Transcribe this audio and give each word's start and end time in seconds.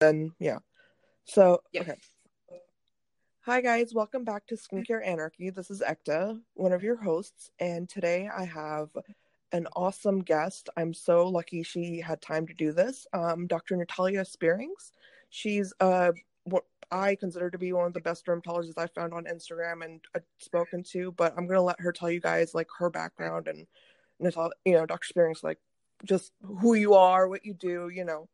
then 0.00 0.32
yeah. 0.38 0.58
So 1.24 1.62
okay. 1.76 1.94
Hi 3.42 3.60
guys, 3.60 3.94
welcome 3.94 4.24
back 4.24 4.46
to 4.48 4.56
Skincare 4.56 5.06
Anarchy. 5.06 5.50
This 5.50 5.70
is 5.70 5.82
Ekta, 5.86 6.40
one 6.54 6.72
of 6.72 6.82
your 6.82 6.96
hosts, 6.96 7.50
and 7.58 7.88
today 7.88 8.28
I 8.34 8.44
have 8.44 8.88
an 9.52 9.66
awesome 9.76 10.20
guest. 10.20 10.68
I'm 10.76 10.94
so 10.94 11.28
lucky 11.28 11.62
she 11.62 12.00
had 12.00 12.20
time 12.22 12.46
to 12.46 12.54
do 12.54 12.72
this. 12.72 13.06
Um, 13.12 13.46
Dr. 13.46 13.76
Natalia 13.76 14.24
Spierings. 14.24 14.92
She's 15.28 15.72
uh 15.80 16.12
what 16.44 16.64
I 16.90 17.14
consider 17.14 17.50
to 17.50 17.58
be 17.58 17.72
one 17.72 17.86
of 17.86 17.92
the 17.92 18.00
best 18.00 18.26
dermatologists 18.26 18.78
I 18.78 18.86
found 18.86 19.12
on 19.12 19.24
Instagram 19.24 19.84
and 19.84 20.00
uh, 20.14 20.20
spoken 20.38 20.82
to, 20.92 21.12
but 21.12 21.34
I'm 21.36 21.46
gonna 21.46 21.62
let 21.62 21.80
her 21.80 21.92
tell 21.92 22.10
you 22.10 22.20
guys 22.20 22.54
like 22.54 22.68
her 22.78 22.90
background 22.90 23.48
and 23.48 23.66
Natalia, 24.18 24.52
you 24.64 24.72
know, 24.72 24.86
Dr. 24.86 25.06
Spierings, 25.06 25.44
like 25.44 25.58
just 26.04 26.32
who 26.42 26.74
you 26.74 26.94
are, 26.94 27.28
what 27.28 27.44
you 27.44 27.52
do, 27.52 27.90
you 27.90 28.04
know. 28.04 28.28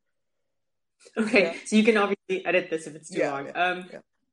Okay, 1.16 1.42
Yeah. 1.42 1.54
so 1.64 1.76
you 1.76 1.84
can 1.84 1.96
obviously 1.96 2.44
edit 2.44 2.70
this 2.70 2.86
if 2.86 2.94
it's 2.94 3.10
too 3.10 3.18
Yeah, 3.18 3.32
long. 3.32 3.46
yeah, 3.46 3.62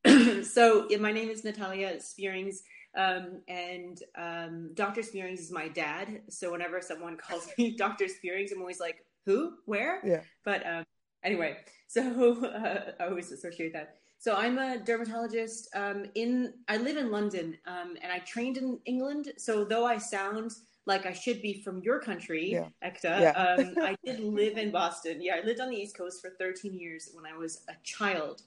Um, 0.05 0.44
so 0.44 0.88
yeah, 0.90 0.98
my 0.98 1.12
name 1.12 1.30
is 1.30 1.44
Natalia 1.44 1.99
Spierings, 2.02 2.63
um, 2.95 3.41
and 3.48 4.02
um, 4.16 4.71
Dr. 4.73 5.02
Spierings 5.02 5.40
is 5.40 5.52
my 5.52 5.68
dad. 5.70 6.21
So 6.30 6.52
whenever 6.52 6.81
someone 6.81 7.18
calls 7.18 7.48
me 7.57 7.76
Dr. 7.77 8.07
Spierings, 8.07 8.52
I'm 8.52 8.59
always 8.59 8.80
like, 8.80 9.05
"Who? 9.26 9.54
Where?" 9.66 10.02
Yeah. 10.05 10.21
But 10.44 10.66
um, 10.68 10.84
anyway, 11.23 11.57
so 11.88 12.44
uh, 12.45 12.91
I 12.99 13.07
always 13.07 13.32
associate 13.32 13.73
that. 13.73 13.95
So 14.20 14.35
I'm 14.35 14.57
a 14.57 14.77
dermatologist. 14.77 15.70
Um, 15.76 16.05
in 16.16 16.54
I 16.68 16.77
live 16.77 16.98
in 16.98 17.12
London, 17.12 17.57
um, 17.66 17.95
and 18.02 18.12
I 18.12 18.20
trained 18.20 18.57
in 18.57 18.80
England. 18.85 19.32
So 19.38 19.63
though 19.63 19.85
I 19.85 19.98
sound 19.98 20.52
like 20.86 21.05
I 21.05 21.14
should 21.14 21.42
be 21.42 21.62
from 21.62 21.82
your 21.82 22.00
country, 22.00 22.52
Yeah. 22.52 22.68
Ekta, 22.84 23.22
Yeah. 23.22 23.32
um, 23.32 23.76
I 23.82 23.96
did 24.04 24.20
live 24.20 24.58
in 24.58 24.72
Boston. 24.72 25.22
Yeah, 25.22 25.36
I 25.41 25.46
lived 25.46 25.60
on 25.60 25.70
the 25.70 25.78
East 25.78 25.98
Coast 25.98 26.22
for 26.22 26.32
13 26.32 26.74
years 26.74 27.10
when 27.14 27.26
I 27.26 27.38
was 27.38 27.62
a 27.70 27.76
child. 27.84 28.44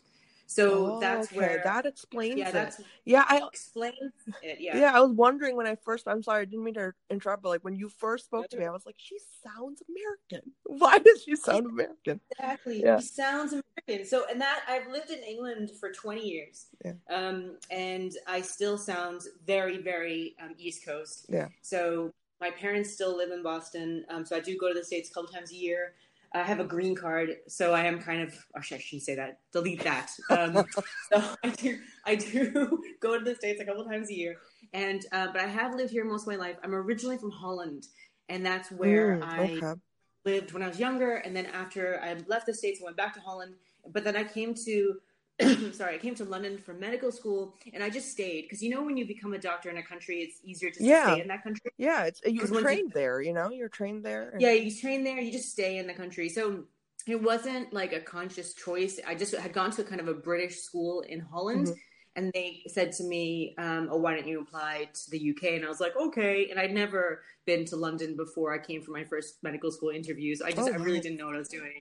So 0.47 0.97
Oh, 0.97 1.00
that's 1.00 1.28
okay. 1.28 1.36
where 1.36 1.60
that 1.64 1.86
explains 1.86 2.38
yeah, 2.38 2.56
it. 2.56 2.75
Yeah, 3.05 3.25
I 3.28 3.42
explains 3.47 3.97
it. 4.42 4.60
Yeah. 4.60 4.78
yeah. 4.78 4.92
I 4.94 5.00
was 5.00 5.10
wondering 5.10 5.56
when 5.56 5.66
I 5.66 5.75
first. 5.75 6.06
I'm 6.06 6.22
sorry, 6.22 6.42
I 6.42 6.44
didn't 6.44 6.64
mean 6.64 6.75
to 6.75 6.92
interrupt, 7.10 7.42
but 7.42 7.48
like 7.48 7.64
when 7.64 7.75
you 7.75 7.88
first 7.88 8.27
spoke 8.27 8.48
to 8.50 8.56
me, 8.56 8.64
I 8.64 8.70
was 8.70 8.86
like, 8.86 8.94
she 8.97 9.16
sounds 9.42 9.82
American. 9.88 10.53
Why 10.64 10.98
does 10.98 11.25
she 11.25 11.34
sound 11.34 11.66
American? 11.66 12.20
Exactly. 12.30 12.80
Yeah. 12.82 12.98
He 12.98 13.06
sounds 13.06 13.53
American. 13.53 14.06
So, 14.06 14.27
and 14.30 14.41
that 14.41 14.60
I've 14.69 14.86
lived 14.86 15.10
in 15.10 15.19
England 15.25 15.72
for 15.80 15.91
20 15.91 16.25
years. 16.25 16.66
Yeah. 16.84 16.92
Um, 17.10 17.56
and 17.70 18.12
I 18.28 18.41
still 18.41 18.78
sound 18.78 19.22
very, 19.47 19.78
very 19.78 20.36
um, 20.41 20.55
East 20.58 20.84
Coast. 20.84 21.27
Yeah. 21.28 21.48
So 21.62 22.12
my 22.40 22.50
parents 22.50 22.92
still 22.92 23.16
live 23.16 23.30
in 23.30 23.42
Boston. 23.42 24.04
Um, 24.10 24.24
so 24.24 24.36
I 24.36 24.40
do 24.40 24.56
go 24.58 24.68
to 24.68 24.74
the 24.74 24.84
States 24.84 25.10
a 25.10 25.12
couple 25.14 25.30
times 25.30 25.52
a 25.52 25.56
year. 25.56 25.94
I 26.34 26.42
have 26.42 26.60
a 26.60 26.64
green 26.64 26.94
card, 26.94 27.36
so 27.48 27.72
I 27.72 27.84
am 27.84 28.00
kind 28.00 28.20
of. 28.22 28.34
Oh, 28.54 28.58
I 28.58 28.62
shouldn't 28.62 29.02
say 29.02 29.14
that. 29.14 29.38
Delete 29.52 29.82
that. 29.84 30.10
Um, 30.28 30.68
so 31.12 31.22
I 31.42 31.50
do. 31.50 31.78
I 32.04 32.14
do 32.16 32.82
go 33.00 33.18
to 33.18 33.24
the 33.24 33.34
States 33.34 33.60
a 33.60 33.64
couple 33.64 33.84
times 33.84 34.10
a 34.10 34.14
year, 34.14 34.36
and 34.72 35.04
uh, 35.12 35.28
but 35.32 35.40
I 35.40 35.46
have 35.46 35.74
lived 35.74 35.92
here 35.92 36.04
most 36.04 36.22
of 36.22 36.28
my 36.28 36.36
life. 36.36 36.56
I'm 36.62 36.74
originally 36.74 37.16
from 37.16 37.30
Holland, 37.30 37.86
and 38.28 38.44
that's 38.44 38.70
where 38.70 39.18
Mm, 39.18 39.22
I 39.22 39.62
okay. 39.62 39.80
lived 40.24 40.52
when 40.52 40.62
I 40.62 40.68
was 40.68 40.78
younger, 40.80 41.16
and 41.16 41.34
then 41.34 41.46
after 41.46 42.00
I 42.02 42.16
left 42.26 42.46
the 42.46 42.54
states, 42.54 42.80
I 42.82 42.84
went 42.84 42.96
back 42.96 43.14
to 43.14 43.20
Holland. 43.20 43.54
But 43.92 44.04
then 44.04 44.16
I 44.16 44.24
came 44.24 44.54
to, 44.66 44.94
sorry, 45.72 45.94
I 45.94 45.98
came 45.98 46.14
to 46.14 46.24
London 46.24 46.56
for 46.56 46.72
medical 46.72 47.12
school, 47.12 47.54
and 47.74 47.82
I 47.82 47.90
just 47.90 48.10
stayed 48.10 48.42
because 48.42 48.62
you 48.62 48.70
know 48.70 48.82
when 48.82 48.96
you 48.96 49.06
become 49.06 49.34
a 49.34 49.38
doctor 49.38 49.68
in 49.68 49.76
a 49.76 49.82
country, 49.82 50.20
it's 50.22 50.40
easier 50.42 50.70
just 50.70 50.80
Yeah. 50.80 51.04
to 51.06 51.12
stay 51.12 51.20
in 51.22 51.28
that 51.28 51.42
country. 51.42 51.70
Yeah, 51.76 52.04
it's 52.04 52.20
you 52.24 52.40
'Cause 52.40 52.50
were 52.50 52.56
once 52.56 52.62
you- 52.70 52.76
trained 52.76 52.92
there. 52.92 53.20
You 53.20 53.34
know, 53.34 53.50
you're 53.50 53.68
trained 53.68 54.02
there. 54.04 54.30
and- 54.30 54.40
Yeah, 54.40 54.52
you 54.52 54.74
train 54.74 55.04
there, 55.04 55.18
you 55.20 55.30
just 55.30 55.50
stay 55.50 55.76
in 55.76 55.86
the 55.86 55.92
country. 55.94 56.28
So 56.30 56.64
it 57.06 57.20
wasn't 57.22 57.72
like 57.72 57.92
a 57.92 58.00
conscious 58.00 58.54
choice. 58.54 58.98
I 59.06 59.14
just 59.14 59.34
had 59.34 59.52
gone 59.52 59.70
to 59.72 59.84
kind 59.84 60.00
of 60.00 60.08
a 60.08 60.14
British 60.14 60.60
school 60.60 61.02
in 61.02 61.20
Holland. 61.20 61.66
Mhm. 61.68 61.76
And 62.17 62.33
they 62.33 62.62
said 62.67 62.92
to 62.92 63.05
me, 63.05 63.54
um, 63.59 63.88
"Oh, 63.91 63.99
why 63.99 64.15
don't 64.15 64.27
you 64.27 64.41
apply 64.41 64.88
to 64.93 65.10
the 65.10 65.31
UK?" 65.31 65.54
And 65.56 65.65
I 65.65 65.69
was 65.69 65.81
like, 65.81 65.94
"Okay." 65.97 66.49
And 66.50 66.59
I'd 66.59 66.72
never 66.72 67.22
been 67.44 67.65
to 67.66 67.77
London 67.77 68.16
before. 68.16 68.53
I 68.53 68.59
came 68.59 68.82
for 68.82 68.91
my 68.91 69.04
first 69.04 69.43
medical 69.43 69.71
school 69.71 69.91
interviews. 69.91 70.43
I 70.43 70.50
just, 70.50 70.69
Oh, 70.69 70.72
I 70.72 70.76
really 70.76 71.00
didn't 71.00 71.19
know 71.19 71.26
what 71.26 71.37
I 71.37 71.38
was 71.38 71.49
doing. 71.49 71.81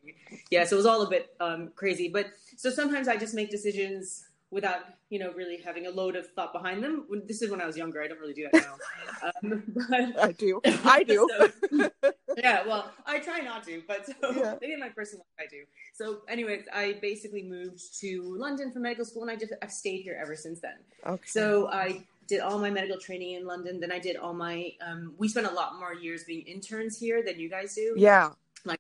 Yeah, 0.52 0.66
so 0.66 0.76
it 0.76 0.78
was 0.78 0.86
all 0.86 1.02
a 1.02 1.10
bit 1.10 1.36
um, 1.40 1.72
crazy. 1.76 2.10
But 2.10 2.28
so 2.58 2.70
sometimes 2.70 3.08
I 3.08 3.18
just 3.18 3.34
make 3.34 3.50
decisions 3.50 4.26
without, 4.56 4.82
you 5.10 5.20
know, 5.20 5.32
really 5.34 5.58
having 5.58 5.86
a 5.86 5.90
load 5.92 6.16
of 6.16 6.26
thought 6.36 6.54
behind 6.54 6.82
them. 6.84 7.04
When- 7.10 7.28
This 7.28 7.42
is 7.44 7.52
when 7.52 7.60
I 7.62 7.68
was 7.68 7.76
younger. 7.78 8.02
I 8.02 8.08
don't 8.08 8.22
really 8.24 8.34
do 8.42 8.48
that 8.52 8.66
now. 8.70 8.76
um, 9.44 9.64
but 9.90 10.24
I 10.30 10.32
do. 10.32 10.62
I 10.98 11.04
do. 11.04 11.28
So- 11.38 11.90
yeah, 12.38 12.66
well, 12.66 12.84
I 13.06 13.20
try 13.20 13.40
not 13.40 13.64
to, 13.68 13.84
but 13.88 14.06
so 14.08 14.14
Yeah. 14.42 14.56
maybe 14.62 14.74
in 14.74 14.80
my 14.80 14.90
personal 14.90 15.26
life 15.38 15.48
I 15.48 15.50
do. 15.58 15.62
So, 15.94 16.22
anyways, 16.30 16.64
I 16.74 16.98
basically 17.02 17.44
moved 17.44 17.82
to 18.00 18.10
London 18.46 18.72
for 18.72 18.80
medical 18.80 19.06
school, 19.06 19.24
and 19.24 19.32
I 19.32 19.36
just 19.36 19.54
I've 19.62 19.72
stayed 19.84 20.02
here 20.08 20.18
ever 20.20 20.36
since 20.38 20.60
then. 20.62 20.78
Okay. 21.06 21.24
So 21.28 21.68
I 21.70 21.86
did 22.28 22.40
all 22.40 22.58
my 22.58 22.72
medical 22.72 22.98
training 22.98 23.32
in 23.36 23.46
London. 23.46 23.80
Then 23.82 23.92
I 23.92 24.00
did 24.00 24.16
all 24.16 24.34
my. 24.34 24.72
Um, 24.88 25.14
we 25.18 25.28
spent 25.28 25.48
a 25.48 25.56
lot 25.62 25.78
more 25.82 25.94
years 25.94 26.24
being 26.24 26.44
interns 26.48 26.98
here 26.98 27.22
than 27.28 27.40
you 27.40 27.50
guys 27.50 27.76
do. 27.76 27.94
yeah. 27.98 28.32
Like 28.64 28.80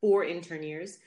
four 0.00 0.24
intern 0.24 0.62
years 0.62 0.98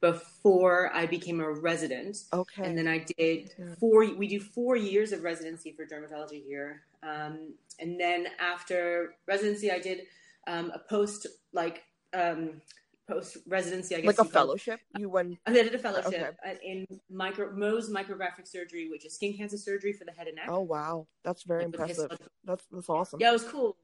before 0.00 0.90
I 0.94 1.06
became 1.06 1.40
a 1.40 1.50
resident. 1.50 2.18
Okay. 2.32 2.64
And 2.64 2.76
then 2.76 2.88
I 2.88 3.04
did 3.18 3.52
four. 3.78 4.00
We 4.14 4.28
do 4.28 4.40
four 4.40 4.76
years 4.76 5.12
of 5.12 5.22
residency 5.22 5.72
for 5.72 5.84
dermatology 5.84 6.44
here, 6.44 6.82
um, 7.02 7.54
and 7.78 8.00
then 8.00 8.26
after 8.38 9.14
residency, 9.26 9.70
I 9.70 9.78
did 9.78 10.02
um, 10.46 10.72
a 10.74 10.78
post 10.78 11.26
like 11.52 11.84
um, 12.14 12.60
post 13.08 13.38
residency. 13.46 13.94
I 13.94 14.00
guess 14.00 14.06
like 14.06 14.18
a 14.18 14.24
you 14.24 14.30
call 14.30 14.42
fellowship. 14.42 14.80
You 14.96 15.08
went. 15.10 15.38
I 15.46 15.52
did 15.52 15.74
a 15.74 15.78
fellowship 15.78 16.36
Okay. 16.44 16.58
in 16.64 16.86
micro 17.10 17.52
Mohs 17.52 17.90
micrographic 17.90 18.46
surgery, 18.46 18.88
which 18.88 19.04
is 19.04 19.14
skin 19.14 19.36
cancer 19.36 19.58
surgery 19.58 19.92
for 19.92 20.04
the 20.04 20.12
head 20.12 20.26
and 20.26 20.36
neck. 20.36 20.46
Oh 20.48 20.60
wow, 20.60 21.06
that's 21.24 21.42
very 21.42 21.64
Like 21.64 21.74
impressive. 21.74 22.10
That's 22.44 22.66
that's 22.72 22.88
awesome. 22.88 23.20
Yeah, 23.20 23.30
it 23.30 23.34
was 23.34 23.44
cool. 23.44 23.76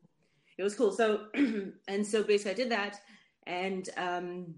It 0.59 0.63
was 0.63 0.75
cool. 0.75 0.91
So, 0.91 1.27
and 1.89 2.07
so 2.07 2.23
basically, 2.23 2.53
I 2.53 2.55
did 2.55 2.71
that, 2.71 3.01
and 3.47 3.89
um, 3.99 4.55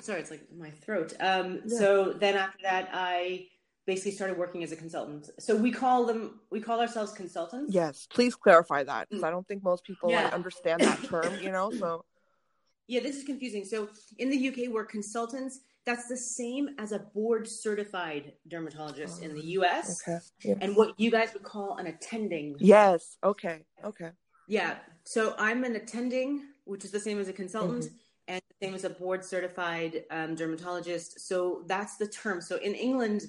sorry, 0.00 0.20
it's 0.20 0.30
like 0.30 0.46
my 0.56 0.70
throat. 0.70 1.12
Um, 1.20 1.62
Yeah. 1.66 1.78
so 1.78 2.12
then 2.12 2.36
after 2.36 2.58
that, 2.62 2.90
I 2.92 3.48
basically 3.86 4.12
started 4.12 4.36
working 4.36 4.62
as 4.62 4.70
a 4.72 4.76
consultant. 4.76 5.30
So 5.38 5.56
we 5.56 5.70
call 5.72 6.04
them, 6.04 6.40
we 6.50 6.60
call 6.60 6.80
ourselves 6.80 7.12
consultants. 7.12 7.72
Yes, 7.72 8.06
please 8.10 8.34
clarify 8.34 8.84
that 8.84 9.08
because 9.08 9.24
I 9.24 9.30
don't 9.30 9.46
think 9.48 9.62
most 9.62 9.84
people 9.84 10.10
like 10.12 10.26
Mm. 10.30 10.34
Understand 10.34 10.82
that 10.82 11.02
term. 11.04 11.38
You 11.40 11.50
know, 11.52 11.70
so 11.70 12.04
Yeah, 12.86 13.00
this 13.00 13.16
is 13.16 13.24
confusing. 13.24 13.64
So 13.66 13.88
in 14.18 14.30
the 14.30 14.48
UK, 14.48 14.72
we're 14.72 14.84
consultants. 14.84 15.60
That's 15.84 16.06
the 16.06 16.16
same 16.16 16.70
as 16.78 16.92
a 16.92 16.98
board 16.98 17.48
certified 17.48 18.34
dermatologist 18.46 19.22
in 19.22 19.34
the 19.34 19.42
US, 19.58 20.02
okay. 20.06 20.18
Yeah. 20.42 20.54
and 20.60 20.76
what 20.76 20.98
you 21.00 21.10
guys 21.10 21.32
would 21.32 21.42
call 21.42 21.76
an 21.76 21.86
attending. 21.86 22.56
Yes. 22.58 23.16
Okay. 23.24 23.64
Okay. 23.84 24.10
Yeah. 24.46 24.76
So 25.04 25.34
I'm 25.38 25.64
an 25.64 25.76
attending, 25.76 26.42
which 26.64 26.84
is 26.84 26.90
the 26.90 27.00
same 27.00 27.18
as 27.18 27.28
a 27.28 27.32
consultant, 27.32 27.84
Mm-hmm. 27.84 27.94
And 28.28 28.40
the 28.60 28.66
same 28.66 28.74
as 28.74 28.84
a 28.84 28.90
board 28.90 29.24
certified 29.24 30.04
um, 30.10 30.34
dermatologist. 30.34 31.20
So 31.26 31.64
that's 31.66 31.96
the 31.96 32.06
term. 32.06 32.40
So 32.40 32.56
in 32.58 32.74
England, 32.74 33.22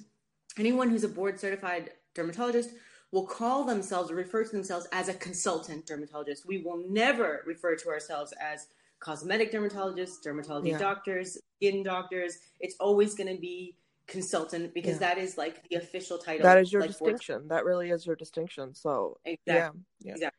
anyone 0.58 0.90
who's 0.90 1.04
a 1.04 1.08
board 1.08 1.40
certified 1.40 1.90
dermatologist 2.14 2.70
will 3.12 3.26
call 3.26 3.64
themselves 3.64 4.10
or 4.10 4.14
refer 4.14 4.44
to 4.44 4.50
themselves 4.52 4.86
as 4.92 5.08
a 5.08 5.14
consultant 5.14 5.86
dermatologist. 5.86 6.46
We 6.46 6.58
will 6.58 6.84
never 6.88 7.42
refer 7.46 7.74
to 7.76 7.88
ourselves 7.88 8.32
as 8.40 8.68
cosmetic 9.00 9.50
dermatologists, 9.50 10.22
dermatology 10.24 10.68
Yeah. 10.68 10.78
doctors, 10.78 11.38
skin 11.56 11.82
doctors. 11.82 12.38
It's 12.60 12.76
always 12.78 13.14
going 13.14 13.34
to 13.34 13.40
be 13.40 13.76
consultant 14.06 14.74
because 14.74 14.94
Yeah. 15.00 15.14
that 15.14 15.18
is 15.18 15.38
like 15.38 15.66
the 15.70 15.76
official 15.76 16.18
title. 16.18 16.42
That 16.42 16.58
is 16.58 16.72
your 16.72 16.82
like 16.82 16.98
board- 16.98 17.12
distinction. 17.12 17.48
That 17.48 17.64
really 17.64 17.90
is 17.90 18.04
your 18.06 18.16
distinction. 18.16 18.74
So 18.74 19.18
Exactly. 19.24 19.80
yeah, 20.00 20.14
yeah. 20.18 20.30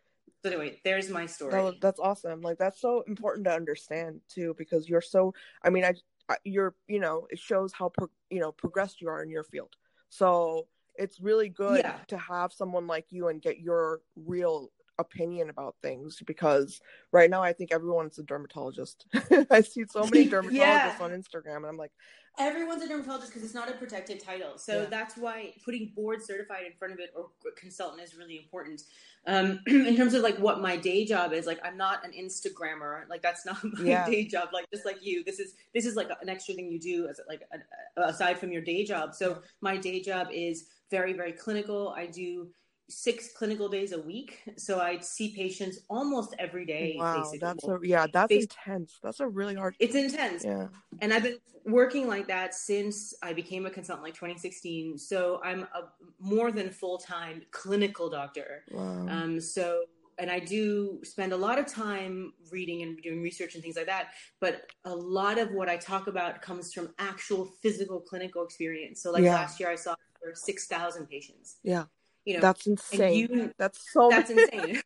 So 0.43 0.49
anyway, 0.49 0.79
there's 0.83 1.09
my 1.09 1.25
story. 1.27 1.51
That 1.51 1.81
that's 1.81 1.99
awesome. 1.99 2.41
Like 2.41 2.57
that's 2.57 2.81
so 2.81 3.03
important 3.07 3.45
to 3.45 3.53
understand 3.53 4.21
too, 4.27 4.55
because 4.57 4.89
you're 4.89 5.01
so. 5.01 5.33
I 5.63 5.69
mean, 5.69 5.85
I, 5.85 5.93
I 6.29 6.37
you're 6.43 6.75
you 6.87 6.99
know 6.99 7.27
it 7.29 7.39
shows 7.39 7.71
how 7.73 7.89
pro, 7.89 8.09
you 8.29 8.39
know 8.39 8.51
progressed 8.51 9.01
you 9.01 9.09
are 9.09 9.21
in 9.21 9.29
your 9.29 9.43
field. 9.43 9.75
So 10.09 10.67
it's 10.95 11.19
really 11.19 11.49
good 11.49 11.79
Yeah. 11.79 11.99
to 12.07 12.17
have 12.17 12.51
someone 12.51 12.87
like 12.87 13.05
you 13.11 13.27
and 13.27 13.41
get 13.41 13.59
your 13.59 14.01
real 14.15 14.71
opinion 15.01 15.49
about 15.49 15.75
things 15.81 16.17
because 16.25 16.79
right 17.11 17.29
now 17.29 17.43
I 17.43 17.51
think 17.53 17.71
everyone's 17.73 18.17
a 18.19 18.23
dermatologist. 18.23 19.05
I 19.51 19.61
see 19.61 19.83
so 19.89 20.05
many 20.05 20.25
dermatologists 20.29 20.53
Yeah. 20.53 21.05
on 21.05 21.11
Instagram, 21.11 21.57
and 21.57 21.65
I'm 21.65 21.77
like, 21.77 21.91
Everyone's 22.39 22.81
a 22.81 22.87
dermatologist 22.87 23.31
because 23.31 23.43
it's 23.43 23.53
not 23.53 23.69
a 23.69 23.73
protected 23.73 24.21
title. 24.23 24.57
So 24.57 24.83
Yeah. 24.83 24.87
that's 24.89 25.17
why 25.17 25.53
putting 25.65 25.91
board 25.93 26.23
certified 26.23 26.63
in 26.65 26.71
front 26.79 26.93
of 26.93 26.99
it 26.99 27.11
or 27.13 27.29
consultant 27.57 28.01
is 28.01 28.15
really 28.15 28.37
important. 28.37 28.83
Um, 29.27 29.59
in 29.67 29.95
terms 29.97 30.13
of 30.13 30.23
like 30.23 30.37
what 30.37 30.61
my 30.61 30.77
day 30.77 31.03
job 31.03 31.33
is, 31.33 31.45
like 31.45 31.59
I'm 31.63 31.75
not 31.75 32.05
an 32.05 32.13
Instagrammer. 32.13 33.07
Like 33.09 33.21
that's 33.21 33.45
not 33.45 33.61
my 33.77 33.83
Yeah. 33.83 34.05
day 34.05 34.25
job. 34.27 34.49
Like 34.53 34.65
just 34.73 34.85
like 34.85 34.99
you, 35.01 35.25
this 35.25 35.39
is 35.39 35.55
this 35.73 35.85
is 35.85 35.97
like 35.97 36.09
an 36.21 36.29
extra 36.29 36.55
thing 36.55 36.71
you 36.71 36.79
do 36.79 37.07
as 37.09 37.19
like 37.27 37.41
a, 37.53 38.01
aside 38.01 38.39
from 38.39 38.53
your 38.53 38.61
day 38.61 38.85
job. 38.85 39.13
So 39.13 39.41
my 39.59 39.75
day 39.75 40.01
job 40.01 40.29
is 40.31 40.67
very 40.89 41.11
very 41.11 41.33
clinical. 41.33 41.93
I 41.97 42.05
do 42.05 42.47
six 42.91 43.31
clinical 43.33 43.67
days 43.69 43.91
a 43.93 44.01
week, 44.01 44.41
so 44.57 44.79
I 44.79 44.99
see 44.99 45.33
patients 45.35 45.79
almost 45.89 46.35
every 46.37 46.65
day. 46.65 46.95
Wow, 46.97 47.17
basically. 47.19 47.39
that's 47.39 47.67
a 47.67 47.79
yeah, 47.83 48.07
that's 48.11 48.29
Bas- 48.33 48.43
intense. 48.43 48.99
That's 49.01 49.19
a 49.19 49.27
really 49.27 49.55
hard. 49.55 49.75
it's 49.79 49.95
intense. 49.95 50.43
Yeah, 50.43 50.67
and 51.01 51.13
I've 51.13 51.23
been 51.23 51.37
working 51.65 52.07
like 52.07 52.27
that 52.27 52.53
since 52.55 53.13
I 53.21 53.33
became 53.33 53.65
a 53.65 53.69
consultant, 53.69 54.03
like 54.03 54.15
2016. 54.15 54.97
So 54.97 55.39
I'm 55.43 55.61
a 55.63 55.83
more 56.19 56.51
than 56.51 56.69
full 56.69 56.97
time 56.97 57.41
clinical 57.51 58.09
doctor. 58.09 58.63
wow. 58.71 59.07
Um, 59.07 59.39
so, 59.39 59.83
and 60.17 60.29
I 60.29 60.39
do 60.39 60.99
spend 61.03 61.33
a 61.33 61.37
lot 61.37 61.57
of 61.59 61.65
time 61.67 62.33
reading 62.51 62.81
and 62.83 63.01
doing 63.01 63.21
research 63.21 63.53
and 63.55 63.63
things 63.63 63.75
like 63.75 63.85
that. 63.87 64.07
But 64.39 64.71
a 64.85 64.93
lot 64.95 65.37
of 65.39 65.51
what 65.51 65.69
I 65.69 65.77
talk 65.77 66.07
about 66.07 66.41
comes 66.41 66.73
from 66.73 66.89
actual 66.99 67.45
physical 67.61 67.99
clinical 67.99 68.43
experience. 68.43 69.01
So, 69.01 69.11
like 69.11 69.23
Yeah. 69.23 69.35
last 69.35 69.59
year, 69.59 69.69
I 69.69 69.75
saw 69.75 69.95
over 70.23 70.33
6,000 70.35 71.07
patients. 71.07 71.57
yeah, 71.63 71.85
You 72.25 72.35
know, 72.35 72.41
that's 72.41 72.67
insane. 72.67 73.17
you- 73.17 73.53
that's 73.57 73.91
so. 73.91 74.09
that's 74.09 74.29
insane. 74.29 74.81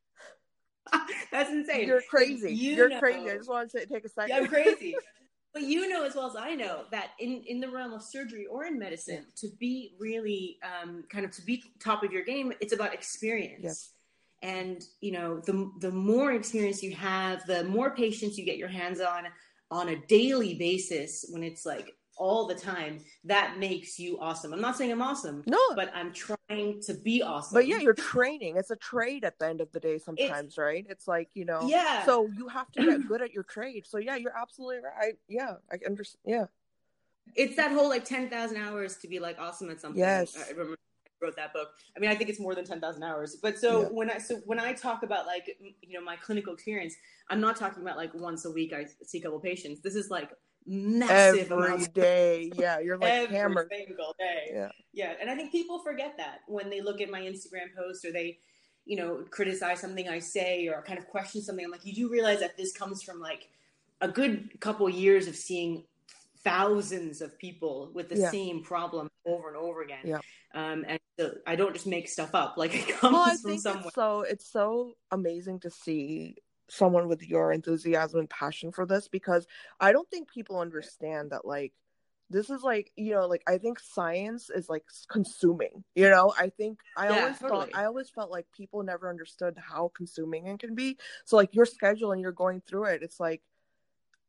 that's 1.32 1.50
insane. 1.50 1.88
You're 1.88 2.02
crazy. 2.10 2.54
You 2.54 2.84
are 2.84 3.00
crazy. 3.00 3.30
I 3.30 3.38
just 3.38 3.50
wanted 3.50 3.72
to 3.72 3.86
take 3.86 4.06
a 4.06 4.10
second. 4.10 4.30
Yeah, 4.30 4.42
I'm 4.42 4.48
crazy. 4.48 4.96
but 5.54 5.64
you 5.64 5.90
know 5.90 6.04
as 6.04 6.16
well 6.16 6.28
as 6.28 6.36
I 6.36 6.54
know 6.54 6.84
that 6.92 7.12
in, 7.20 7.42
in 7.48 7.60
the 7.60 7.70
realm 7.70 7.94
of 7.94 8.04
surgery 8.04 8.46
or 8.46 8.66
in 8.66 8.78
medicine, 8.78 9.26
to 9.38 9.48
be 9.60 9.96
really 10.00 10.58
um, 10.64 11.04
kind 11.10 11.26
of 11.26 11.32
to 11.32 11.42
be 11.42 11.64
top 11.80 12.04
of 12.04 12.12
your 12.12 12.24
game, 12.24 12.54
it's 12.60 12.74
about 12.74 12.94
experience. 12.94 13.64
Yes. 13.64 13.90
And 14.44 14.84
you 15.02 15.12
know, 15.14 15.40
the 15.40 15.72
the 15.80 15.92
more 15.92 16.34
experience 16.34 16.84
you 16.84 16.94
have, 16.96 17.46
the 17.48 17.64
more 17.64 17.96
patients 17.96 18.38
you 18.38 18.46
get 18.46 18.58
your 18.58 18.68
hands 18.68 19.02
on 19.02 19.24
on 19.72 19.90
a 19.90 19.96
daily 20.08 20.54
basis 20.56 21.26
when 21.30 21.42
it's 21.42 21.66
like 21.66 21.96
all 22.18 22.48
the 22.48 22.56
time, 22.56 23.00
that 23.24 23.58
makes 23.60 24.00
you 24.00 24.18
awesome. 24.20 24.54
I'm 24.54 24.62
not 24.62 24.78
saying 24.78 24.92
I'm 24.92 25.02
awesome, 25.02 25.44
no, 25.46 25.60
but 25.76 25.92
I'm 25.94 26.14
trying 26.14 26.82
to 26.84 26.94
be 26.94 27.22
awesome. 27.22 27.54
But 27.54 27.68
yeah, 27.68 27.80
you're 27.80 27.94
training. 27.94 28.58
It's 28.58 28.72
a 28.72 28.76
trade 28.76 29.24
at 29.26 29.38
the 29.40 29.48
end 29.48 29.62
of 29.62 29.72
the 29.72 29.80
day 29.80 29.98
sometimes, 29.98 30.58
right? 30.58 30.86
It's 30.90 31.08
like, 31.08 31.30
you 31.34 31.46
know. 31.46 31.68
Yeah. 31.68 32.06
So 32.06 32.28
you 32.38 32.48
have 32.48 32.72
to 32.74 32.86
get 32.86 33.08
good 33.08 33.22
at 33.22 33.32
your 33.34 33.44
trade. 33.44 33.86
So 33.86 33.98
yeah, 33.98 34.16
you're 34.16 34.38
absolutely 34.38 34.84
right. 34.84 35.16
Yeah, 35.28 35.56
I 35.72 35.78
understand. 35.86 36.22
Yeah. 36.26 36.46
it's 37.36 37.56
that 37.56 37.72
whole 37.72 37.90
like 37.90 38.06
10,000 38.06 38.58
hours 38.58 38.98
to 38.98 39.08
be 39.08 39.20
like 39.20 39.40
awesome 39.40 39.70
at 39.70 39.82
something. 39.82 40.00
Yes. 40.00 40.38
I 40.38 40.52
remember 40.52 40.76
I 41.08 41.26
wrote 41.26 41.36
that 41.38 41.54
book. 41.54 41.70
I 41.96 42.00
mean, 42.00 42.10
I 42.10 42.16
think 42.16 42.30
it's 42.30 42.40
more 42.40 42.56
than 42.56 42.66
10,000 42.66 43.04
hours. 43.04 43.38
But 43.42 43.58
so 43.58 43.82
Yeah. 43.82 43.88
when 43.88 44.10
I 44.12 44.18
so 44.20 44.36
when 44.46 44.60
I 44.60 44.74
talk 44.74 45.04
about 45.04 45.26
like 45.26 45.58
you 45.82 45.94
know 45.98 46.04
my 46.04 46.16
clinical 46.18 46.54
experience, 46.54 46.96
I'm 47.30 47.42
not 47.42 47.56
talking 47.56 47.82
about 47.82 47.98
like 47.98 48.14
once 48.14 48.46
a 48.46 48.52
week 48.52 48.74
I 48.74 48.86
see 49.04 49.20
a 49.20 49.22
couple 49.22 49.40
patients. 49.40 49.82
This 49.82 49.96
is 49.96 50.10
like 50.10 50.32
massive 50.66 51.52
Every 51.52 51.86
day. 51.88 52.52
Yeah, 52.56 52.80
you're 52.80 52.98
like 52.98 53.12
every 53.12 53.36
hammered. 53.36 53.70
single 53.72 54.16
day. 54.20 54.50
Yeah. 54.52 54.70
Yeah, 54.94 55.14
and 55.20 55.30
I 55.30 55.36
think 55.36 55.52
people 55.52 55.80
forget 55.80 56.16
that 56.18 56.40
when 56.48 56.70
they 56.70 56.82
look 56.82 57.02
at 57.02 57.10
my 57.10 57.22
Instagram 57.22 57.74
post 57.78 58.06
or 58.06 58.12
they, 58.12 58.40
you 58.86 58.96
know, 58.96 59.24
criticize 59.30 59.80
something 59.82 60.08
I 60.08 60.20
say 60.20 60.68
or 60.68 60.82
kind 60.82 60.98
of 61.00 61.08
question 61.08 61.42
something. 61.42 61.66
I'm 61.66 61.72
like, 61.72 61.86
you 61.86 61.94
do 61.94 62.10
realize 62.10 62.40
that 62.40 62.56
this 62.58 62.72
comes 62.72 63.04
from 63.04 63.20
like 63.20 63.50
a 64.02 64.08
good 64.08 64.60
couple 64.60 64.90
years 64.90 65.28
of 65.28 65.36
seeing 65.36 65.84
thousands 66.44 67.22
of 67.22 67.38
people 67.40 67.90
with 67.94 68.10
the 68.10 68.18
Yeah. 68.18 68.30
same 68.32 68.64
problem 68.64 69.10
over 69.26 69.48
and 69.48 69.58
over 69.58 69.82
again. 69.82 70.00
Yeah. 70.04 70.20
Um, 70.54 70.86
and 70.88 71.00
so 71.20 71.34
I 71.48 71.56
don't 71.56 71.74
just 71.74 71.88
make 71.88 72.08
stuff 72.08 72.34
up. 72.34 72.56
Like 72.58 72.74
it 72.76 72.88
comes 72.88 73.14
Well, 73.14 73.38
from 73.38 73.58
somewhere. 73.58 73.84
it's 73.88 73.96
so 73.96 74.22
it's 74.22 74.52
so 74.52 74.94
amazing 75.12 75.60
to 75.62 75.70
see 75.72 76.36
someone 76.70 77.08
with 77.08 77.28
your 77.28 77.52
enthusiasm 77.52 78.20
and 78.20 78.30
passion 78.30 78.72
for 78.72 78.86
this 78.86 79.08
because 79.08 79.46
I 79.80 79.92
don't 79.92 80.10
think 80.10 80.30
people 80.30 80.60
understand 80.60 81.32
that 81.32 81.46
like 81.46 81.74
this 82.30 82.50
is 82.50 82.64
like 82.64 82.92
you 82.96 83.14
know 83.14 83.28
like 83.28 83.44
I 83.48 83.58
think 83.60 83.80
science 83.80 84.50
is 84.50 84.68
like 84.70 84.84
consuming 85.10 85.84
you 85.96 86.10
know? 86.10 86.34
I 86.38 86.50
think 86.50 86.80
I 86.98 87.10
Yeah, 87.10 87.20
always 87.20 87.38
totally. 87.38 87.72
thought 87.72 87.80
I 87.80 87.86
always 87.86 88.10
felt 88.10 88.32
like 88.32 88.48
people 88.56 88.82
never 88.84 89.10
understood 89.10 89.58
how 89.58 89.92
consuming 89.96 90.48
it 90.48 90.60
can 90.60 90.76
be. 90.76 90.98
So 91.26 91.36
like 91.38 91.54
your 91.54 91.66
schedule 91.66 92.12
and 92.14 92.22
you're 92.22 92.32
going 92.32 92.62
through 92.62 92.86
it 92.86 93.04
it's 93.04 93.20
like 93.20 93.42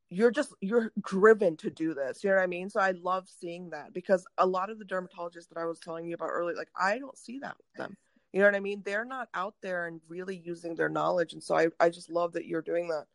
you're 0.08 0.30
just 0.30 0.54
you're 0.60 0.92
driven 1.00 1.56
to 1.56 1.70
do 1.70 1.92
this 1.92 2.22
you 2.22 2.30
know 2.30 2.36
what 2.36 2.42
i 2.42 2.46
mean? 2.46 2.70
So 2.70 2.80
i 2.80 2.92
love 2.92 3.28
seeing 3.28 3.70
that 3.70 3.92
because 3.92 4.24
a 4.38 4.46
lot 4.46 4.70
of 4.70 4.78
the 4.78 4.84
dermatologists 4.84 5.48
that 5.48 5.58
i 5.58 5.64
was 5.64 5.80
telling 5.80 6.06
you 6.06 6.14
about 6.14 6.28
earlier 6.30 6.56
like 6.56 6.70
i 6.78 6.98
don't 6.98 7.18
see 7.18 7.40
that 7.40 7.56
with 7.56 7.72
them 7.76 7.96
you 8.32 8.40
know 8.40 8.46
what 8.46 8.54
i 8.54 8.60
mean 8.60 8.82
they're 8.84 9.04
not 9.04 9.28
out 9.34 9.54
there 9.62 9.86
and 9.86 10.00
really 10.08 10.36
using 10.36 10.74
their 10.74 10.88
knowledge 10.88 11.32
and 11.32 11.42
so 11.42 11.56
i, 11.56 11.68
I 11.80 11.88
just 11.90 12.10
love 12.10 12.32
that 12.34 12.46
you're 12.46 12.62
doing 12.62 12.88
that 12.88 13.06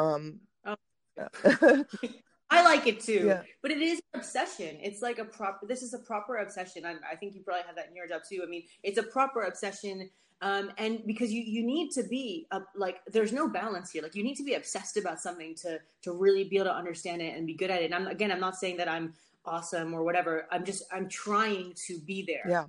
um 0.00 0.40
Oh. 0.66 0.76
yeah. 1.16 1.82
I 2.50 2.62
like 2.62 2.86
it 2.86 3.00
too, 3.00 3.24
Yeah. 3.26 3.42
but 3.62 3.70
it 3.70 3.80
is 3.80 4.00
an 4.12 4.20
obsession. 4.20 4.78
It's 4.80 5.02
like 5.02 5.18
a 5.18 5.24
proper. 5.24 5.66
This 5.66 5.82
is 5.82 5.92
a 5.92 5.98
proper 5.98 6.36
obsession. 6.36 6.84
I, 6.86 6.94
I 7.10 7.16
think 7.16 7.34
you 7.34 7.42
probably 7.42 7.62
have 7.66 7.74
that 7.76 7.88
in 7.88 7.96
your 7.96 8.06
job 8.06 8.22
too. 8.28 8.42
I 8.44 8.46
mean, 8.46 8.62
it's 8.82 8.98
a 8.98 9.02
proper 9.02 9.42
obsession, 9.42 10.08
um, 10.40 10.70
and 10.78 11.04
because 11.04 11.32
you 11.32 11.42
you 11.42 11.64
need 11.64 11.90
to 11.92 12.02
be 12.04 12.46
uh, 12.52 12.60
like, 12.76 13.00
there's 13.06 13.32
no 13.32 13.48
balance 13.48 13.90
here. 13.90 14.02
Like, 14.02 14.14
you 14.14 14.22
need 14.22 14.36
to 14.36 14.44
be 14.44 14.54
obsessed 14.54 14.96
about 14.96 15.20
something 15.20 15.54
to 15.62 15.80
to 16.02 16.12
really 16.12 16.44
be 16.44 16.56
able 16.56 16.66
to 16.66 16.74
understand 16.74 17.22
it 17.22 17.36
and 17.36 17.46
be 17.46 17.54
good 17.54 17.70
at 17.70 17.82
it. 17.82 17.86
And 17.86 17.94
I'm, 17.94 18.06
again, 18.06 18.30
I'm 18.30 18.40
not 18.40 18.56
saying 18.56 18.76
that 18.76 18.88
I'm 18.88 19.14
awesome 19.44 19.92
or 19.92 20.04
whatever. 20.04 20.46
I'm 20.52 20.64
just 20.64 20.84
I'm 20.92 21.08
trying 21.08 21.72
to 21.86 21.98
be 22.00 22.24
there. 22.26 22.44
yeah 22.48 22.64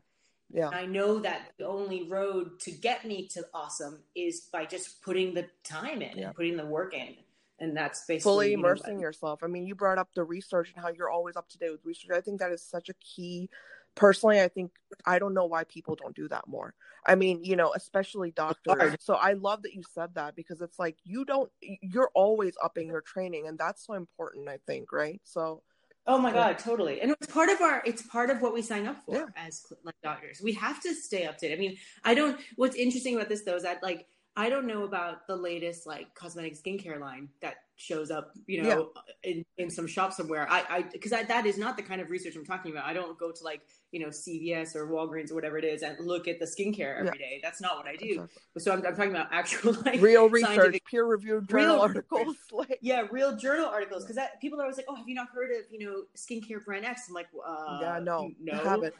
yeah 0.51 0.69
I 0.69 0.85
know 0.85 1.19
that 1.19 1.51
the 1.57 1.65
only 1.67 2.07
road 2.07 2.59
to 2.61 2.71
get 2.71 3.05
me 3.05 3.27
to 3.29 3.45
awesome 3.53 3.99
is 4.15 4.41
by 4.51 4.65
just 4.65 5.01
putting 5.01 5.33
the 5.33 5.47
time 5.63 6.01
in 6.01 6.17
Yeah. 6.17 6.27
and 6.27 6.35
putting 6.35 6.57
the 6.57 6.65
work 6.65 6.93
in. 6.93 7.15
And 7.59 7.75
that's 7.75 8.05
basically 8.05 8.19
fully 8.31 8.51
you 8.51 8.57
know, 8.57 8.67
immersing 8.67 8.99
yourself. 8.99 9.41
I 9.41 9.47
mean, 9.47 9.65
you 9.65 9.75
brought 9.75 9.97
up 9.97 10.09
the 10.13 10.23
research 10.23 10.73
and 10.75 10.83
how 10.83 10.91
you're 10.91 11.09
always 11.09 11.37
up 11.37 11.47
to 11.49 11.57
date 11.57 11.71
with 11.71 11.85
research. 11.85 12.11
I 12.13 12.19
think 12.19 12.39
that 12.41 12.51
is 12.51 12.61
such 12.61 12.89
a 12.89 12.93
key. 12.95 13.49
Personally, 13.95 14.41
I 14.41 14.49
think 14.49 14.71
I 15.05 15.19
don't 15.19 15.33
know 15.33 15.45
why 15.45 15.63
people 15.63 15.95
don't 15.95 16.13
do 16.15 16.27
that 16.27 16.47
more. 16.47 16.73
I 17.07 17.15
mean, 17.15 17.45
you 17.45 17.55
know, 17.55 17.71
especially 17.73 18.31
doctors. 18.31 18.95
So 18.99 19.13
I 19.13 19.33
love 19.33 19.61
that 19.63 19.73
you 19.73 19.83
said 19.93 20.15
that 20.15 20.35
because 20.35 20.59
it's 20.59 20.77
like 20.79 20.97
you 21.05 21.23
don't, 21.23 21.49
you're 21.61 22.11
always 22.13 22.55
upping 22.61 22.87
your 22.87 23.01
training, 23.01 23.47
and 23.47 23.57
that's 23.57 23.85
so 23.85 23.93
important. 23.93 24.49
I 24.49 24.59
think, 24.67 24.91
right? 24.91 25.21
So 25.23 25.63
Oh 26.07 26.17
my 26.19 26.31
god, 26.31 26.59
totally. 26.59 27.01
And 27.01 27.11
it's 27.11 27.27
part 27.27 27.49
of 27.49 27.61
our 27.61 27.81
it's 27.85 28.03
part 28.03 28.29
of 28.29 28.41
what 28.41 28.53
we 28.53 28.61
sign 28.61 28.85
up 28.85 29.03
for 29.05 29.15
Yeah. 29.15 29.25
as 29.35 29.73
like 29.83 29.95
doctors. 30.03 30.41
We 30.41 30.53
have 30.53 30.81
to 30.81 30.93
stay 30.93 31.25
up 31.25 31.37
to 31.39 31.47
date. 31.47 31.55
I 31.55 31.57
mean, 31.59 31.77
I 32.03 32.13
don't 32.13 32.39
what's 32.55 32.75
interesting 32.75 33.15
about 33.15 33.29
this 33.29 33.43
though 33.43 33.55
is 33.55 33.63
that 33.63 33.81
like 33.81 34.07
I 34.35 34.49
don't 34.49 34.67
know 34.67 34.83
about 34.83 35.27
the 35.27 35.35
latest 35.35 35.87
like 35.87 36.13
cosmetic 36.13 36.61
skincare 36.61 36.99
line 36.99 37.29
that 37.41 37.55
shows 37.77 38.09
up, 38.09 38.31
you 38.47 38.63
know, 38.63 38.91
in, 39.23 39.45
in 39.57 39.69
some 39.69 39.87
shop 39.87 40.13
somewhere. 40.13 40.47
I 40.49 40.63
I 40.69 40.81
because 40.83 41.11
that 41.11 41.45
is 41.45 41.57
not 41.57 41.77
the 41.77 41.83
kind 41.83 42.01
of 42.01 42.09
research 42.09 42.35
I'm 42.35 42.45
talking 42.45 42.71
about. 42.71 42.85
I 42.85 42.93
don't 42.93 43.17
go 43.17 43.31
to 43.31 43.43
like, 43.43 43.61
you 43.91 43.99
know, 43.99 44.07
CVS 44.07 44.75
or 44.75 44.87
Walgreens 44.87 45.31
or 45.31 45.35
whatever 45.35 45.57
it 45.57 45.65
is 45.65 45.81
and 45.81 45.97
look 45.99 46.27
at 46.27 46.39
the 46.39 46.45
skincare 46.45 46.99
every 46.99 47.17
day. 47.17 47.39
That's 47.43 47.61
not 47.61 47.75
what 47.77 47.85
I 47.85 47.95
do. 47.95 48.27
So 48.57 48.71
I'm, 48.71 48.85
I'm 48.85 48.95
talking 48.95 49.11
about 49.11 49.27
actual 49.31 49.73
like 49.85 50.01
real 50.01 50.29
research, 50.29 50.79
peer 50.89 51.05
reviewed 51.05 51.49
journal 51.49 51.75
Real 51.75 51.81
articles. 51.81 52.37
Like, 52.51 52.79
yeah, 52.81 53.03
real 53.11 53.35
journal 53.35 53.65
articles 53.65 54.03
because 54.03 54.15
that 54.15 54.39
people 54.39 54.59
are 54.59 54.63
always 54.63 54.77
like, 54.77 54.85
"Oh, 54.87 54.95
have 54.95 55.07
you 55.07 55.15
not 55.15 55.27
heard 55.33 55.51
of 55.51 55.65
you 55.69 55.85
know 55.85 56.03
skincare 56.15 56.63
brand 56.63 56.85
X?" 56.85 57.03
I'm 57.09 57.13
like, 57.13 57.27
uh, 57.45 57.79
yeah, 57.81 57.99
no, 57.99 58.31
no, 58.39 58.53
I 58.53 58.63
haven't. 58.63 58.95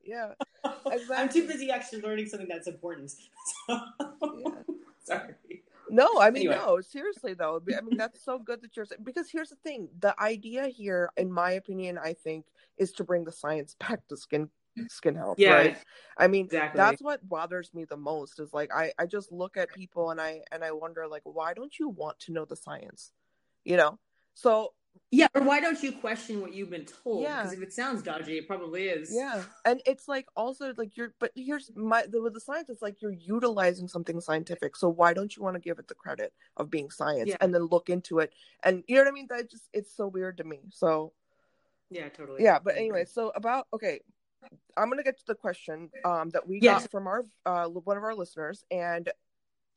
yeah, 0.04 0.32
I'm 1.14 1.28
too 1.28 1.46
busy 1.46 1.70
actually 1.70 2.00
learning 2.00 2.26
something 2.26 2.48
that's 2.48 2.68
important. 2.68 3.10
So, 3.10 3.80
yeah. 4.38 4.50
sorry. 5.04 5.34
No, 5.90 6.20
I 6.20 6.30
mean 6.30 6.46
Anyway. 6.46 6.56
no. 6.56 6.80
Seriously 6.80 7.34
though, 7.34 7.60
I 7.76 7.80
mean 7.80 7.96
that's 7.96 8.24
so 8.24 8.38
good 8.38 8.62
that 8.62 8.76
you're 8.76 8.86
because 9.02 9.30
here's 9.30 9.50
the 9.50 9.56
thing: 9.56 9.88
the 9.98 10.18
idea 10.20 10.66
here, 10.68 11.10
in 11.16 11.32
my 11.32 11.52
opinion, 11.52 11.98
I 11.98 12.14
think, 12.14 12.46
is 12.78 12.92
to 12.92 13.04
bring 13.04 13.24
the 13.24 13.32
science 13.32 13.76
back 13.80 14.06
to 14.08 14.16
skin 14.16 14.48
skin 14.88 15.16
health. 15.16 15.38
Yeah, 15.38 15.54
right? 15.54 15.76
I 16.16 16.28
mean, 16.28 16.46
exactly. 16.46 16.78
that's 16.78 17.02
what 17.02 17.28
bothers 17.28 17.74
me 17.74 17.84
the 17.84 17.96
most. 17.96 18.38
Is 18.40 18.52
like 18.52 18.70
I 18.74 18.92
I 18.98 19.06
just 19.06 19.32
look 19.32 19.56
at 19.56 19.72
people 19.74 20.10
and 20.10 20.20
I 20.20 20.42
and 20.52 20.64
I 20.64 20.70
wonder 20.72 21.06
like 21.08 21.22
why 21.24 21.54
don't 21.54 21.76
you 21.78 21.88
want 21.88 22.18
to 22.20 22.32
know 22.32 22.44
the 22.44 22.56
science? 22.56 23.12
You 23.64 23.76
know. 23.76 23.98
So 24.34 24.72
Yeah, 25.12 25.26
or 25.34 25.42
why 25.42 25.60
don't 25.60 25.82
you 25.82 25.90
question 25.90 26.40
what 26.40 26.54
you've 26.54 26.70
been 26.70 26.84
told? 26.84 27.22
Yeah. 27.22 27.42
Because 27.42 27.52
if 27.58 27.62
it 27.62 27.72
sounds 27.72 28.00
dodgy, 28.02 28.38
it 28.38 28.46
probably 28.46 28.84
is. 28.84 29.10
yeah, 29.12 29.42
and 29.64 29.80
it's 29.84 30.06
like 30.06 30.26
also 30.36 30.72
like 30.76 30.96
you're 30.96 31.14
but 31.18 31.32
here's 31.34 31.70
my 31.74 32.04
the, 32.08 32.22
with 32.22 32.32
the 32.34 32.40
science 32.40 32.68
it's 32.70 32.80
like 32.82 33.02
you're 33.02 33.10
utilizing 33.12 33.88
something 33.88 34.20
scientific. 34.20 34.76
So 34.76 34.88
why 34.88 35.12
don't 35.12 35.36
you 35.36 35.42
want 35.42 35.54
to 35.56 35.60
give 35.60 35.80
it 35.80 35.88
the 35.88 35.94
credit 35.96 36.32
of 36.56 36.70
being 36.70 36.90
science 36.90 37.30
Yeah. 37.30 37.36
and 37.40 37.52
then 37.52 37.62
look 37.62 37.90
into 37.90 38.20
it 38.20 38.32
and 38.62 38.84
you 38.86 38.94
know 38.96 39.02
what 39.02 39.08
I 39.08 39.12
mean? 39.12 39.26
That 39.30 39.50
just 39.50 39.68
it's 39.72 39.94
so 39.96 40.06
weird 40.06 40.36
to 40.38 40.44
me. 40.44 40.60
So 40.70 41.12
Yeah, 41.90 42.08
totally. 42.08 42.44
yeah 42.44 42.60
but 42.60 42.76
anyway 42.76 43.04
so 43.04 43.32
about 43.34 43.66
okay 43.74 43.98
i'm 44.76 44.88
gonna 44.88 45.02
get 45.02 45.18
to 45.18 45.24
the 45.26 45.34
question 45.34 45.90
um 46.04 46.30
that 46.30 46.46
we 46.46 46.60
Yes. 46.62 46.82
got 46.82 46.90
from 46.92 47.06
our 47.08 47.24
uh 47.44 47.66
one 47.66 47.96
of 47.96 48.04
our 48.04 48.14
listeners 48.14 48.64
and 48.70 49.10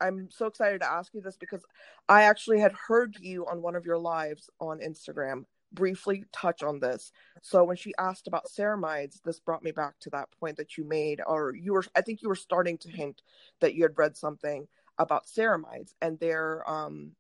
i'm 0.04 0.30
so 0.30 0.46
excited 0.46 0.82
to 0.82 0.92
ask 0.92 1.14
you 1.14 1.22
this 1.22 1.38
because 1.38 1.64
i 2.10 2.24
actually 2.24 2.60
had 2.60 2.74
heard 2.74 3.18
you 3.20 3.46
on 3.48 3.62
one 3.62 3.76
of 3.76 3.86
your 3.86 3.98
lives 3.98 4.50
on 4.60 4.80
instagram 4.80 5.46
briefly 5.74 6.24
touch 6.32 6.62
on 6.62 6.80
this. 6.80 7.12
So 7.42 7.64
when 7.64 7.78
she 7.78 7.96
asked 7.98 8.28
about 8.28 8.46
ceramides 8.46 9.20
this 9.24 9.40
brought 9.40 9.64
me 9.64 9.72
back 9.72 9.96
to 10.02 10.12
that 10.12 10.30
point 10.40 10.58
that 10.58 10.78
you 10.78 10.84
made 10.84 11.20
or 11.26 11.56
you 11.56 11.74
were 11.74 11.84
i 11.96 12.02
think 12.02 12.22
you 12.22 12.30
were 12.30 12.36
starting 12.36 12.78
to 12.78 12.92
hint 12.92 13.24
that 13.60 13.74
you 13.74 13.82
had 13.82 13.98
read 13.98 14.16
something 14.16 14.68
about 15.00 15.26
ceramides 15.26 15.96
and 16.00 16.20
their 16.20 16.70
um 16.70 17.14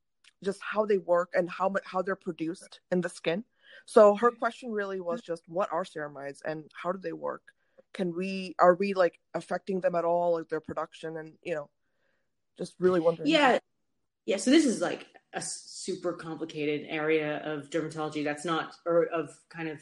just 0.43 0.61
how 0.61 0.85
they 0.85 0.99
work 0.99 1.31
and 1.33 1.49
how 1.49 1.67
much 1.67 1.81
how 1.83 2.03
they're 2.03 2.15
produced 2.15 2.79
in 2.91 3.01
the 3.01 3.09
skin. 3.09 3.43
So 3.85 4.13
her 4.15 4.29
question 4.29 4.71
really 4.71 5.01
was 5.01 5.21
just 5.21 5.43
what 5.47 5.71
are 5.71 5.83
ceramides 5.83 6.41
and 6.45 6.69
how 6.75 6.91
do 6.91 6.99
they 6.99 7.13
work? 7.13 7.41
can 7.93 8.15
we 8.15 8.55
are 8.59 8.75
we 8.75 8.93
like 8.93 9.19
affecting 9.33 9.79
them 9.79 9.95
at 9.95 10.05
all 10.05 10.33
like 10.33 10.49
their 10.49 10.59
production 10.59 11.17
and 11.17 11.33
you 11.43 11.53
know 11.53 11.69
just 12.57 12.73
really 12.79 12.99
wondering. 12.99 13.29
Yeah. 13.29 13.59
Yeah 14.25 14.37
so 14.37 14.51
this 14.51 14.65
is 14.65 14.81
like 14.81 15.07
a 15.33 15.41
super 15.41 16.13
complicated 16.13 16.85
area 16.87 17.37
of 17.43 17.69
dermatology 17.69 18.23
that's 18.23 18.45
not 18.45 18.75
or 18.85 19.05
of 19.07 19.29
kind 19.49 19.69
of 19.69 19.79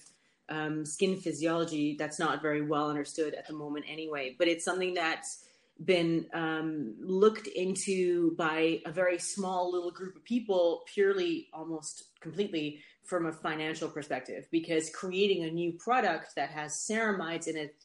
um, 0.49 0.85
skin 0.85 1.17
physiology 1.17 1.95
that's 1.97 2.19
not 2.19 2.41
very 2.41 2.61
well 2.61 2.89
understood 2.89 3.33
at 3.33 3.47
the 3.47 3.53
moment 3.53 3.85
anyway 3.87 4.35
but 4.37 4.47
it's 4.47 4.65
something 4.65 4.93
that's 4.93 5.45
been 5.83 6.27
um, 6.33 6.95
looked 6.99 7.47
into 7.47 8.35
by 8.35 8.81
a 8.85 8.91
very 8.91 9.17
small 9.17 9.71
little 9.71 9.91
group 9.91 10.15
of 10.15 10.23
people 10.23 10.83
purely 10.93 11.47
almost 11.53 12.03
completely 12.19 12.79
from 13.03 13.25
a 13.25 13.31
financial 13.31 13.89
perspective 13.89 14.47
because 14.51 14.89
creating 14.91 15.43
a 15.43 15.51
new 15.51 15.73
product 15.73 16.35
that 16.35 16.49
has 16.49 16.73
ceramides 16.73 17.47
in 17.47 17.57
it 17.57 17.75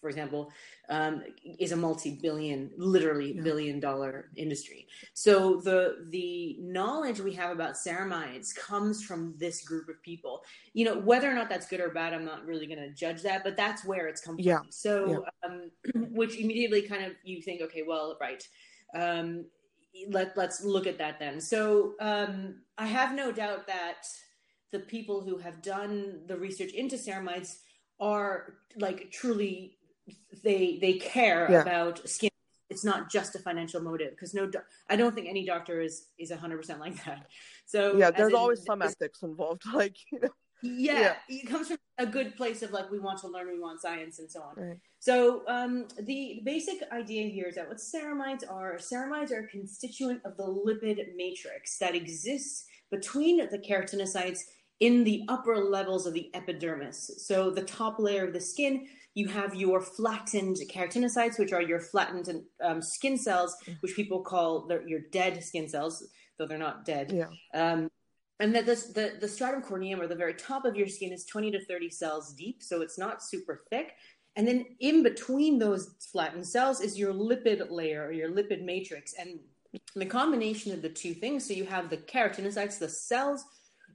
for 0.00 0.08
example, 0.08 0.52
um, 0.88 1.22
is 1.58 1.72
a 1.72 1.76
multi-billion, 1.76 2.70
literally 2.76 3.34
yeah. 3.34 3.42
billion-dollar 3.42 4.30
industry. 4.36 4.86
So 5.14 5.60
the 5.60 6.06
the 6.10 6.56
knowledge 6.60 7.20
we 7.20 7.34
have 7.34 7.50
about 7.50 7.74
ceramides 7.74 8.54
comes 8.54 9.02
from 9.02 9.34
this 9.38 9.64
group 9.64 9.88
of 9.88 10.00
people. 10.02 10.44
You 10.72 10.84
know, 10.84 10.98
whether 10.98 11.30
or 11.30 11.34
not 11.34 11.48
that's 11.48 11.66
good 11.66 11.80
or 11.80 11.90
bad, 11.90 12.14
I'm 12.14 12.24
not 12.24 12.46
really 12.46 12.66
going 12.66 12.78
to 12.78 12.90
judge 12.90 13.22
that, 13.22 13.44
but 13.44 13.56
that's 13.56 13.84
where 13.84 14.06
it's 14.06 14.20
come 14.20 14.36
yeah. 14.38 14.58
from. 14.58 14.66
So, 14.70 15.24
yeah. 15.44 15.48
um, 15.50 15.70
which 16.12 16.38
immediately 16.38 16.82
kind 16.82 17.04
of 17.04 17.12
you 17.24 17.42
think, 17.42 17.60
okay, 17.62 17.82
well, 17.86 18.16
right. 18.20 18.42
Um, 18.94 19.46
let 20.10 20.36
let's 20.36 20.62
look 20.62 20.86
at 20.86 20.98
that 20.98 21.18
then. 21.18 21.40
So 21.40 21.94
um, 22.00 22.60
I 22.76 22.86
have 22.86 23.14
no 23.14 23.32
doubt 23.32 23.66
that 23.66 24.06
the 24.70 24.80
people 24.80 25.22
who 25.22 25.38
have 25.38 25.62
done 25.62 26.20
the 26.26 26.36
research 26.36 26.72
into 26.72 26.96
ceramides 26.96 27.56
are 28.00 28.54
like 28.76 29.10
truly 29.10 29.77
they 30.42 30.78
they 30.80 30.94
care 30.94 31.48
yeah. 31.50 31.62
about 31.62 32.08
skin. 32.08 32.30
It's 32.70 32.84
not 32.84 33.10
just 33.10 33.34
a 33.34 33.38
financial 33.38 33.80
motive 33.80 34.10
because 34.10 34.34
no 34.34 34.50
i 34.90 34.94
don't 34.94 35.14
think 35.14 35.26
any 35.26 35.46
doctor 35.46 35.80
is 35.80 36.08
is 36.18 36.30
100% 36.30 36.78
like 36.78 37.02
that. 37.04 37.26
So 37.66 37.96
yeah 37.96 38.10
there's 38.10 38.34
always 38.34 38.64
some 38.64 38.82
ethics 38.82 39.22
involved 39.22 39.62
like 39.74 39.96
you 40.12 40.20
know. 40.20 40.28
Yeah, 40.60 41.00
yeah, 41.00 41.14
it 41.28 41.48
comes 41.48 41.68
from 41.68 41.76
a 41.98 42.06
good 42.06 42.36
place 42.36 42.62
of 42.62 42.72
like 42.72 42.90
we 42.90 42.98
want 42.98 43.20
to 43.20 43.28
learn 43.28 43.46
we 43.46 43.60
want 43.60 43.80
science 43.80 44.18
and 44.18 44.28
so 44.28 44.42
on. 44.42 44.54
Right. 44.56 44.76
so 44.98 45.42
um, 45.46 45.86
the 46.02 46.42
basic 46.44 46.82
idea 46.90 47.28
here 47.28 47.46
is 47.46 47.54
that 47.54 47.68
what 47.68 47.76
ceramides 47.76 48.42
are 48.50 48.74
ceramides 48.74 49.30
are 49.30 49.44
a 49.44 49.46
constituent 49.46 50.20
of 50.24 50.36
the 50.36 50.42
lipid 50.42 50.98
matrix 51.16 51.78
that 51.78 51.94
exists 51.94 52.64
between 52.90 53.48
the 53.50 53.58
keratinocytes 53.58 54.40
in 54.80 55.04
the 55.04 55.24
upper 55.28 55.56
levels 55.56 56.06
of 56.06 56.14
the 56.14 56.30
epidermis. 56.34 57.10
So 57.18 57.50
the 57.50 57.62
top 57.62 57.98
layer 57.98 58.26
of 58.26 58.32
the 58.32 58.40
skin 58.40 58.86
you 59.14 59.28
have 59.28 59.54
your 59.54 59.80
flattened 59.80 60.56
keratinocytes, 60.70 61.38
which 61.38 61.52
are 61.52 61.62
your 61.62 61.80
flattened 61.80 62.42
um, 62.62 62.80
skin 62.80 63.18
cells, 63.18 63.56
which 63.80 63.96
people 63.96 64.20
call 64.20 64.70
your 64.86 65.00
dead 65.10 65.42
skin 65.42 65.68
cells, 65.68 66.06
though 66.38 66.46
they're 66.46 66.58
not 66.58 66.84
dead. 66.84 67.12
Yeah. 67.12 67.28
Um, 67.54 67.90
and 68.40 68.54
that 68.54 68.66
this, 68.66 68.92
the, 68.92 69.14
the 69.20 69.26
stratum 69.26 69.62
corneum, 69.62 70.00
or 70.00 70.06
the 70.06 70.14
very 70.14 70.34
top 70.34 70.64
of 70.64 70.76
your 70.76 70.86
skin, 70.86 71.12
is 71.12 71.24
20 71.24 71.50
to 71.52 71.64
30 71.64 71.90
cells 71.90 72.32
deep, 72.32 72.62
so 72.62 72.82
it's 72.82 72.98
not 72.98 73.22
super 73.22 73.62
thick. 73.70 73.94
And 74.36 74.46
then 74.46 74.66
in 74.78 75.02
between 75.02 75.58
those 75.58 75.94
flattened 76.12 76.46
cells 76.46 76.80
is 76.80 76.96
your 76.96 77.12
lipid 77.12 77.68
layer 77.70 78.06
or 78.06 78.12
your 78.12 78.30
lipid 78.30 78.62
matrix. 78.64 79.14
And 79.14 79.40
the 79.96 80.06
combination 80.06 80.72
of 80.72 80.80
the 80.80 80.88
two 80.88 81.12
things, 81.12 81.46
so 81.46 81.54
you 81.54 81.64
have 81.64 81.90
the 81.90 81.96
keratinocytes, 81.96 82.78
the 82.78 82.88
cells 82.88 83.44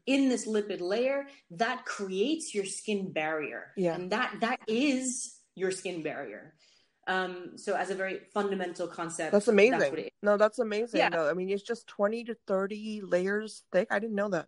in 0.06 0.30
this 0.30 0.48
lipid 0.48 0.82
layer 0.82 1.28
that 1.52 1.86
creates 1.86 2.54
your 2.54 2.66
skin 2.66 3.12
barrier. 3.12 3.72
Yeah. 3.78 3.96
and 3.96 4.12
that 4.12 4.36
that 4.42 4.60
is 4.68 5.40
your 5.56 5.72
skin 5.72 6.04
barrier. 6.04 6.54
Um 7.08 7.58
so 7.58 7.76
as 7.76 7.90
a 7.90 7.96
very 7.96 8.22
fundamental 8.34 8.88
concept 8.88 9.32
that's 9.34 9.48
amazing. 9.48 9.80
that's 9.80 10.10
no 10.22 10.38
that's 10.38 10.60
amazing 10.60 11.00
yeah. 11.00 11.10
no 11.10 11.30
i 11.30 11.34
mean 11.34 11.50
it's 11.50 11.62
just 11.62 11.86
20 11.88 12.24
to 12.26 12.38
30 12.48 13.02
layers 13.04 13.64
thick. 13.72 13.88
I 13.92 14.00
didn't 14.00 14.16
know 14.16 14.30
that. 14.30 14.48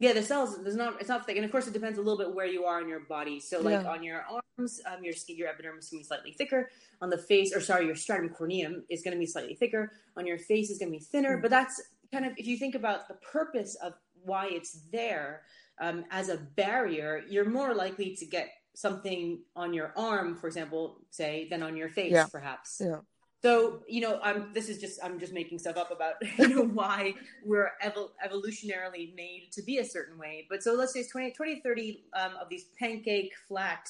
Yeah 0.00 0.12
the 0.12 0.22
cells 0.22 0.58
there's 0.62 0.76
not 0.76 1.00
it's 1.00 1.08
not 1.08 1.26
thick. 1.26 1.36
And 1.36 1.44
of 1.44 1.52
course 1.52 1.66
it 1.66 1.72
depends 1.72 1.98
a 1.98 2.02
little 2.02 2.18
bit 2.18 2.34
where 2.34 2.46
you 2.46 2.64
are 2.64 2.80
in 2.80 2.88
your 2.88 3.00
body. 3.00 3.38
So 3.38 3.60
like 3.60 3.82
yeah. 3.82 3.90
on 3.90 4.02
your 4.02 4.24
arms 4.28 4.80
um 4.86 5.04
your 5.04 5.12
skin 5.12 5.36
your 5.36 5.48
epidermis 5.48 5.84
is 5.84 5.90
going 5.90 6.00
to 6.00 6.04
be 6.04 6.08
slightly 6.08 6.32
thicker. 6.32 6.70
On 7.00 7.10
the 7.10 7.18
face 7.18 7.54
or 7.54 7.60
sorry 7.60 7.86
your 7.86 7.96
stratum 7.96 8.30
corneum 8.30 8.82
is 8.88 9.02
going 9.02 9.14
to 9.14 9.20
be 9.20 9.26
slightly 9.26 9.54
thicker. 9.54 9.92
On 10.16 10.26
your 10.26 10.38
face 10.38 10.70
is 10.70 10.78
going 10.78 10.92
to 10.92 10.98
be 10.98 11.04
thinner. 11.04 11.38
Mm. 11.38 11.42
but 11.42 11.50
that's 11.50 11.80
kind 12.12 12.26
of 12.26 12.32
if 12.36 12.46
you 12.46 12.56
think 12.56 12.74
about 12.74 13.08
the 13.08 13.14
purpose 13.14 13.76
of 13.76 13.94
why 14.24 14.48
it's 14.50 14.80
there 14.92 15.42
um, 15.80 16.04
as 16.10 16.28
a 16.28 16.36
barrier, 16.36 17.22
you're 17.28 17.48
more 17.48 17.74
likely 17.74 18.14
to 18.16 18.26
get 18.26 18.50
something 18.74 19.40
on 19.56 19.72
your 19.72 19.92
arm, 19.96 20.36
for 20.36 20.46
example, 20.46 20.98
say, 21.10 21.48
than 21.50 21.62
on 21.62 21.76
your 21.76 21.88
face, 21.88 22.12
yeah. 22.12 22.26
perhaps. 22.30 22.80
Yeah. 22.84 23.00
So 23.42 23.80
you 23.88 24.02
know, 24.02 24.20
I'm. 24.22 24.52
This 24.52 24.68
is 24.68 24.78
just 24.78 25.00
I'm 25.02 25.18
just 25.18 25.32
making 25.32 25.58
stuff 25.58 25.78
up 25.78 25.90
about 25.90 26.16
you 26.38 26.48
know 26.48 26.64
why 26.64 27.14
we're 27.42 27.70
evol- 27.82 28.10
evolutionarily 28.22 29.14
made 29.14 29.48
to 29.52 29.62
be 29.62 29.78
a 29.78 29.84
certain 29.84 30.18
way. 30.18 30.46
But 30.50 30.62
so 30.62 30.74
let's 30.74 30.92
say 30.92 31.00
it's 31.00 31.10
20, 31.10 31.32
20 31.32 31.60
30 31.60 32.04
um, 32.12 32.32
of 32.40 32.50
these 32.50 32.66
pancake 32.78 33.32
flat 33.48 33.88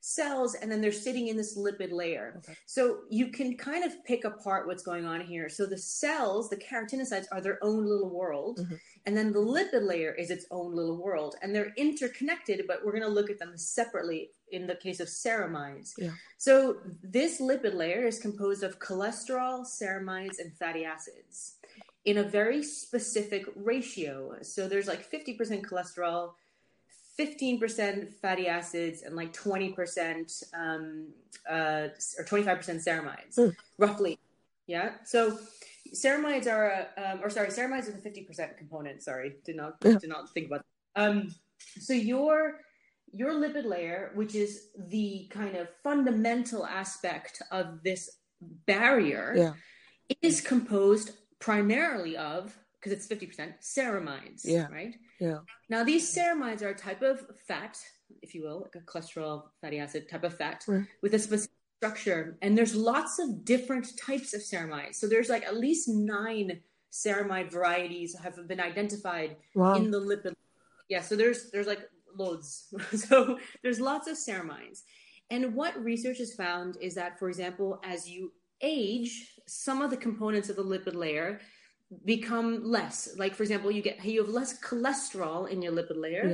cells 0.00 0.54
and 0.54 0.72
then 0.72 0.80
they're 0.80 0.92
sitting 0.92 1.28
in 1.28 1.36
this 1.36 1.56
lipid 1.56 1.92
layer. 1.92 2.34
Okay. 2.38 2.56
So 2.66 3.00
you 3.10 3.28
can 3.28 3.56
kind 3.56 3.84
of 3.84 4.04
pick 4.04 4.24
apart 4.24 4.66
what's 4.66 4.82
going 4.82 5.04
on 5.04 5.20
here. 5.20 5.48
So 5.48 5.66
the 5.66 5.78
cells, 5.78 6.48
the 6.48 6.56
keratinocytes 6.56 7.26
are 7.32 7.40
their 7.40 7.58
own 7.62 7.86
little 7.86 8.10
world. 8.10 8.60
Mm-hmm. 8.60 8.74
And 9.06 9.16
then 9.16 9.32
the 9.32 9.40
lipid 9.40 9.86
layer 9.86 10.12
is 10.12 10.30
its 10.30 10.46
own 10.50 10.74
little 10.74 10.96
world. 10.96 11.36
And 11.42 11.54
they're 11.54 11.72
interconnected, 11.76 12.64
but 12.66 12.84
we're 12.84 12.92
going 12.92 13.04
to 13.04 13.08
look 13.08 13.30
at 13.30 13.38
them 13.38 13.56
separately 13.56 14.30
in 14.52 14.66
the 14.66 14.74
case 14.74 15.00
of 15.00 15.08
ceramides. 15.08 15.92
Yeah. 15.98 16.10
So 16.38 16.78
this 17.02 17.40
lipid 17.40 17.74
layer 17.74 18.06
is 18.06 18.18
composed 18.18 18.62
of 18.62 18.78
cholesterol, 18.78 19.66
ceramides, 19.66 20.38
and 20.38 20.52
fatty 20.56 20.84
acids 20.84 21.56
in 22.06 22.18
a 22.18 22.22
very 22.22 22.62
specific 22.62 23.44
ratio. 23.54 24.36
So 24.42 24.66
there's 24.66 24.88
like 24.88 25.10
50% 25.10 25.62
cholesterol, 25.62 26.32
15% 27.20 28.14
fatty 28.14 28.48
acids 28.48 29.02
and 29.02 29.14
like 29.14 29.32
20% 29.32 30.42
um, 30.54 31.08
uh, 31.48 31.88
or 32.18 32.24
25% 32.24 32.46
ceramides, 32.56 33.36
mm. 33.36 33.54
roughly. 33.78 34.18
Yeah. 34.66 34.92
So 35.04 35.38
ceramides 35.94 36.46
are, 36.46 36.88
a, 36.96 37.12
um, 37.12 37.20
or 37.22 37.30
sorry, 37.30 37.48
ceramides 37.48 37.88
are 37.88 37.92
the 37.92 38.10
50% 38.10 38.56
component. 38.56 39.02
Sorry, 39.02 39.34
did 39.44 39.56
not 39.56 39.76
yeah. 39.82 39.98
did 39.98 40.08
not 40.08 40.32
think 40.32 40.46
about. 40.46 40.64
That. 40.94 41.08
Um, 41.08 41.34
so 41.80 41.92
your 41.92 42.60
your 43.12 43.32
lipid 43.32 43.64
layer, 43.64 44.12
which 44.14 44.34
is 44.34 44.68
the 44.76 45.26
kind 45.30 45.56
of 45.56 45.68
fundamental 45.82 46.64
aspect 46.64 47.42
of 47.50 47.82
this 47.82 48.18
barrier, 48.66 49.34
yeah. 49.36 49.52
is 50.22 50.40
composed 50.40 51.10
primarily 51.40 52.16
of 52.16 52.56
because 52.80 52.92
it's 52.92 53.06
50% 53.06 53.54
ceramides, 53.60 54.42
yeah. 54.44 54.66
right? 54.70 54.96
Yeah. 55.18 55.38
Now, 55.68 55.84
these 55.84 56.14
ceramides 56.14 56.62
are 56.62 56.68
a 56.68 56.74
type 56.74 57.02
of 57.02 57.26
fat, 57.46 57.78
if 58.22 58.34
you 58.34 58.42
will, 58.42 58.62
like 58.62 58.74
a 58.74 58.86
cholesterol 58.86 59.44
fatty 59.60 59.78
acid 59.78 60.08
type 60.08 60.24
of 60.24 60.36
fat 60.36 60.64
right. 60.66 60.86
with 61.02 61.14
a 61.14 61.18
specific 61.18 61.54
structure. 61.76 62.38
And 62.42 62.56
there's 62.56 62.74
lots 62.74 63.18
of 63.18 63.44
different 63.44 63.98
types 63.98 64.32
of 64.34 64.40
ceramides. 64.40 64.96
So 64.96 65.06
there's 65.06 65.28
like 65.28 65.44
at 65.44 65.56
least 65.56 65.88
nine 65.88 66.60
ceramide 66.92 67.50
varieties 67.50 68.16
have 68.18 68.48
been 68.48 68.60
identified 68.60 69.36
wow. 69.54 69.74
in 69.74 69.90
the 69.90 70.00
lipid. 70.00 70.34
Yeah, 70.88 71.02
so 71.02 71.16
there's 71.16 71.50
there's 71.50 71.66
like 71.66 71.88
loads. 72.16 72.74
so 72.94 73.38
there's 73.62 73.80
lots 73.80 74.08
of 74.08 74.16
ceramides. 74.16 74.82
And 75.30 75.54
what 75.54 75.82
research 75.82 76.18
has 76.18 76.34
found 76.34 76.76
is 76.80 76.94
that, 76.96 77.18
for 77.18 77.28
example, 77.28 77.80
as 77.84 78.08
you 78.08 78.32
age, 78.60 79.34
some 79.46 79.80
of 79.80 79.90
the 79.90 79.96
components 79.96 80.48
of 80.48 80.56
the 80.56 80.64
lipid 80.64 80.94
layer 80.94 81.40
become 82.04 82.64
less. 82.64 83.10
Like 83.16 83.34
for 83.34 83.42
example, 83.42 83.70
you 83.70 83.82
get 83.82 84.04
you 84.04 84.22
have 84.24 84.32
less 84.32 84.58
cholesterol 84.60 85.48
in 85.48 85.62
your 85.62 85.72
lipid 85.72 85.96
layer 85.96 86.26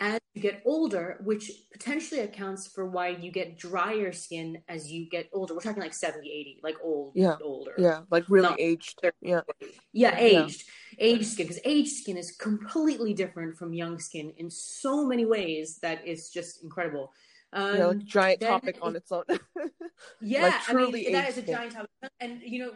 yeah. 0.00 0.14
as 0.14 0.20
you 0.34 0.42
get 0.42 0.62
older, 0.64 1.18
which 1.22 1.50
potentially 1.72 2.20
accounts 2.20 2.66
for 2.66 2.86
why 2.86 3.08
you 3.08 3.30
get 3.30 3.58
drier 3.58 4.12
skin 4.12 4.58
as 4.68 4.90
you 4.90 5.08
get 5.08 5.28
older. 5.32 5.54
We're 5.54 5.60
talking 5.60 5.82
like 5.82 5.94
70, 5.94 6.28
80, 6.30 6.60
like 6.62 6.76
old, 6.82 7.12
yeah. 7.14 7.36
older. 7.42 7.74
Yeah, 7.78 8.00
like 8.10 8.24
really 8.28 8.48
Not 8.48 8.60
aged. 8.60 9.00
Yeah. 9.20 9.40
Yeah, 9.92 10.16
aged. 10.18 10.64
Yeah. 10.98 11.06
Aged 11.06 11.26
skin. 11.26 11.46
Because 11.46 11.62
aged 11.64 11.92
skin 11.92 12.16
is 12.16 12.32
completely 12.32 13.14
different 13.14 13.56
from 13.56 13.72
young 13.72 13.98
skin 13.98 14.32
in 14.38 14.50
so 14.50 15.06
many 15.06 15.24
ways 15.24 15.78
that 15.82 16.00
it's 16.04 16.30
just 16.30 16.62
incredible. 16.62 17.12
Um, 17.56 17.76
yeah, 17.78 17.86
like 17.86 18.04
giant 18.04 18.40
topic 18.42 18.78
on 18.82 18.96
its 18.96 19.10
own. 19.10 19.24
yeah, 20.20 20.42
like 20.42 20.68
I 20.68 20.74
mean 20.74 21.12
that 21.12 21.30
is 21.30 21.38
a 21.38 21.42
giant 21.42 21.72
topic, 21.72 21.88
and 22.20 22.42
you 22.42 22.58
know 22.62 22.72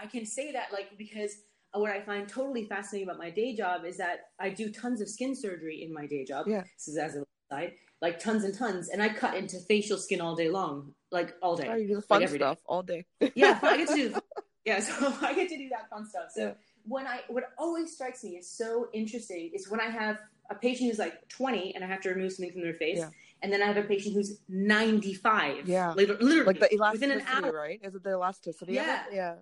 I 0.00 0.06
can 0.06 0.24
say 0.24 0.50
that 0.52 0.72
like 0.72 0.96
because 0.96 1.34
what 1.74 1.90
I 1.90 2.00
find 2.00 2.26
totally 2.26 2.64
fascinating 2.64 3.06
about 3.06 3.18
my 3.18 3.28
day 3.28 3.54
job 3.54 3.84
is 3.84 3.98
that 3.98 4.30
I 4.40 4.48
do 4.48 4.70
tons 4.70 5.02
of 5.02 5.10
skin 5.10 5.36
surgery 5.36 5.82
in 5.82 5.92
my 5.92 6.06
day 6.06 6.24
job. 6.24 6.46
Yeah, 6.48 6.62
this 6.62 6.88
is 6.88 6.96
as 6.96 7.16
a 7.16 7.24
side, 7.50 7.74
like 8.00 8.18
tons 8.18 8.44
and 8.44 8.54
tons, 8.54 8.88
and 8.88 9.02
I 9.02 9.10
cut 9.10 9.34
into 9.36 9.58
facial 9.60 9.98
skin 9.98 10.22
all 10.22 10.34
day 10.34 10.48
long, 10.48 10.94
like 11.10 11.34
all 11.42 11.54
day. 11.54 11.68
Oh, 11.70 11.74
you 11.74 11.88
do 11.88 11.94
the 11.96 12.02
fun 12.02 12.22
like 12.22 12.30
stuff 12.30 12.56
day. 12.56 12.62
all 12.64 12.82
day. 12.82 13.04
yeah, 13.34 13.58
I 13.62 13.76
get 13.76 13.88
to 13.88 13.94
do. 13.94 14.14
Yeah, 14.64 14.78
so 14.78 15.12
I 15.22 15.34
get 15.34 15.48
to 15.48 15.58
do 15.58 15.68
that 15.70 15.90
fun 15.90 16.06
stuff. 16.06 16.30
So. 16.32 16.40
Yeah 16.40 16.52
when 16.84 17.06
I 17.06 17.20
what 17.28 17.44
always 17.58 17.94
strikes 17.94 18.24
me 18.24 18.30
is 18.30 18.50
so 18.50 18.88
interesting 18.92 19.50
is 19.54 19.70
when 19.70 19.80
I 19.80 19.88
have 19.88 20.18
a 20.50 20.54
patient 20.54 20.90
who's 20.90 20.98
like 20.98 21.28
20 21.28 21.74
and 21.74 21.84
I 21.84 21.86
have 21.86 22.00
to 22.02 22.10
remove 22.10 22.32
something 22.32 22.52
from 22.52 22.62
their 22.62 22.74
face. 22.74 22.98
Yeah. 22.98 23.10
And 23.42 23.52
then 23.52 23.62
I 23.62 23.66
have 23.66 23.76
a 23.76 23.82
patient 23.82 24.14
who's 24.14 24.38
95. 24.48 25.68
Yeah. 25.68 25.92
Literally, 25.94 26.22
literally 26.24 26.58
like 26.60 26.70
the 26.70 26.88
within 26.92 27.10
an 27.10 27.22
hour. 27.22 27.52
right? 27.52 27.80
Is 27.82 27.94
it 27.94 28.02
the 28.04 28.10
elasticity? 28.10 28.74
Yeah. 28.74 29.02
yeah. 29.12 29.34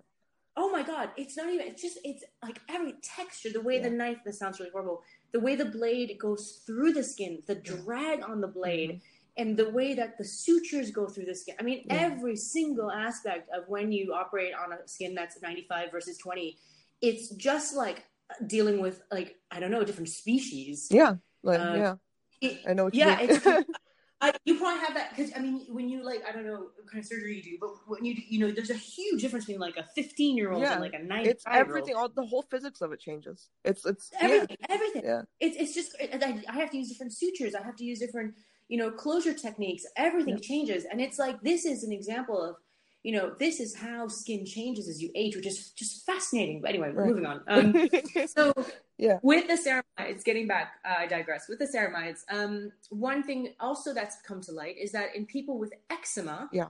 Oh 0.57 0.69
my 0.69 0.83
god, 0.83 1.11
it's 1.15 1.37
not 1.37 1.47
even. 1.49 1.65
It's 1.67 1.81
just 1.81 1.97
it's 2.03 2.23
like 2.43 2.59
every 2.67 2.95
texture, 3.01 3.49
the 3.53 3.61
way 3.61 3.79
the 3.79 3.89
knife. 3.89 4.17
This 4.25 4.37
sounds 4.39 4.59
really 4.59 4.71
horrible. 4.71 5.01
The 5.31 5.39
way 5.39 5.55
the 5.55 5.65
blade 5.65 6.17
goes 6.19 6.61
through 6.65 6.91
the 6.93 7.03
skin, 7.03 7.41
the 7.47 7.55
drag 7.55 8.21
on 8.23 8.41
the 8.41 8.47
blade, 8.49 8.99
and 9.37 9.55
the 9.55 9.69
way 9.69 9.93
that 9.93 10.17
the 10.17 10.25
sutures 10.25 10.91
go 10.91 11.07
through 11.07 11.25
the 11.25 11.35
skin. 11.35 11.55
I 11.59 11.63
mean, 11.63 11.79
Mm-hmm. 11.85 11.95
Yeah. 11.95 12.01
every 12.01 12.35
single 12.35 12.91
aspect 12.91 13.49
of 13.55 13.63
when 13.69 13.93
you 13.93 14.13
operate 14.13 14.51
on 14.53 14.73
a 14.73 14.85
skin 14.87 15.15
that's 15.15 15.41
95 15.41 15.89
versus 15.89 16.17
20, 16.17 16.57
it's 17.01 17.29
just 17.29 17.73
like 17.77 18.03
dealing 18.45 18.81
with 18.81 19.03
like 19.09 19.37
I 19.51 19.59
don't 19.61 19.71
know, 19.71 19.81
a 19.81 19.85
different 19.85 20.09
species. 20.09 20.89
Yeah. 20.91 21.15
Like, 21.43 21.59
Uh, 21.61 21.73
yeah. 21.75 21.95
It- 22.41 22.59
I 22.67 22.73
know 22.73 22.85
what 22.85 22.93
yeah, 22.93 23.21
you 23.21 23.27
it's. 23.29 23.45
I, 24.21 24.31
you 24.45 24.57
probably 24.59 24.79
have 24.81 24.93
that 24.93 25.15
because 25.15 25.31
I 25.35 25.39
mean, 25.39 25.65
when 25.69 25.89
you 25.89 26.03
like, 26.03 26.21
I 26.27 26.31
don't 26.31 26.45
know 26.45 26.67
what 26.75 26.91
kind 26.91 26.99
of 26.99 27.05
surgery 27.05 27.37
you 27.37 27.43
do, 27.43 27.57
but 27.59 27.69
when 27.87 28.05
you 28.05 28.15
you 28.29 28.39
know, 28.39 28.51
there's 28.51 28.69
a 28.69 28.75
huge 28.75 29.21
difference 29.21 29.45
between 29.45 29.59
like 29.59 29.77
a 29.77 29.83
15 29.95 30.37
year 30.37 30.51
old 30.51 30.61
Yeah. 30.61 30.73
and 30.73 30.81
like 30.81 30.93
a 30.93 30.99
95 30.99 31.25
it's 31.25 31.43
everything. 31.51 31.95
All 31.95 32.07
the 32.09 32.25
whole 32.25 32.43
physics 32.43 32.81
of 32.81 32.91
it 32.91 32.99
changes. 32.99 33.49
It's 33.65 33.85
it's 33.85 34.11
Everything, 34.19 34.57
everything. 34.69 35.01
Yeah. 35.03 35.21
It's 35.39 35.57
it's 35.57 35.73
just 35.73 35.95
I, 35.99 36.41
I 36.47 36.53
have 36.59 36.69
to 36.71 36.77
use 36.77 36.89
different 36.89 37.13
sutures. 37.13 37.55
I 37.55 37.63
have 37.63 37.75
to 37.77 37.83
use 37.83 37.99
different 37.99 38.35
you 38.69 38.77
know 38.77 38.91
closure 38.91 39.33
techniques. 39.33 39.83
Everything 39.97 40.39
changes, 40.39 40.85
and 40.85 41.01
it's 41.01 41.17
like 41.17 41.41
this 41.41 41.65
is 41.65 41.83
an 41.83 41.91
example 41.91 42.43
of 42.43 42.55
you 43.03 43.13
know 43.13 43.33
this 43.39 43.59
is 43.59 43.75
how 43.75 44.07
skin 44.07 44.45
changes 44.45 44.87
as 44.87 45.01
you 45.01 45.09
age, 45.15 45.35
which 45.35 45.47
is 45.47 45.71
just 45.71 46.05
fascinating. 46.05 46.61
But 46.61 46.69
anyway, 46.69 46.91
Right. 46.91 47.07
moving 47.07 47.25
on. 47.25 47.41
Um, 47.47 47.89
so 48.27 48.53
Yeah. 49.01 49.17
with 49.23 49.45
the 49.51 49.57
ceramides 49.65 50.23
getting 50.23 50.47
back 50.47 50.67
uh, 50.85 50.95
i 51.03 51.07
digress 51.07 51.43
with 51.49 51.59
the 51.63 51.65
ceramides 51.75 52.19
um, 52.37 52.71
one 52.89 53.21
thing 53.23 53.39
also 53.59 53.89
that's 53.93 54.17
come 54.27 54.39
to 54.47 54.51
light 54.61 54.75
is 54.85 54.91
that 54.97 55.15
in 55.17 55.25
people 55.25 55.55
with 55.63 55.73
eczema 55.89 56.37
Yeah. 56.53 56.67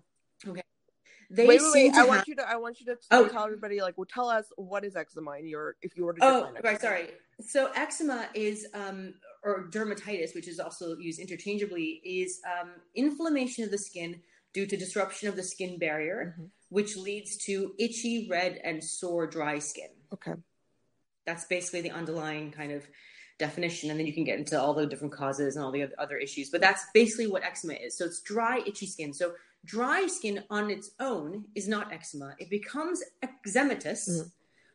okay 0.48 0.64
they 1.30 1.48
wait, 1.48 1.62
wait, 1.62 1.72
wait. 1.74 1.94
I 1.94 2.00
have, 2.00 2.08
want 2.10 2.28
you 2.28 2.36
to. 2.36 2.44
I 2.56 2.58
want 2.58 2.80
you 2.82 2.86
to 2.88 2.98
Oh. 3.10 3.26
tell 3.30 3.46
everybody 3.46 3.80
like, 3.82 3.98
well, 3.98 4.08
tell 4.18 4.28
us 4.30 4.46
what 4.58 4.84
is 4.84 4.98
eczema 4.98 5.32
in 5.42 5.48
your 5.48 5.76
if 5.82 5.96
you 5.96 6.04
were 6.06 6.14
to 6.14 6.20
oh 6.22 6.40
define 6.42 6.56
it. 6.58 6.64
right 6.68 6.82
sorry 6.82 7.06
so 7.54 7.60
eczema 7.84 8.28
is 8.34 8.58
um, 8.74 9.00
or 9.44 9.70
dermatitis 9.76 10.36
which 10.36 10.48
is 10.54 10.60
also 10.60 10.98
used 10.98 11.20
interchangeably 11.26 12.02
is 12.04 12.40
um, 12.54 12.70
inflammation 12.96 13.64
of 13.64 13.72
the 13.72 13.78
skin 13.78 14.22
due 14.54 14.66
to 14.68 14.76
disruption 14.76 15.30
of 15.30 15.36
the 15.38 15.44
skin 15.54 15.78
barrier 15.80 16.36
Mhm. 16.38 16.50
which 16.70 16.92
leads 16.98 17.32
to 17.48 17.74
itchy 17.80 18.28
red 18.30 18.54
and 18.66 18.84
sore 18.84 19.26
dry 19.28 19.58
skin 19.60 19.90
Okay. 20.14 20.34
That's 21.25 21.46
basically 21.46 21.82
the 21.82 21.92
underlying 21.92 22.51
kind 22.51 22.72
of 22.72 22.88
definition 23.38 23.90
and 23.90 24.00
then 24.00 24.06
you 24.06 24.13
can 24.13 24.24
get 24.24 24.38
into 24.38 24.60
all 24.60 24.74
the 24.74 24.86
different 24.86 25.13
causes 25.13 25.56
and 25.56 25.66
all 25.66 25.72
the 25.72 25.88
other 25.98 26.18
issues 26.18 26.50
but 26.51 26.62
that's 26.62 26.86
basically 26.94 27.25
what 27.28 27.44
eczema 27.44 27.74
is 27.74 27.98
so 27.98 28.06
it's 28.06 28.22
dry 28.22 28.62
itchy 28.68 28.86
skin 28.86 29.12
so 29.13 29.34
dry 29.66 30.06
skin 30.08 30.44
on 30.51 30.70
its 30.70 30.92
own 31.00 31.44
is 31.56 31.68
not 31.68 31.92
eczema 31.92 32.36
it 32.40 32.50
becomes 32.50 33.01
eczematous 33.24 34.08
Mhm. 34.10 34.32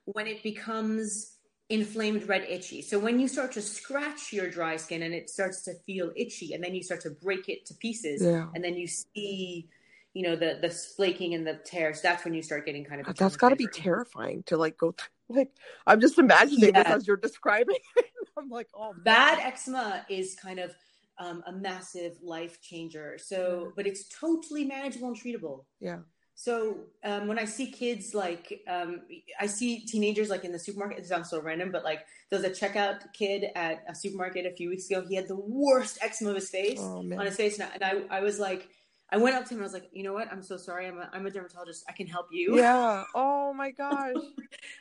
when 0.06 0.26
it 0.26 0.42
becomes 0.42 1.32
inflamed 1.68 2.28
red 2.28 2.44
itchy 2.48 2.82
so 2.82 2.98
when 2.98 3.20
you 3.20 3.28
start 3.28 3.52
to 3.52 3.62
scratch 3.62 4.32
your 4.32 4.48
dry 4.50 4.76
skin 4.76 5.02
and 5.02 5.14
it 5.14 5.28
starts 5.30 5.62
to 5.62 5.74
feel 5.86 6.12
itchy 6.16 6.52
and 6.54 6.62
then 6.62 6.74
you 6.74 6.82
start 6.82 7.00
to 7.00 7.10
break 7.10 7.48
it 7.48 7.66
to 7.66 7.74
pieces 7.74 8.22
Yeah. 8.22 8.48
and 8.54 8.64
then 8.64 8.74
you 8.76 8.86
see 8.88 9.68
you 10.16 10.22
know 10.22 10.34
the 10.34 10.58
the 10.62 10.70
flaking 10.70 11.34
and 11.34 11.46
the 11.46 11.60
tears 11.62 12.00
that's 12.00 12.24
when 12.24 12.32
you 12.32 12.42
start 12.42 12.64
getting 12.64 12.86
kind 12.86 13.02
of 13.02 13.14
That's 13.16 13.36
got 13.36 13.50
to 13.50 13.56
be 13.56 13.66
terrifying 13.66 14.44
to 14.44 14.56
like 14.56 14.78
go. 14.78 14.92
Through, 14.92 15.08
like 15.36 15.50
I'm 15.86 16.00
just 16.00 16.18
imagining 16.18 16.72
this 16.72 16.86
as 16.86 17.06
you're 17.06 17.18
describing. 17.18 17.76
it. 17.96 18.06
I'm 18.38 18.48
like, 18.48 18.68
oh, 18.74 18.94
man. 18.94 19.02
bad 19.04 19.38
eczema 19.40 20.06
is 20.08 20.34
kind 20.34 20.58
of 20.58 20.74
um, 21.18 21.42
a 21.46 21.52
massive 21.52 22.16
life 22.22 22.62
changer. 22.62 23.18
So, 23.22 23.72
but 23.76 23.86
it's 23.86 24.08
totally 24.08 24.64
manageable 24.64 25.08
and 25.08 25.16
treatable. 25.16 25.64
Yeah. 25.80 25.98
So 26.34 26.78
um, 27.04 27.28
when 27.28 27.38
I 27.38 27.44
see 27.44 27.70
kids 27.70 28.14
like 28.14 28.62
um, 28.68 29.02
I 29.38 29.46
see 29.46 29.80
teenagers 29.80 30.30
like 30.30 30.44
in 30.44 30.52
the 30.52 30.58
supermarket. 30.58 30.98
It 30.98 31.06
sounds 31.06 31.28
so 31.28 31.42
random, 31.42 31.70
but 31.70 31.84
like 31.84 32.06
there 32.30 32.38
was 32.38 32.48
a 32.48 32.50
checkout 32.50 33.00
kid 33.12 33.46
at 33.54 33.84
a 33.86 33.94
supermarket 33.94 34.46
a 34.46 34.56
few 34.56 34.70
weeks 34.70 34.88
ago. 34.88 35.04
He 35.06 35.14
had 35.14 35.28
the 35.28 35.36
worst 35.36 35.98
eczema 36.00 36.30
of 36.30 36.36
his 36.36 36.48
face 36.48 36.80
Oh 36.80 36.98
on 37.00 37.26
his 37.26 37.36
face, 37.36 37.58
and 37.58 37.68
I, 37.68 37.74
and 37.74 38.06
I, 38.10 38.18
I 38.18 38.20
was 38.20 38.38
like, 38.38 38.70
I 39.10 39.16
went 39.18 39.36
up 39.36 39.44
to 39.44 39.50
him. 39.54 39.58
and 39.58 39.62
I 39.62 39.66
was 39.66 39.72
like, 39.72 39.88
you 39.92 40.02
know 40.02 40.12
what? 40.12 40.30
I'm 40.32 40.42
so 40.42 40.56
sorry. 40.56 40.86
I'm 40.88 40.98
a, 40.98 41.08
I'm 41.12 41.26
a 41.26 41.30
dermatologist. 41.30 41.84
I 41.88 41.92
can 41.92 42.06
help 42.06 42.28
you. 42.32 42.56
Yeah. 42.56 43.04
Oh 43.14 43.52
my 43.54 43.70
gosh. 43.70 44.16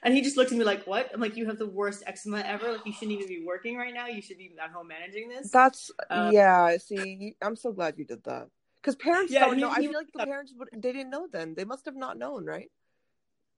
And 0.04 0.14
he 0.14 0.22
just 0.22 0.36
looked 0.38 0.52
at 0.52 0.58
me 0.58 0.64
like, 0.66 0.86
what? 0.88 1.12
I'm 1.14 1.22
like, 1.22 1.38
you 1.38 1.46
have 1.46 1.60
the 1.60 1.68
worst 1.68 2.04
eczema 2.08 2.40
ever. 2.40 2.72
Like 2.74 2.86
you 2.86 2.92
shouldn't 2.92 3.12
even 3.12 3.28
be 3.28 3.44
working 3.46 3.78
right 3.78 3.94
now. 3.94 4.08
You 4.08 4.22
should 4.22 4.38
be 4.40 4.52
at 4.62 4.72
home 4.72 4.88
managing 4.88 5.30
this. 5.30 5.52
That's 5.52 5.92
Uh, 6.10 6.32
yeah. 6.34 6.76
See, 6.78 7.36
I'm 7.42 7.56
so 7.56 7.72
glad 7.72 7.98
you 8.00 8.06
did 8.06 8.24
that 8.24 8.48
because 8.78 8.96
parents 8.96 9.32
Yeah, 9.32 9.42
don't 9.46 9.56
he- 9.56 9.62
know. 9.62 9.70
I 9.70 9.76
feel 9.80 9.94
like 9.94 10.12
the 10.12 10.26
parents 10.26 10.54
would. 10.58 10.70
They 10.74 10.92
didn't 10.92 11.12
know 11.12 11.28
then. 11.32 11.54
They 11.54 11.64
must 11.64 11.86
have 11.86 11.96
not 11.96 12.18
known, 12.18 12.46
right? 12.46 12.72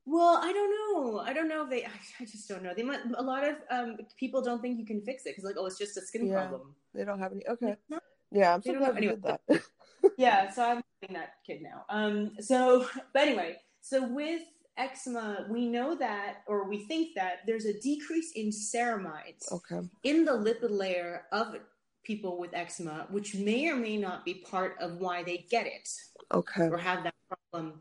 Well, 0.06 0.40
I 0.44 0.52
don't 0.54 0.72
know. 0.78 1.20
I 1.20 1.32
don't 1.34 1.48
know 1.48 1.64
if 1.64 1.70
they. 1.70 1.84
I, 1.86 1.90
I 2.20 2.26
just 2.26 2.48
don't 2.48 2.62
know. 2.64 2.74
They 2.76 2.84
might. 2.84 3.00
A 3.18 3.24
lot 3.24 3.44
of 3.48 3.56
um, 3.72 3.98
people 4.20 4.42
don't 4.42 4.62
think 4.62 4.78
you 4.80 4.86
can 4.86 5.02
fix 5.02 5.26
it 5.26 5.30
because, 5.32 5.44
like, 5.44 5.56
oh, 5.58 5.66
it's 5.66 5.78
just 5.78 5.98
a 5.98 6.02
skin 6.02 6.28
Yeah. 6.28 6.34
problem. 6.48 6.76
They 6.94 7.04
don't 7.06 7.20
have 7.20 7.32
any. 7.32 7.48
Okay. 7.48 7.76
No. 7.90 8.00
Yeah, 8.32 8.54
I'm 8.54 8.62
so 8.62 8.74
don't 8.74 8.82
know. 8.82 8.92
glad 8.92 9.04
you 9.04 9.10
Anyway. 9.10 9.16
did 9.16 9.24
that. 9.24 9.62
Yeah. 10.18 10.50
So 10.52 10.64
I'm 10.64 10.82
that 11.14 11.34
kid 11.46 11.62
now. 11.62 11.86
Um. 11.90 12.32
So, 12.40 12.88
but 13.14 13.22
anyway, 13.22 13.58
so 13.82 14.08
with 14.08 14.42
eczema, 14.78 15.46
we 15.50 15.68
know 15.68 15.96
that, 15.96 16.38
or 16.48 16.68
we 16.68 16.86
think 16.86 17.16
that 17.16 17.40
there's 17.46 17.66
a 17.66 17.80
decrease 17.80 18.32
in 18.36 18.50
ceramides 18.50 19.52
okay. 19.52 19.82
in 20.04 20.24
the 20.26 20.32
lipid 20.32 20.70
layer 20.72 21.24
of 21.32 21.56
people 22.04 22.40
with 22.40 22.54
eczema, 22.54 23.08
which 23.10 23.36
may 23.36 23.70
or 23.70 23.76
may 23.76 23.98
not 23.98 24.24
be 24.24 24.36
part 24.36 24.76
of 24.80 24.98
why 24.98 25.24
they 25.24 25.46
get 25.50 25.68
it. 25.68 25.90
Okay. 26.34 26.68
or 26.68 26.78
have 26.78 27.04
that 27.04 27.14
problem. 27.30 27.80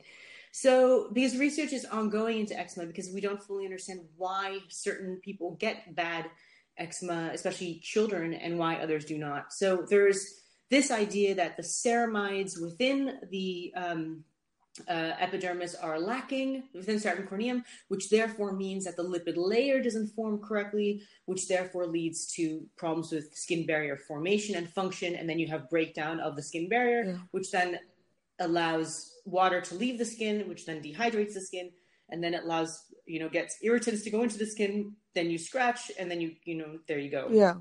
So, 0.52 1.10
because 1.12 1.36
research 1.36 1.72
is 1.72 1.84
ongoing 1.84 2.40
into 2.40 2.58
eczema, 2.58 2.86
because 2.86 3.10
we 3.10 3.20
don't 3.20 3.42
fully 3.42 3.66
understand 3.66 4.00
why 4.16 4.58
certain 4.68 5.20
people 5.22 5.56
get 5.60 5.94
bad 5.94 6.30
eczema, 6.78 7.30
especially 7.32 7.80
children, 7.82 8.32
and 8.32 8.58
why 8.58 8.76
others 8.76 9.04
do 9.04 9.18
not. 9.18 9.52
So, 9.52 9.84
there's 9.88 10.45
this 10.70 10.90
idea 10.90 11.34
that 11.34 11.56
the 11.56 11.62
ceramides 11.62 12.60
within 12.60 13.18
the 13.30 13.72
um, 13.76 14.24
uh, 14.88 15.12
epidermis 15.18 15.74
are 15.74 15.98
lacking 15.98 16.64
within 16.74 16.98
stratum 16.98 17.26
corneum, 17.26 17.62
which 17.88 18.10
therefore 18.10 18.52
means 18.52 18.84
that 18.84 18.96
the 18.96 19.02
lipid 19.02 19.34
layer 19.36 19.82
doesn't 19.82 20.08
form 20.08 20.38
correctly, 20.38 21.02
which 21.24 21.48
therefore 21.48 21.86
leads 21.86 22.26
to 22.34 22.66
problems 22.76 23.10
with 23.10 23.34
skin 23.34 23.64
barrier 23.64 23.96
formation 23.96 24.54
and 24.56 24.68
function. 24.68 25.14
And 25.14 25.28
then 25.28 25.38
you 25.38 25.48
have 25.48 25.70
breakdown 25.70 26.20
of 26.20 26.36
the 26.36 26.42
skin 26.42 26.68
barrier, 26.68 27.04
Yeah. 27.04 27.18
which 27.30 27.50
then 27.50 27.78
allows 28.38 29.14
water 29.24 29.60
to 29.62 29.74
leave 29.74 29.98
the 29.98 30.04
skin, 30.04 30.48
which 30.48 30.66
then 30.66 30.82
dehydrates 30.82 31.34
the 31.34 31.40
skin, 31.40 31.70
and 32.10 32.22
then 32.22 32.34
it 32.34 32.44
allows 32.44 32.82
you 33.06 33.20
know 33.20 33.28
gets 33.28 33.56
irritants 33.62 34.02
to 34.02 34.10
go 34.10 34.22
into 34.22 34.36
the 34.36 34.46
skin. 34.46 34.94
Then 35.14 35.30
you 35.30 35.38
scratch, 35.38 35.90
and 35.98 36.10
then 36.10 36.20
you 36.20 36.32
you 36.44 36.56
know 36.56 36.78
there 36.86 36.98
you 36.98 37.10
go. 37.10 37.28
Yeah. 37.30 37.54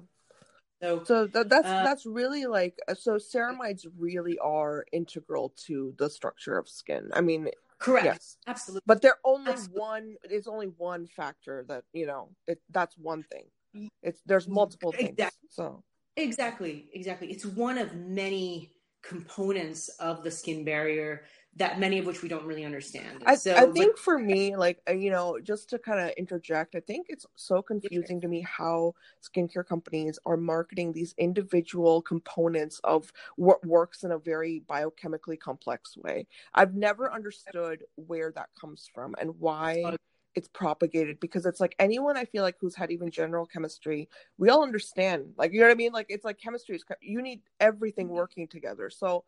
So 0.82 1.04
So 1.06 1.28
that, 1.28 1.50
that's 1.50 1.70
Uh, 1.70 1.84
that's 1.84 2.06
really 2.06 2.46
like 2.46 2.76
uh, 2.88 2.96
so 2.96 3.16
ceramides 3.16 3.86
really 3.98 4.38
are 4.40 4.86
integral 4.92 5.54
to 5.68 5.94
the 5.98 6.10
structure 6.10 6.58
of 6.58 6.68
skin. 6.68 7.10
I 7.14 7.22
mean, 7.22 7.50
correct, 7.80 8.06
Yes. 8.06 8.38
absolutely. 8.48 8.84
but 8.86 9.02
they're 9.02 9.20
only 9.24 9.52
Absolutely. 9.52 9.80
one. 9.80 10.16
It's 10.24 10.48
only 10.48 10.68
one 10.68 11.08
factor 11.08 11.66
that 11.68 11.84
you 11.94 12.06
know. 12.06 12.30
It 12.48 12.60
that's 12.70 12.98
one 12.98 13.24
thing. 13.24 13.46
It's 14.04 14.22
there's 14.26 14.48
multiple 14.48 14.92
things. 14.92 15.12
Exactly. 15.12 15.50
So 15.50 15.84
Exactly, 16.18 16.88
exactly. 16.94 17.30
It's 17.32 17.46
one 17.46 17.78
of 17.78 17.94
many 17.96 18.72
components 19.04 19.90
of 20.00 20.24
the 20.24 20.32
skin 20.32 20.64
barrier 20.64 21.24
that 21.58 21.80
many 21.80 22.00
of 22.00 22.06
which 22.06 22.22
we 22.22 22.28
don't 22.28 22.46
really 22.46 22.66
understand. 22.66 23.24
I, 23.26 23.36
so, 23.36 23.56
I 23.56 23.66
but- 23.66 23.74
think 23.74 23.98
for 23.98 24.20
me, 24.20 24.56
like 24.56 24.82
uh, 24.90 24.94
you 24.94 25.10
know, 25.10 25.40
just 25.42 25.70
to 25.70 25.80
kind 25.80 26.00
of 26.00 26.10
interject, 26.18 26.76
I 26.76 26.82
think 26.82 27.08
it's 27.10 27.26
so 27.36 27.62
confusing 27.62 28.20
to 28.22 28.28
me 28.28 28.42
how 28.42 28.94
skincare 29.24 29.66
companies 29.66 30.20
are 30.26 30.38
marketing 30.38 30.92
these 30.92 31.16
individual 31.18 32.02
components 32.02 32.82
of 32.84 33.12
what 33.38 33.66
works 33.66 34.04
in 34.04 34.12
a 34.12 34.18
very 34.18 34.64
biochemically 34.68 35.40
complex 35.40 35.96
way. 35.98 36.28
I've 36.54 36.76
never 36.76 37.12
understood 37.12 37.84
where 37.96 38.32
that 38.34 38.50
comes 38.60 38.90
from 38.94 39.16
and 39.20 39.40
why 39.40 39.96
it's 40.36 40.50
propagated 40.50 41.18
because 41.22 41.46
it's 41.46 41.62
like 41.62 41.76
anyone 41.80 42.18
I 42.18 42.26
feel 42.26 42.44
like 42.44 42.58
who's 42.60 42.76
had 42.76 42.92
even 42.92 43.10
general 43.10 43.46
chemistry, 43.46 44.10
we 44.38 44.50
all 44.50 44.64
understand. 44.64 45.34
Like 45.38 45.54
you 45.54 45.62
know 45.62 45.68
what 45.68 45.72
I 45.72 45.76
mean? 45.76 45.94
Like 45.94 46.08
it's 46.10 46.26
like 46.26 46.38
chemistry 46.38 46.76
is 46.76 46.84
you 47.02 47.22
need 47.22 47.42
everything 47.62 48.10
working 48.10 48.48
together. 48.50 48.90
So 48.90 49.24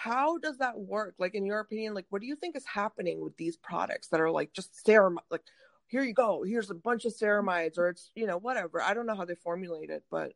how 0.00 0.38
does 0.38 0.56
that 0.58 0.78
work 0.78 1.14
like 1.18 1.34
in 1.34 1.44
your 1.44 1.60
opinion 1.60 1.92
like 1.92 2.06
what 2.08 2.22
do 2.22 2.26
you 2.26 2.34
think 2.36 2.56
is 2.56 2.64
happening 2.64 3.20
with 3.20 3.36
these 3.36 3.56
products 3.56 4.08
that 4.08 4.20
are 4.20 4.30
like 4.30 4.50
just 4.54 4.70
ceramide 4.86 5.18
like 5.30 5.42
here 5.88 6.02
you 6.02 6.14
go 6.14 6.42
here's 6.42 6.70
a 6.70 6.74
bunch 6.74 7.04
of 7.04 7.12
ceramides 7.12 7.76
or 7.76 7.88
it's 7.88 8.10
you 8.14 8.26
know 8.26 8.38
whatever 8.38 8.80
i 8.80 8.94
don't 8.94 9.04
know 9.06 9.14
how 9.14 9.26
they 9.26 9.34
formulate 9.34 9.90
it 9.90 10.02
but 10.10 10.32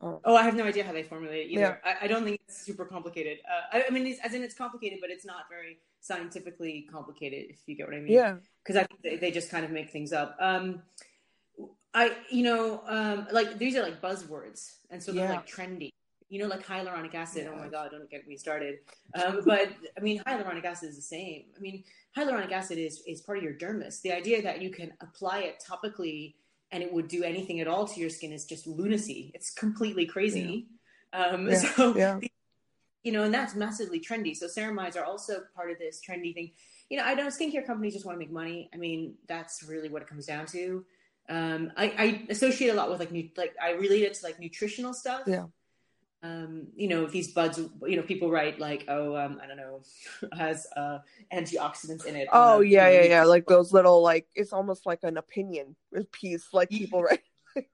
um, 0.00 0.20
Oh, 0.24 0.36
I 0.36 0.44
have 0.44 0.54
no 0.54 0.64
idea 0.64 0.84
how 0.84 0.92
they 0.92 1.02
formulate 1.02 1.46
it 1.46 1.50
either. 1.50 1.80
Yeah. 1.84 1.92
I, 2.00 2.04
I 2.04 2.06
don't 2.06 2.22
think 2.22 2.40
it's 2.46 2.56
super 2.64 2.84
complicated. 2.84 3.38
Uh, 3.50 3.78
I, 3.78 3.84
I 3.88 3.90
mean, 3.90 4.06
it's, 4.06 4.20
as 4.24 4.32
in 4.32 4.44
it's 4.44 4.54
complicated, 4.54 5.00
but 5.00 5.10
it's 5.10 5.26
not 5.26 5.48
very 5.50 5.78
scientifically 6.00 6.86
complicated, 6.88 7.46
if 7.50 7.56
you 7.66 7.74
get 7.74 7.88
what 7.88 7.96
I 7.96 8.00
mean. 8.00 8.12
yeah 8.12 8.36
Because 8.62 8.76
I 8.76 8.84
think 8.84 9.02
they, 9.02 9.16
they 9.16 9.32
just 9.32 9.50
kind 9.50 9.64
of 9.64 9.72
make 9.72 9.90
things 9.90 10.12
up. 10.12 10.36
Um, 10.38 10.82
I, 11.94 12.16
you 12.30 12.44
know, 12.44 12.82
um, 12.86 13.26
like 13.32 13.58
these 13.58 13.74
are 13.74 13.82
like 13.82 14.00
buzzwords, 14.00 14.74
and 14.90 15.02
so 15.02 15.10
they're 15.10 15.24
Yeah. 15.24 15.32
like 15.32 15.48
trendy. 15.48 15.90
You 16.28 16.40
know, 16.40 16.46
like 16.48 16.66
hyaluronic 16.66 17.14
acid. 17.14 17.48
Oh 17.50 17.56
my 17.56 17.68
god, 17.68 17.90
don't 17.90 18.10
get 18.10 18.28
me 18.28 18.36
started. 18.36 18.80
Um, 19.14 19.40
but 19.46 19.70
I 19.96 20.00
mean, 20.00 20.22
hyaluronic 20.26 20.64
acid 20.64 20.90
is 20.90 20.96
the 20.96 21.02
same. 21.02 21.44
I 21.56 21.60
mean, 21.60 21.84
hyaluronic 22.16 22.52
acid 22.52 22.78
is 22.78 23.02
is 23.06 23.20
part 23.22 23.38
of 23.38 23.44
your 23.44 23.54
dermis. 23.54 24.02
The 24.02 24.12
idea 24.12 24.42
that 24.42 24.60
you 24.60 24.70
can 24.70 24.92
apply 25.00 25.40
it 25.40 25.62
topically 25.66 26.34
and 26.70 26.82
it 26.82 26.92
would 26.92 27.08
do 27.08 27.24
anything 27.24 27.60
at 27.60 27.68
all 27.68 27.86
to 27.86 28.00
your 28.00 28.10
skin 28.10 28.32
is 28.32 28.44
just 28.44 28.66
lunacy. 28.66 29.32
It's 29.34 29.50
completely 29.50 30.06
crazy. 30.06 30.66
Um, 31.12 31.48
Yeah, 31.48 31.54
So 31.56 31.96
yeah. 31.96 32.20
you 33.02 33.12
know, 33.12 33.22
and 33.22 33.32
that's 33.32 33.54
massively 33.54 34.00
trendy. 34.00 34.36
So 34.36 34.46
ceramides 34.46 34.96
are 34.96 35.04
also 35.04 35.40
part 35.54 35.70
of 35.70 35.78
this 35.78 36.00
trendy 36.06 36.34
thing. 36.34 36.52
You 36.90 36.98
know, 36.98 37.04
I 37.04 37.14
know 37.14 37.26
skincare 37.28 37.66
companies 37.66 37.94
just 37.94 38.04
want 38.04 38.16
to 38.16 38.18
make 38.18 38.30
money. 38.30 38.68
I 38.74 38.76
mean, 38.76 39.14
that's 39.26 39.62
really 39.62 39.88
what 39.88 40.02
it 40.02 40.08
comes 40.08 40.26
down 40.26 40.46
to. 40.46 40.84
Um, 41.30 41.72
I, 41.76 41.84
I 41.98 42.26
associate 42.30 42.68
a 42.70 42.74
lot 42.74 42.90
with 42.90 43.00
like, 43.00 43.12
nu- 43.12 43.28
like 43.36 43.54
I 43.62 43.72
relate 43.72 44.02
it 44.02 44.14
to 44.14 44.24
like 44.24 44.38
nutritional 44.40 44.94
stuff. 44.94 45.22
Yeah. 45.26 45.46
Um, 46.22 46.66
you 46.74 46.88
know, 46.88 47.06
these 47.06 47.32
buds, 47.32 47.58
you 47.86 47.96
know, 47.96 48.02
people 48.02 48.30
write 48.30 48.58
like, 48.58 48.84
oh, 48.88 49.16
um, 49.16 49.40
I 49.42 49.46
don't 49.46 49.56
know, 49.56 49.82
has 50.36 50.66
uh, 50.76 50.98
antioxidants 51.32 52.06
in 52.06 52.16
it. 52.16 52.28
Oh 52.32 52.60
yeah, 52.60 52.88
yeah, 52.88 53.04
yeah. 53.04 53.24
Like 53.24 53.46
those 53.46 53.72
little 53.72 54.02
like 54.02 54.26
it's 54.34 54.52
almost 54.52 54.84
like 54.84 55.04
an 55.04 55.16
opinion 55.16 55.76
piece, 56.12 56.48
like 56.52 56.70
people 56.70 57.02
write. 57.02 57.20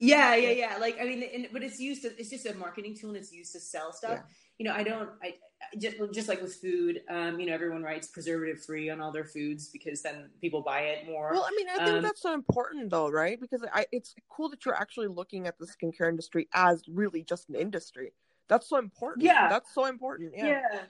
Yeah, 0.00 0.36
yeah, 0.36 0.50
yeah. 0.50 0.76
Like 0.78 0.96
I 1.00 1.04
mean, 1.04 1.24
and, 1.34 1.48
but 1.52 1.64
it's 1.64 1.80
used 1.80 2.02
to 2.02 2.16
it's 2.16 2.30
just 2.30 2.46
a 2.46 2.54
marketing 2.54 2.94
tool 2.94 3.10
and 3.10 3.18
it's 3.18 3.32
used 3.32 3.52
to 3.54 3.60
sell 3.60 3.92
stuff. 3.92 4.12
Yeah. 4.12 4.22
You 4.58 4.66
know, 4.66 4.74
I 4.74 4.82
don't. 4.82 5.08
I 5.22 5.34
just 5.78 5.96
just 6.12 6.28
like 6.28 6.40
with 6.40 6.54
food. 6.54 7.02
Um, 7.08 7.38
you 7.38 7.46
know, 7.46 7.54
everyone 7.54 7.82
writes 7.82 8.08
preservative 8.08 8.62
free 8.64 8.90
on 8.90 9.00
all 9.00 9.12
their 9.12 9.24
foods 9.24 9.68
because 9.68 10.02
then 10.02 10.30
people 10.40 10.62
buy 10.62 10.80
it 10.80 11.06
more. 11.06 11.30
Well, 11.32 11.46
I 11.46 11.54
mean, 11.56 11.68
I 11.68 11.84
think 11.84 11.96
Um, 11.98 12.02
that's 12.02 12.22
so 12.22 12.34
important 12.34 12.90
though, 12.90 13.10
right? 13.10 13.40
Because 13.40 13.64
I, 13.72 13.86
it's 13.92 14.14
cool 14.28 14.48
that 14.50 14.64
you're 14.64 14.74
actually 14.74 15.08
looking 15.08 15.46
at 15.46 15.58
the 15.58 15.66
skincare 15.66 16.08
industry 16.08 16.48
as 16.54 16.82
really 16.88 17.22
just 17.22 17.48
an 17.48 17.54
industry. 17.54 18.12
That's 18.48 18.68
so 18.68 18.78
important. 18.78 19.24
Yeah. 19.24 19.48
that's 19.48 19.74
so 19.74 19.84
important. 19.86 20.32
Yeah, 20.36 20.46
yeah. 20.46 20.80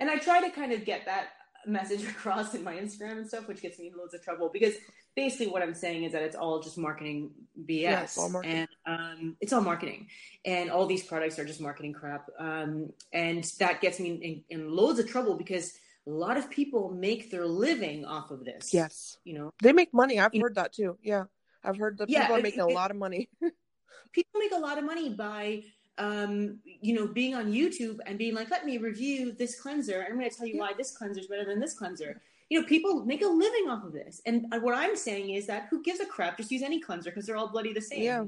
And 0.00 0.10
I 0.10 0.16
try 0.16 0.40
to 0.40 0.50
kind 0.50 0.72
of 0.72 0.84
get 0.84 1.04
that 1.06 1.28
message 1.66 2.02
across 2.08 2.54
in 2.54 2.64
my 2.64 2.74
Instagram 2.74 3.18
and 3.18 3.28
stuff, 3.28 3.46
which 3.48 3.62
gets 3.62 3.78
me 3.78 3.88
in 3.88 3.96
loads 3.96 4.14
of 4.14 4.22
trouble 4.22 4.50
because 4.52 4.74
basically 5.16 5.48
what 5.48 5.62
I'm 5.62 5.74
saying 5.74 6.04
is 6.04 6.12
that 6.12 6.22
it's 6.22 6.36
all 6.36 6.60
just 6.60 6.78
marketing 6.78 7.30
BS. 7.66 7.80
Yeah, 7.80 8.02
it's 8.02 8.18
all 8.18 8.28
marketing. 8.30 8.66
And 8.86 9.00
um, 9.00 9.36
it's 9.40 9.52
all 9.52 9.60
marketing. 9.60 10.08
And 10.44 10.70
all 10.70 10.86
these 10.86 11.02
products 11.02 11.38
are 11.38 11.44
just 11.44 11.60
marketing 11.60 11.92
crap. 11.92 12.28
Um, 12.38 12.90
and 13.12 13.44
that 13.58 13.80
gets 13.80 14.00
me 14.00 14.44
in, 14.50 14.58
in 14.60 14.70
loads 14.70 14.98
of 14.98 15.08
trouble 15.08 15.34
because 15.34 15.74
a 16.06 16.10
lot 16.10 16.36
of 16.36 16.50
people 16.50 16.90
make 16.90 17.30
their 17.30 17.46
living 17.46 18.04
off 18.04 18.30
of 18.30 18.44
this. 18.44 18.72
Yes, 18.72 19.18
You 19.24 19.34
know, 19.34 19.52
they 19.62 19.72
make 19.72 19.92
money. 19.92 20.18
I've 20.18 20.34
You- 20.34 20.42
heard 20.42 20.54
that 20.54 20.72
too. 20.72 20.96
Yeah, 21.02 21.24
I've 21.62 21.76
heard 21.76 21.98
that 21.98 22.08
Yeah, 22.08 22.22
people 22.22 22.36
are 22.36 22.38
it- 22.38 22.42
making 22.42 22.60
a 22.60 22.68
lot 22.68 22.90
of 22.90 22.96
money. 22.96 23.28
people 24.12 24.40
make 24.40 24.52
a 24.52 24.58
lot 24.58 24.78
of 24.78 24.84
money 24.84 25.10
by 25.10 25.62
um, 25.98 26.58
you 26.64 26.94
know 26.94 27.06
being 27.06 27.34
on 27.34 27.52
youtube 27.52 27.98
and 28.06 28.16
being 28.16 28.34
like 28.34 28.50
let 28.50 28.64
me 28.64 28.78
review 28.78 29.32
this 29.32 29.60
cleanser 29.60 30.02
i'm 30.08 30.16
going 30.18 30.30
to 30.30 30.34
tell 30.34 30.46
you 30.46 30.54
Yeah. 30.54 30.60
why 30.60 30.72
this 30.76 30.96
cleanser 30.96 31.20
is 31.20 31.26
better 31.26 31.44
than 31.44 31.60
this 31.60 31.74
cleanser 31.74 32.22
you 32.50 32.60
know 32.60 32.66
people 32.66 33.04
make 33.06 33.22
a 33.22 33.26
living 33.26 33.70
off 33.70 33.84
of 33.84 33.92
this 33.92 34.20
and 34.26 34.44
what 34.60 34.74
i'm 34.74 34.94
saying 34.96 35.30
is 35.30 35.46
that 35.46 35.68
who 35.70 35.82
gives 35.82 36.00
a 36.00 36.06
crap 36.06 36.36
just 36.36 36.50
use 36.50 36.62
any 36.62 36.80
cleanser 36.80 37.10
because 37.10 37.24
they're 37.26 37.36
all 37.36 37.48
bloody 37.48 37.72
the 37.72 37.80
same 37.80 38.02
Yeah. 38.02 38.24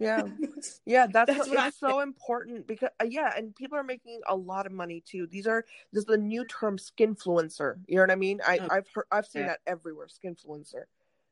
Yeah, 0.00 0.22
yeah, 0.86 1.06
that's, 1.06 1.30
That's 1.30 1.46
so, 1.46 1.66
it's 1.66 1.78
so 1.78 2.00
important 2.00 2.66
because 2.66 2.88
uh, 3.02 3.04
yeah, 3.06 3.34
and 3.36 3.54
people 3.54 3.76
are 3.76 3.82
making 3.82 4.22
a 4.26 4.34
lot 4.34 4.64
of 4.64 4.72
money 4.72 5.02
too. 5.06 5.26
These 5.26 5.46
are 5.46 5.62
this 5.92 6.00
is 6.00 6.04
the 6.06 6.16
new 6.16 6.46
term 6.46 6.78
skinfluencer. 6.78 7.76
You 7.86 7.96
know 7.96 8.02
what 8.02 8.10
I 8.10 8.14
mean? 8.14 8.40
I 8.48 8.60
Oh, 8.60 8.68
I've 8.70 8.88
heard 8.94 9.04
I've 9.12 9.26
seen 9.26 9.42
yeah. 9.42 9.48
that 9.48 9.60
everywhere. 9.66 10.06
Skinfluencer. 10.06 10.84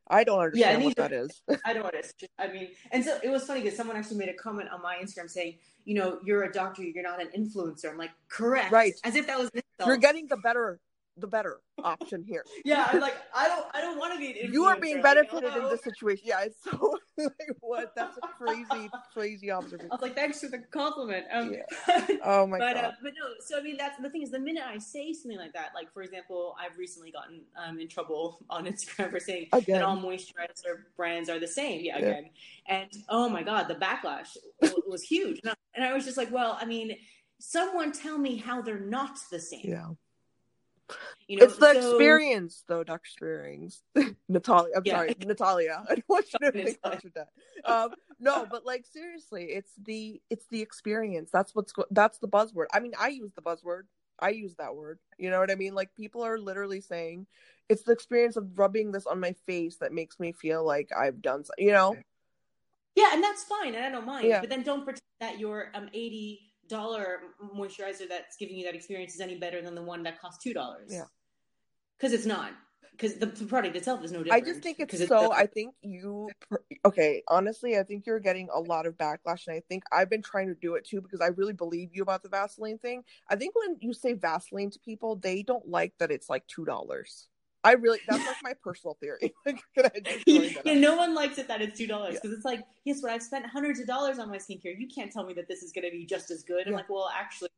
I 0.07 0.23
don't 0.25 0.39
understand 0.39 0.77
and 0.77 0.85
what 0.85 0.97
that 0.97 1.13
is. 1.13 1.41
i 1.65 1.73
don't 1.73 1.87
understand 1.87 2.29
i 2.39 2.49
mean 2.49 2.69
and 2.91 3.03
so 3.03 3.19
it 3.23 3.31
was 3.31 3.45
funny 3.45 3.61
because 3.63 3.77
someone 3.77 3.97
actually 3.97 4.19
made 4.19 4.29
a 4.29 4.35
comment 4.35 4.69
on 4.71 4.83
my 4.83 4.97
instagram 5.03 5.31
saying 5.31 5.55
you 5.87 5.95
know 5.95 6.19
you're 6.23 6.43
a 6.43 6.53
doctor 6.53 6.83
you're 6.83 7.03
not 7.03 7.23
an 7.23 7.29
influencer 7.29 7.89
i'm 7.91 7.97
like 7.97 8.11
correct 8.29 8.71
Right. 8.71 8.93
as 9.05 9.17
if 9.17 9.27
that 9.29 9.39
was. 9.39 9.51
You're 9.87 9.97
getting 9.97 10.27
the 10.27 10.37
better 10.37 10.79
the 11.19 11.27
better 11.27 11.61
option 11.85 12.25
here. 12.27 12.45
yeah 12.65 12.89
i'm 12.91 13.01
like 13.01 13.17
i 13.35 13.47
don't 13.49 13.67
i 13.75 13.81
don't 13.81 13.99
want 13.99 14.13
to 14.15 14.19
be 14.19 14.49
You 14.51 14.65
are 14.65 14.79
being 14.81 14.97
Like, 15.03 15.15
benefited 15.15 15.55
in 15.57 15.69
this 15.69 15.83
situation. 15.83 16.25
Yeah, 16.27 16.41
it's 16.45 16.57
so 16.65 16.97
like 17.19 17.57
what? 17.61 17.93
That's 17.95 18.17
a 18.17 18.21
crazy, 18.39 18.89
crazy 19.13 19.51
observation. 19.51 19.91
I 19.91 19.95
was 19.95 20.03
like, 20.03 20.15
thanks 20.15 20.41
for 20.41 20.49
the 20.49 20.59
compliment. 20.59 21.27
Um, 21.33 21.55
Oh 22.25 22.47
my 22.47 22.59
but 22.59 22.75
god. 22.75 22.85
uh, 22.85 22.91
but 23.03 23.13
no. 23.19 23.27
So 23.45 23.59
I 23.59 23.63
mean, 23.63 23.77
that's 23.77 24.01
the 24.01 24.09
thing 24.11 24.23
is 24.23 24.31
the 24.31 24.39
minute 24.39 24.63
I 24.67 24.79
say 24.79 25.13
something 25.13 25.39
like 25.39 25.53
that, 25.53 25.71
like 25.75 25.93
for 25.93 26.03
example, 26.03 26.57
I've 26.59 26.77
recently 26.79 27.11
gotten 27.11 27.43
um, 27.63 27.79
in 27.79 27.89
trouble 27.89 28.41
on 28.49 28.65
Instagram 28.67 29.11
for 29.11 29.21
saying 29.21 29.49
Again. 29.53 29.81
that 29.81 29.85
all 29.85 29.97
moisturizer 29.99 30.85
brands 30.97 31.29
are 31.29 31.39
the 31.39 31.49
same. 31.49 31.81
Yeah, 31.85 31.99
Yeah. 31.99 32.07
again. 32.07 32.31
And 32.69 32.91
oh 33.11 33.29
my 33.29 33.43
god, 33.43 33.69
the 33.69 33.75
backlash 33.75 34.37
was 34.89 35.03
huge. 35.03 35.41
And 35.43 35.51
I, 35.51 35.55
and 35.75 35.85
I 35.85 35.93
was 35.93 36.05
just 36.05 36.17
like, 36.17 36.31
well, 36.33 36.57
I 36.61 36.65
mean, 36.65 36.97
someone 37.39 37.93
tell 37.93 38.17
me 38.19 38.37
how 38.37 38.63
they're 38.63 38.81
not 38.81 39.19
the 39.31 39.41
same. 39.41 39.61
yeah. 39.65 39.89
You 41.29 41.39
know, 41.39 41.45
it's 41.45 41.57
the 41.57 41.73
so- 41.75 41.89
experience, 41.91 42.65
though, 42.69 42.85
Dr. 42.85 43.09
Spierings. 43.09 43.83
Natalia, 44.29 44.73
I'm 44.77 44.83
Yeah. 44.85 44.97
sorry, 44.97 45.17
Natalia. 45.25 45.85
I 45.91 45.95
don't 45.95 46.09
want 46.09 46.27
you 46.33 46.39
to 46.51 46.53
think 46.53 46.79
sorry. 46.83 46.95
much 46.97 47.05
of 47.05 47.15
that. 47.15 47.29
Um, 47.65 47.95
no, 48.21 48.47
but 48.51 48.67
like 48.67 48.87
seriously, 48.87 49.45
it's 49.45 49.73
the 49.83 50.21
it's 50.31 50.47
the 50.49 50.61
experience. 50.61 51.31
That's 51.33 51.55
what's 51.55 51.73
go- 51.73 51.87
that's 51.91 52.19
the 52.19 52.29
buzzword. 52.29 52.67
I 52.73 52.81
mean, 52.81 52.93
I 52.99 53.09
use 53.09 53.33
the 53.35 53.43
buzzword. 53.43 53.83
I 54.21 54.31
use 54.31 54.55
that 54.57 54.77
word. 54.77 54.99
You 55.19 55.31
know 55.31 55.41
what 55.41 55.51
I 55.51 55.55
mean? 55.57 55.75
Like 55.75 55.95
people 55.95 56.23
are 56.23 56.39
literally 56.39 56.81
saying 56.81 57.27
it's 57.69 57.83
the 57.83 57.93
experience 57.93 58.37
of 58.37 58.59
rubbing 58.59 58.93
this 58.93 59.07
on 59.07 59.19
my 59.19 59.35
face 59.47 59.77
that 59.77 59.93
makes 59.93 60.21
me 60.21 60.33
feel 60.33 60.65
like 60.65 60.91
I've 60.97 61.23
done. 61.23 61.45
So, 61.45 61.53
you 61.59 61.73
know? 61.73 61.97
Yeah, 62.95 63.09
and 63.15 63.25
that's 63.25 63.43
fine, 63.45 63.75
and 63.75 63.85
I 63.85 63.91
don't 63.91 64.07
mind. 64.07 64.29
Yeah. 64.29 64.41
But 64.41 64.51
then 64.51 64.63
don't 64.63 64.85
pretend 64.85 65.01
that 65.21 65.41
your 65.41 65.71
um 65.75 65.89
eighty 65.95 66.52
dollar 66.69 67.21
moisturizer 67.57 68.09
that's 68.09 68.37
giving 68.37 68.57
you 68.57 68.65
that 68.65 68.75
experience 68.75 69.15
is 69.15 69.21
any 69.21 69.37
better 69.39 69.61
than 69.63 69.75
the 69.75 69.83
one 69.83 70.03
that 70.05 70.21
costs 70.21 70.43
two 70.43 70.55
dollars. 70.55 70.91
Yeah. 70.91 71.05
because 71.99 72.13
it's 72.13 72.27
not. 72.27 72.53
Because 72.93 73.15
the, 73.15 73.27
the 73.27 73.47
product 73.47 73.75
itself 73.75 74.05
is 74.05 74.13
no 74.13 74.23
different. 74.23 74.43
I 74.43 74.47
just 74.47 74.61
think 74.63 74.79
it's 74.79 75.09
so. 75.09 75.33
I 75.33 75.47
think 75.47 75.75
you. 75.83 76.29
Okay, 76.85 77.23
honestly, 77.29 77.79
I 77.79 77.85
think 77.85 78.07
you're 78.07 78.21
getting 78.21 78.49
a 78.53 78.61
lot 78.61 78.87
of 78.87 78.99
backlash, 78.99 79.47
and 79.47 79.57
I 79.57 79.63
think 79.69 79.85
I've 79.91 80.11
been 80.11 80.21
trying 80.23 80.49
to 80.49 80.55
do 80.55 80.75
it 80.75 80.85
too 80.85 81.01
because 81.01 81.21
I 81.21 81.29
really 81.29 81.55
believe 81.55 81.89
you 81.95 82.03
about 82.03 82.23
the 82.23 82.29
Vaseline 82.29 82.79
thing. 82.79 83.03
I 83.31 83.37
think 83.37 83.55
when 83.55 83.79
you 83.81 83.95
say 83.95 84.13
Vaseline 84.13 84.71
to 84.73 84.79
people, 84.81 85.17
they 85.17 85.43
don't 85.43 85.67
like 85.69 85.95
that 85.99 86.11
it's 86.11 86.29
like 86.29 86.47
two 86.49 86.65
dollars. 86.65 87.29
I 87.65 87.73
really 87.73 88.01
that's 88.09 88.27
like 88.27 88.43
my 88.43 88.55
personal 88.63 88.97
theory. 89.01 89.33
Like, 89.47 89.63
can 89.75 89.87
I 89.87 90.01
just 90.01 90.27
yeah, 90.27 90.39
join 90.41 90.53
that 90.55 90.67
up? 90.67 90.77
no 90.77 90.97
one 90.97 91.15
likes 91.15 91.39
it 91.39 91.49
that 91.49 91.61
it's 91.63 91.79
two 91.79 91.87
dollars 91.87 92.15
Yeah. 92.15 92.21
because 92.23 92.37
it's 92.37 92.45
like 92.45 92.61
yes, 92.85 93.01
but 93.01 93.11
I've 93.11 93.23
spent 93.23 93.47
hundreds 93.47 93.81
of 93.81 93.87
dollars 93.87 94.19
on 94.19 94.29
my 94.31 94.39
skincare. 94.39 94.79
You 94.79 94.89
can't 94.89 95.13
tell 95.13 95.25
me 95.25 95.35
that 95.35 95.49
this 95.49 95.63
is 95.63 95.73
going 95.73 95.85
to 95.85 95.91
be 95.91 96.05
just 96.07 96.31
as 96.31 96.43
good. 96.43 96.67
I'm 96.67 96.73
Yeah. 96.73 96.79
like, 96.79 96.91
well, 96.91 97.11
actually, 97.15 97.51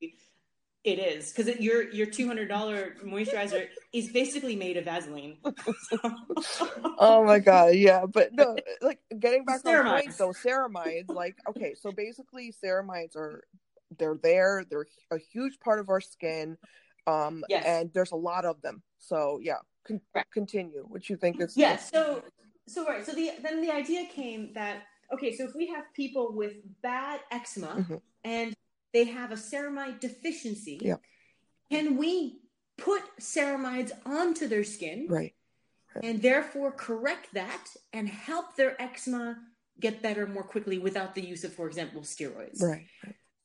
it 0.85 0.99
is 0.99 1.33
because 1.33 1.59
your 1.61 1.91
your 1.91 2.07
two 2.07 2.27
hundred 2.27 2.49
dollar 2.49 2.97
moisturizer 3.05 3.69
is 3.93 4.09
basically 4.09 4.57
made 4.57 4.77
of 4.77 4.85
Vaseline. 4.85 5.39
oh 6.99 7.25
my 7.25 7.39
god, 7.39 7.75
yeah, 7.75 8.05
but 8.07 8.33
no, 8.33 8.57
like 8.83 9.01
getting 9.19 9.45
back 9.45 9.65
on 9.67 9.85
point 9.85 10.11
Ceramides. 10.11 10.17
though, 10.19 10.33
ceramides, 10.33 11.13
like 11.15 11.37
okay, 11.49 11.75
so 11.75 11.93
basically 11.93 12.53
ceramides 12.63 13.17
are 13.17 13.45
they're 13.99 14.17
there, 14.23 14.65
they're 14.71 14.87
a 15.11 15.19
huge 15.19 15.59
part 15.61 15.79
of 15.81 15.89
our 15.89 16.01
skin, 16.01 16.57
um, 17.07 17.45
Yes. 17.49 17.65
and 17.67 17.91
there's 17.95 18.13
a 18.13 18.17
lot 18.17 18.45
of 18.45 18.61
them. 18.63 18.83
So 18.99 19.39
yeah, 19.43 19.59
con- 19.85 20.01
continue. 20.33 20.85
What 20.89 21.09
you 21.09 21.17
think 21.17 21.41
is 21.41 21.57
Yeah. 21.57 21.77
So 21.77 22.23
so 22.67 22.87
right. 22.87 23.05
So 23.05 23.13
the 23.13 23.33
then 23.43 23.61
the 23.61 23.71
idea 23.71 24.07
came 24.07 24.53
that 24.55 24.85
okay, 25.13 25.37
so 25.37 25.45
if 25.45 25.55
we 25.55 25.67
have 25.69 25.85
people 25.95 26.33
with 26.33 26.55
bad 26.83 27.21
eczema 27.31 27.85
Mhm. 27.89 28.01
and 28.25 28.55
they 28.93 29.05
have 29.05 29.31
a 29.33 29.37
ceramide 29.37 30.01
deficiency, 30.01 30.79
Yeah. 30.83 30.97
can 31.71 31.97
we 31.97 32.41
put 32.77 33.03
ceramides 33.21 33.93
onto 34.05 34.49
their 34.49 34.65
skin 34.65 35.07
right, 35.09 35.35
and 36.03 36.21
therefore 36.23 36.73
correct 36.73 37.33
that 37.35 37.65
and 37.93 38.09
help 38.09 38.57
their 38.57 38.81
eczema 38.81 39.37
get 39.81 40.03
better 40.03 40.27
more 40.27 40.43
quickly 40.45 40.79
without 40.79 41.15
the 41.15 41.21
use 41.33 41.45
of, 41.45 41.53
for 41.53 41.67
example, 41.67 42.01
steroids? 42.03 42.61
right. 42.63 42.87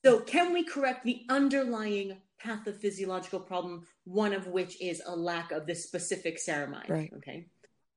So, 0.06 0.22
can 0.22 0.54
we 0.54 0.64
correct 0.64 1.04
the 1.04 1.26
underlying 1.30 2.22
pathophysiological 2.44 3.46
problem, 3.46 3.86
one 4.06 4.34
of 4.34 4.48
which 4.48 4.82
is 4.82 5.02
a 5.06 5.16
lack 5.16 5.52
of 5.52 5.66
this 5.66 5.84
specific 5.84 6.38
ceramide? 6.38 6.90
Right. 6.90 7.12
Okay. 7.18 7.48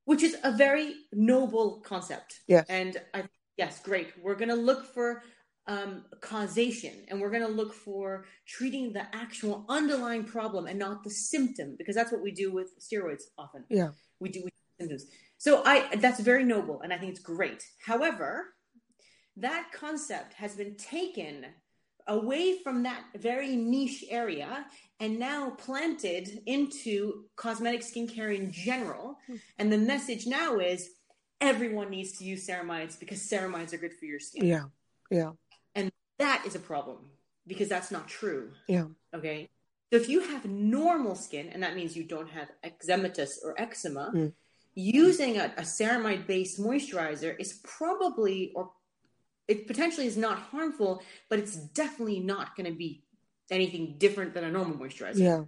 Which 0.04 0.22
is 0.22 0.36
a 0.42 0.52
very 0.52 0.94
noble 1.12 1.80
concept. 1.80 2.40
Yes. 2.48 2.66
And 2.68 2.96
I, 3.14 3.24
yes, 3.56 3.80
great. 3.80 4.12
We're 4.20 4.34
going 4.34 4.48
to 4.48 4.54
look 4.54 4.84
for 4.92 5.22
um, 5.68 6.04
causation 6.20 6.92
and 7.08 7.20
we're 7.20 7.30
going 7.30 7.46
to 7.46 7.52
look 7.52 7.72
for 7.72 8.24
treating 8.46 8.92
the 8.92 9.04
actual 9.14 9.64
underlying 9.68 10.24
problem 10.24 10.66
and 10.66 10.78
not 10.78 11.04
the 11.04 11.10
symptom, 11.10 11.76
because 11.78 11.94
that's 11.94 12.10
what 12.10 12.22
we 12.22 12.32
do 12.32 12.52
with 12.52 12.70
steroids 12.80 13.22
often. 13.38 13.64
Yeah. 13.70 13.90
We 14.18 14.28
do 14.28 14.42
with 14.42 14.52
symptoms. 14.80 15.06
So 15.38 15.62
I 15.64 15.96
that's 15.96 16.20
very 16.20 16.44
noble 16.44 16.80
and 16.82 16.92
I 16.92 16.98
think 16.98 17.10
it's 17.10 17.20
great. 17.20 17.64
However, 17.84 18.46
that 19.36 19.68
concept 19.72 20.34
has 20.34 20.54
been 20.54 20.76
taken 20.76 21.46
away 22.06 22.58
from 22.62 22.82
that 22.84 23.02
very 23.16 23.56
niche 23.56 24.04
area 24.08 24.66
and 25.00 25.18
now 25.18 25.50
planted 25.50 26.42
into 26.46 27.24
cosmetic 27.36 27.80
skincare 27.82 28.34
in 28.36 28.50
general. 28.52 29.18
Hmm. 29.26 29.36
And 29.58 29.72
the 29.72 29.78
message 29.78 30.26
now 30.26 30.58
is 30.58 30.90
everyone 31.40 31.90
needs 31.90 32.18
to 32.18 32.24
use 32.24 32.46
ceramides 32.46 32.98
because 32.98 33.18
ceramides 33.20 33.72
are 33.72 33.78
good 33.78 33.94
for 33.94 34.04
your 34.04 34.20
skin. 34.20 34.46
Yeah. 34.46 34.64
Yeah. 35.10 35.32
And 35.74 35.90
that 36.18 36.44
is 36.46 36.54
a 36.54 36.60
problem 36.60 36.98
because 37.46 37.68
that's 37.68 37.90
not 37.90 38.08
true. 38.08 38.52
Yeah. 38.68 38.86
Okay. 39.14 39.48
So 39.90 39.96
if 39.96 40.08
you 40.08 40.20
have 40.20 40.44
normal 40.46 41.14
skin, 41.16 41.48
and 41.52 41.62
that 41.62 41.76
means 41.76 41.96
you 41.96 42.04
don't 42.04 42.30
have 42.30 42.48
eczematous 42.64 43.32
or 43.44 43.60
eczema, 43.60 44.10
Mm. 44.14 44.32
using 44.74 45.36
a, 45.36 45.52
a 45.58 45.62
ceramide 45.62 46.26
based 46.26 46.58
moisturizer 46.58 47.38
is 47.38 47.60
probably, 47.62 48.52
or 48.54 48.70
it 49.52 49.66
potentially 49.66 50.06
is 50.06 50.16
not 50.16 50.38
harmful, 50.38 51.02
but 51.28 51.38
it's 51.38 51.56
definitely 51.56 52.20
not 52.20 52.56
going 52.56 52.70
to 52.70 52.76
be 52.76 53.04
anything 53.50 53.96
different 53.98 54.32
than 54.32 54.44
a 54.44 54.50
normal 54.50 54.78
moisturizer. 54.78 55.18
Yeah. 55.18 55.44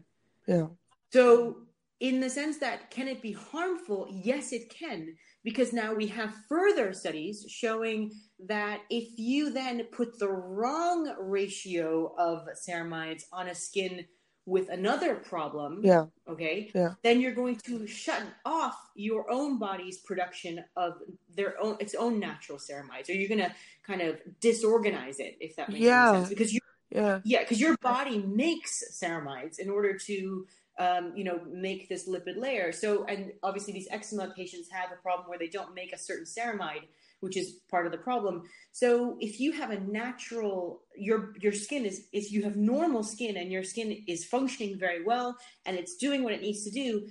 Yeah. 0.47 0.67
So, 1.11 1.57
in 2.01 2.21
the 2.21 2.29
sense 2.29 2.59
that 2.59 2.90
can 2.90 3.09
it 3.09 3.23
be 3.23 3.33
harmful? 3.33 4.09
Yes, 4.11 4.53
it 4.53 4.69
can, 4.69 5.14
because 5.43 5.73
now 5.73 5.95
we 5.95 6.07
have 6.09 6.35
further 6.49 6.93
studies 6.93 7.47
showing 7.49 8.12
that 8.47 8.81
if 8.90 9.09
you 9.17 9.51
then 9.51 9.85
put 9.85 10.19
the 10.19 10.29
wrong 10.29 11.14
ratio 11.19 12.14
of 12.19 12.47
ceramides 12.69 13.23
on 13.33 13.49
a 13.49 13.55
skin 13.55 14.05
with 14.46 14.68
another 14.68 15.14
problem, 15.14 15.80
Yeah. 15.83 16.07
okay, 16.28 16.70
Yeah. 16.74 16.94
then 17.02 17.20
you're 17.20 17.35
going 17.35 17.57
to 17.64 17.87
shut 17.87 18.22
off 18.44 18.76
your 18.94 19.30
own 19.30 19.59
body's 19.59 19.98
production 19.98 20.62
of 20.76 21.00
their 21.35 21.59
own 21.61 21.76
its 21.80 21.94
own 21.94 22.20
natural 22.20 22.59
ceramides, 22.59 23.09
or 23.09 23.12
you're 23.12 23.28
going 23.28 23.40
to 23.50 23.54
kind 23.87 24.02
of 24.02 24.20
disorganize 24.40 25.18
it, 25.18 25.37
if 25.40 25.57
that 25.57 25.70
makes 25.70 25.80
Yeah. 25.80 26.12
sense, 26.12 26.28
because 26.28 26.52
you 26.52 26.61
Yeah. 26.90 27.20
yeah, 27.24 27.40
because 27.40 27.61
your 27.61 27.76
body 27.78 28.18
makes 28.18 28.85
ceramides 28.92 29.59
in 29.59 29.68
order 29.70 29.96
to, 29.98 30.46
um, 30.78 31.12
you 31.16 31.24
know, 31.24 31.40
make 31.46 31.88
this 31.88 32.09
lipid 32.09 32.37
layer. 32.37 32.70
So, 32.72 33.04
and 33.07 33.33
obviously, 33.42 33.72
these 33.72 33.88
eczema 33.90 34.33
patients 34.37 34.70
have 34.70 34.92
a 34.92 34.96
problem 34.96 35.28
where 35.28 35.38
they 35.38 35.48
don't 35.48 35.74
make 35.74 35.92
a 35.92 35.98
certain 35.98 36.26
ceramide, 36.26 36.85
which 37.25 37.37
is 37.37 37.53
part 37.71 37.87
of 37.87 37.93
the 37.93 37.99
problem. 37.99 38.43
So, 38.71 39.17
if 39.21 39.41
you 39.41 39.51
have 39.53 39.71
a 39.71 39.81
natural, 39.81 40.83
your 40.97 41.35
your 41.41 41.53
skin 41.53 41.85
is 41.85 42.07
if 42.13 42.31
you 42.31 42.43
have 42.45 42.57
normal 42.57 43.03
skin 43.03 43.37
and 43.39 43.51
your 43.51 43.65
skin 43.65 44.05
is 44.07 44.25
functioning 44.25 44.79
very 44.79 45.03
well 45.03 45.37
and 45.67 45.77
it's 45.77 45.97
doing 45.97 46.23
what 46.23 46.35
it 46.35 46.43
needs 46.43 46.63
to 46.65 46.71
do. 46.71 47.09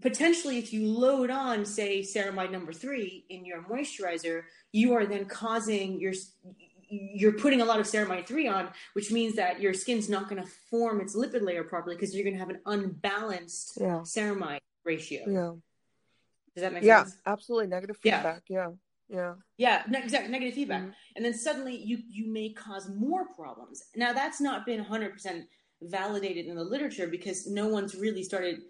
Potentially, 0.00 0.56
if 0.58 0.72
you 0.72 0.86
load 0.86 1.30
on, 1.30 1.64
say, 1.64 2.00
ceramide 2.00 2.52
number 2.52 2.72
three 2.72 3.26
in 3.28 3.44
your 3.44 3.62
moisturizer, 3.64 4.44
you 4.72 4.94
are 4.94 5.04
then 5.06 5.26
causing 5.26 6.00
your 6.00 6.14
you're 6.92 7.38
putting 7.44 7.60
a 7.60 7.64
lot 7.64 7.78
of 7.78 7.86
ceramide 7.86 8.26
3 8.26 8.48
on 8.48 8.68
which 8.94 9.12
means 9.12 9.36
that 9.36 9.60
your 9.60 9.72
skin's 9.72 10.08
not 10.08 10.28
going 10.28 10.42
to 10.42 10.48
form 10.70 11.00
its 11.00 11.14
lipid 11.14 11.40
layer 11.40 11.62
properly 11.62 11.94
because 11.94 12.12
you're 12.12 12.24
going 12.24 12.34
to 12.34 12.40
have 12.40 12.50
an 12.50 12.60
unbalanced 12.66 13.78
Yeah. 13.80 14.00
ceramide 14.00 14.58
ratio 14.82 15.20
Yeah. 15.28 15.52
does 16.52 16.62
that 16.62 16.72
make 16.72 16.82
Yeah. 16.82 17.04
sense 17.04 17.14
Yeah, 17.24 17.32
Absolutely. 17.32 17.68
Negative 17.68 17.96
feedback. 17.96 18.42
Yeah. 18.48 18.66
Yeah. 18.70 18.72
Yeah. 19.10 19.82
Ne- 19.88 20.02
exactly 20.02 20.30
negative 20.30 20.54
feedback. 20.54 20.82
Mhm. 20.82 20.94
and 21.16 21.24
then 21.24 21.34
suddenly 21.34 21.76
you 21.76 21.98
you 22.08 22.30
may 22.32 22.50
cause 22.50 22.88
more 22.88 23.26
problems. 23.34 23.82
Now 23.96 24.12
that's 24.12 24.40
not 24.40 24.64
been 24.66 24.80
100% 24.80 25.46
validated 25.82 26.46
in 26.46 26.54
the 26.56 26.64
literature 26.64 27.06
because 27.06 27.46
no 27.46 27.66
one's 27.68 27.94
really 27.94 28.22
started 28.22 28.62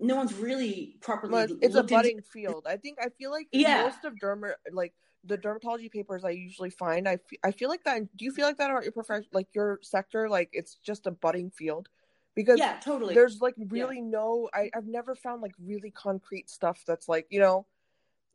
no 0.00 0.16
one's 0.16 0.34
really 0.34 0.96
properly 1.00 1.30
But 1.32 1.50
it's 1.62 1.74
a 1.74 1.78
looked 1.78 1.90
into- 1.90 1.94
budding 1.94 2.20
field. 2.22 2.66
I 2.66 2.76
think 2.76 2.98
I 3.00 3.08
feel 3.10 3.30
like 3.30 3.48
Yeah. 3.52 3.82
most 3.84 4.04
of 4.04 4.14
derma 4.14 4.54
like 4.72 4.94
the 5.24 5.38
dermatology 5.38 5.90
papers 5.90 6.24
I 6.24 6.30
usually 6.30 6.70
find 6.70 7.08
I 7.08 7.18
I 7.42 7.50
feel 7.52 7.68
like 7.68 7.84
that 7.84 7.98
do 8.16 8.24
you 8.24 8.32
feel 8.32 8.46
like 8.46 8.58
that 8.58 8.70
about 8.70 8.82
your 8.84 8.92
profession 8.92 9.28
like 9.32 9.48
your 9.54 9.78
sector? 9.82 10.28
Like 10.28 10.50
it's 10.52 10.74
just 10.76 11.06
a 11.06 11.10
budding 11.10 11.50
field? 11.50 11.88
Because 12.34 12.58
yeah 12.58 12.78
totally. 12.80 13.14
there's 13.14 13.40
like 13.40 13.54
really 13.68 14.00
no 14.00 14.48
I 14.52 14.70
I've 14.74 14.86
never 14.86 15.14
found 15.14 15.42
like 15.42 15.54
really 15.58 15.90
concrete 15.92 16.50
stuff 16.50 16.82
that's 16.86 17.08
like 17.08 17.26
you 17.30 17.40
know 17.40 17.66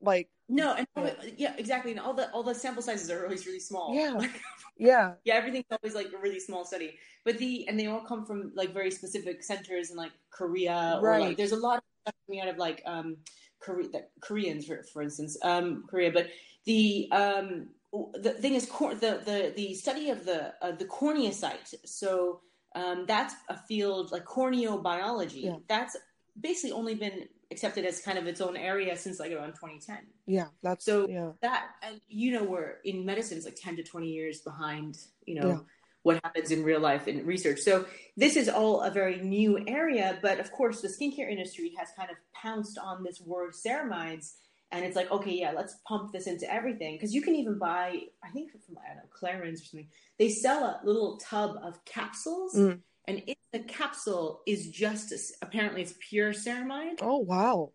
like 0.01 0.29
no 0.49 0.73
and 0.73 0.87
Yeah. 0.97 1.13
yeah 1.37 1.53
exactly 1.57 1.91
and 1.91 1.99
all 1.99 2.13
the 2.13 2.29
all 2.31 2.43
the 2.43 2.55
sample 2.55 2.81
sizes 2.81 3.09
are 3.11 3.23
always 3.23 3.45
really 3.45 3.59
small 3.59 3.93
Yeah. 3.95 4.13
Like, 4.17 4.41
yeah 4.77 5.13
yeah 5.23 5.35
everything's 5.35 5.65
always 5.71 5.95
like 5.95 6.11
a 6.13 6.17
really 6.17 6.39
small 6.39 6.65
study 6.65 6.95
but 7.23 7.37
the 7.37 7.67
and 7.67 7.79
they 7.79 7.87
all 7.87 8.01
come 8.01 8.25
from 8.25 8.51
like 8.55 8.73
very 8.73 8.91
specific 8.91 9.43
centers 9.43 9.91
in 9.91 9.97
like 9.97 10.11
korea 10.31 10.97
or 11.01 11.09
Right. 11.09 11.21
like 11.21 11.37
there's 11.37 11.51
a 11.51 11.63
lot 11.67 11.77
of 11.77 11.83
stuff 12.01 12.15
coming 12.25 12.41
out 12.41 12.47
of 12.49 12.57
like 12.57 12.81
um 12.85 13.17
Korea, 13.61 13.89
the 13.89 14.05
koreans 14.21 14.65
for, 14.65 14.83
for 14.91 15.01
instance 15.01 15.37
um 15.43 15.83
korea 15.87 16.11
but 16.11 16.27
the 16.65 17.07
um 17.11 17.67
the 18.13 18.31
thing 18.41 18.53
is 18.55 18.65
cor- 18.65 18.95
the 18.95 19.21
the 19.25 19.53
the 19.55 19.73
study 19.73 20.09
of 20.09 20.25
the 20.25 20.53
uh, 20.63 20.71
the 20.71 20.85
corneocyte 20.85 21.73
so 21.85 22.39
um 22.75 23.05
that's 23.07 23.33
a 23.49 23.57
field 23.67 24.11
like 24.11 24.25
corneobiology 24.25 25.43
Yeah. 25.43 25.57
that's 25.67 25.95
basically 26.39 26.71
only 26.71 26.95
been 26.95 27.27
accepted 27.51 27.85
as 27.85 27.99
kind 28.01 28.17
of 28.17 28.27
its 28.27 28.41
own 28.41 28.55
area 28.55 28.95
since 28.95 29.19
like 29.19 29.31
around 29.31 29.53
2010 29.53 29.97
yeah 30.27 30.47
that's 30.61 30.85
So- 30.85 31.07
yeah 31.07 31.31
that 31.41 31.67
and 31.81 31.99
you 32.07 32.31
know 32.33 32.43
we're 32.43 32.75
in 32.83 33.05
medicine 33.05 33.37
it's 33.37 33.45
like 33.45 33.55
10 33.61 33.77
to 33.77 33.83
20 33.83 34.07
years 34.07 34.41
behind 34.41 34.97
you 35.25 35.35
know 35.41 35.47
Yeah. 35.49 35.57
what 36.03 36.19
happens 36.23 36.51
in 36.51 36.63
real 36.63 36.79
life 36.79 37.07
in 37.07 37.25
research 37.25 37.59
so 37.61 37.85
this 38.15 38.35
is 38.35 38.49
all 38.49 38.81
a 38.81 38.91
very 38.91 39.17
new 39.21 39.59
area 39.67 40.19
but 40.21 40.39
of 40.39 40.51
course 40.51 40.81
the 40.81 40.87
skincare 40.89 41.29
industry 41.29 41.73
has 41.77 41.89
kind 41.97 42.09
of 42.11 42.17
pounced 42.33 42.77
on 42.77 43.03
this 43.03 43.19
word 43.21 43.53
ceramides 43.53 44.35
and 44.71 44.85
it's 44.85 44.95
like 44.95 45.09
okay 45.11 45.33
yeah 45.33 45.51
let's 45.51 45.75
pump 45.87 46.13
this 46.13 46.27
into 46.27 46.45
everything 46.53 46.95
because 46.95 47.15
you 47.15 47.21
can 47.23 47.33
even 47.35 47.57
buy 47.57 47.99
i 48.23 48.29
think 48.29 48.51
from 48.51 48.77
i 48.77 48.87
don't 48.93 48.97
know 48.97 49.09
clarins 49.19 49.59
or 49.61 49.65
something 49.65 49.87
they 50.19 50.29
sell 50.29 50.63
a 50.63 50.79
little 50.83 51.17
tub 51.17 51.57
of 51.63 51.83
capsules 51.85 52.53
Mm. 52.55 52.79
and 53.07 53.17
in 53.25 53.35
the 53.51 53.59
capsule 53.59 54.41
is 54.45 54.69
just 54.69 55.13
apparently 55.41 55.81
it's 55.81 55.93
pure 55.99 56.31
ceramide 56.31 56.99
oh 57.01 57.17
wow 57.17 57.71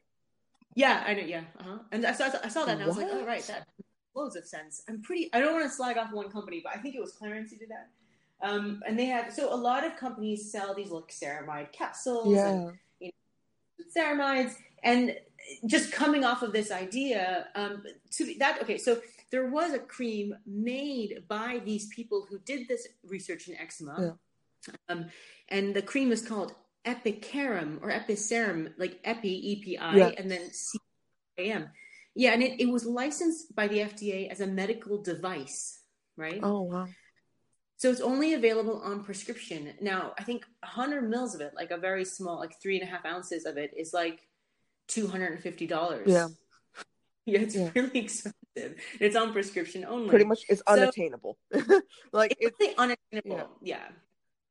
yeah, 0.74 1.04
I 1.06 1.14
know. 1.14 1.22
Yeah, 1.22 1.42
uh-huh. 1.60 1.78
and 1.92 2.04
I 2.04 2.12
saw 2.12 2.30
I 2.42 2.48
saw 2.48 2.64
that, 2.64 2.74
and 2.74 2.82
I 2.82 2.86
was 2.86 2.96
like, 2.96 3.06
oh 3.10 3.24
right, 3.24 3.42
that 3.44 3.68
loads 4.14 4.36
of 4.36 4.44
sense. 4.44 4.82
I'm 4.88 5.02
pretty. 5.02 5.30
I 5.32 5.40
don't 5.40 5.52
want 5.52 5.64
to 5.64 5.70
slag 5.70 5.96
off 5.96 6.12
one 6.12 6.30
company, 6.30 6.60
but 6.62 6.74
I 6.74 6.78
think 6.78 6.94
it 6.94 7.00
was 7.00 7.12
Clarins 7.12 7.50
who 7.50 7.56
did 7.56 7.70
that. 7.70 7.88
Um, 8.42 8.82
and 8.86 8.98
they 8.98 9.06
have 9.06 9.32
so 9.32 9.52
a 9.52 9.56
lot 9.56 9.84
of 9.86 9.96
companies 9.96 10.50
sell 10.50 10.74
these 10.74 10.90
like 10.90 11.08
ceramide 11.08 11.72
capsules 11.72 12.36
and 12.36 12.72
yeah 13.00 13.10
ceramides, 13.96 14.54
and 14.82 15.16
just 15.66 15.92
coming 15.92 16.24
off 16.24 16.42
of 16.42 16.52
this 16.52 16.72
idea, 16.72 17.46
um, 17.54 17.82
to 18.10 18.26
be, 18.26 18.36
that 18.38 18.60
okay, 18.62 18.78
so 18.78 19.00
there 19.30 19.46
was 19.50 19.72
a 19.72 19.78
cream 19.78 20.34
made 20.46 21.22
by 21.28 21.60
these 21.64 21.86
people 21.88 22.26
who 22.28 22.38
did 22.40 22.66
this 22.66 22.88
research 23.06 23.46
in 23.46 23.56
eczema, 23.56 24.18
um, 24.88 25.06
and 25.48 25.74
the 25.74 25.82
cream 25.82 26.12
is 26.12 26.26
called 26.26 26.52
Epicarum 26.86 27.78
or 27.82 27.90
Epicerum, 27.90 28.72
like 28.78 29.00
Epi 29.04 29.52
E 29.52 29.62
P 29.62 29.78
I, 29.78 29.96
Yeah. 29.96 30.10
and 30.18 30.30
then 30.30 30.50
C 30.52 30.78
A 31.38 31.50
M. 31.52 31.68
Yeah, 32.14 32.32
and 32.32 32.42
it, 32.42 32.60
it 32.60 32.68
was 32.68 32.84
licensed 32.86 33.54
by 33.56 33.66
the 33.68 33.78
FDA 33.78 34.28
as 34.30 34.40
a 34.40 34.46
medical 34.46 35.02
device, 35.02 35.80
right? 36.16 36.40
oh 36.42 36.62
wow 36.62 36.86
So 37.76 37.90
it's 37.90 38.00
only 38.00 38.34
available 38.34 38.80
on 38.82 39.02
prescription. 39.02 39.74
Now, 39.80 40.12
I 40.18 40.22
think 40.22 40.44
100 40.62 41.08
mils 41.10 41.34
of 41.34 41.40
it, 41.40 41.52
like 41.56 41.70
a 41.72 41.76
very 41.76 42.04
small, 42.04 42.38
like 42.38 42.54
three 42.62 42.78
and 42.78 42.88
a 42.88 42.90
half 42.90 43.04
ounces 43.04 43.44
of 43.46 43.56
it, 43.56 43.72
is 43.76 43.92
like 43.92 44.20
$250. 44.88 46.06
Yeah. 46.06 46.28
Yeah, 47.26 47.40
it's 47.40 47.56
Yeah. 47.56 47.70
really 47.74 47.98
expensive. 47.98 48.78
It's 49.00 49.16
on 49.16 49.32
prescription 49.32 49.84
only. 49.84 50.08
pretty 50.10 50.24
much 50.26 50.40
it's 50.48 50.62
unattainable 50.68 51.36
like 52.12 52.36
it's 52.38 52.56
it's 52.60 52.78
unattainable. 52.78 53.50
Yeah. 53.62 53.88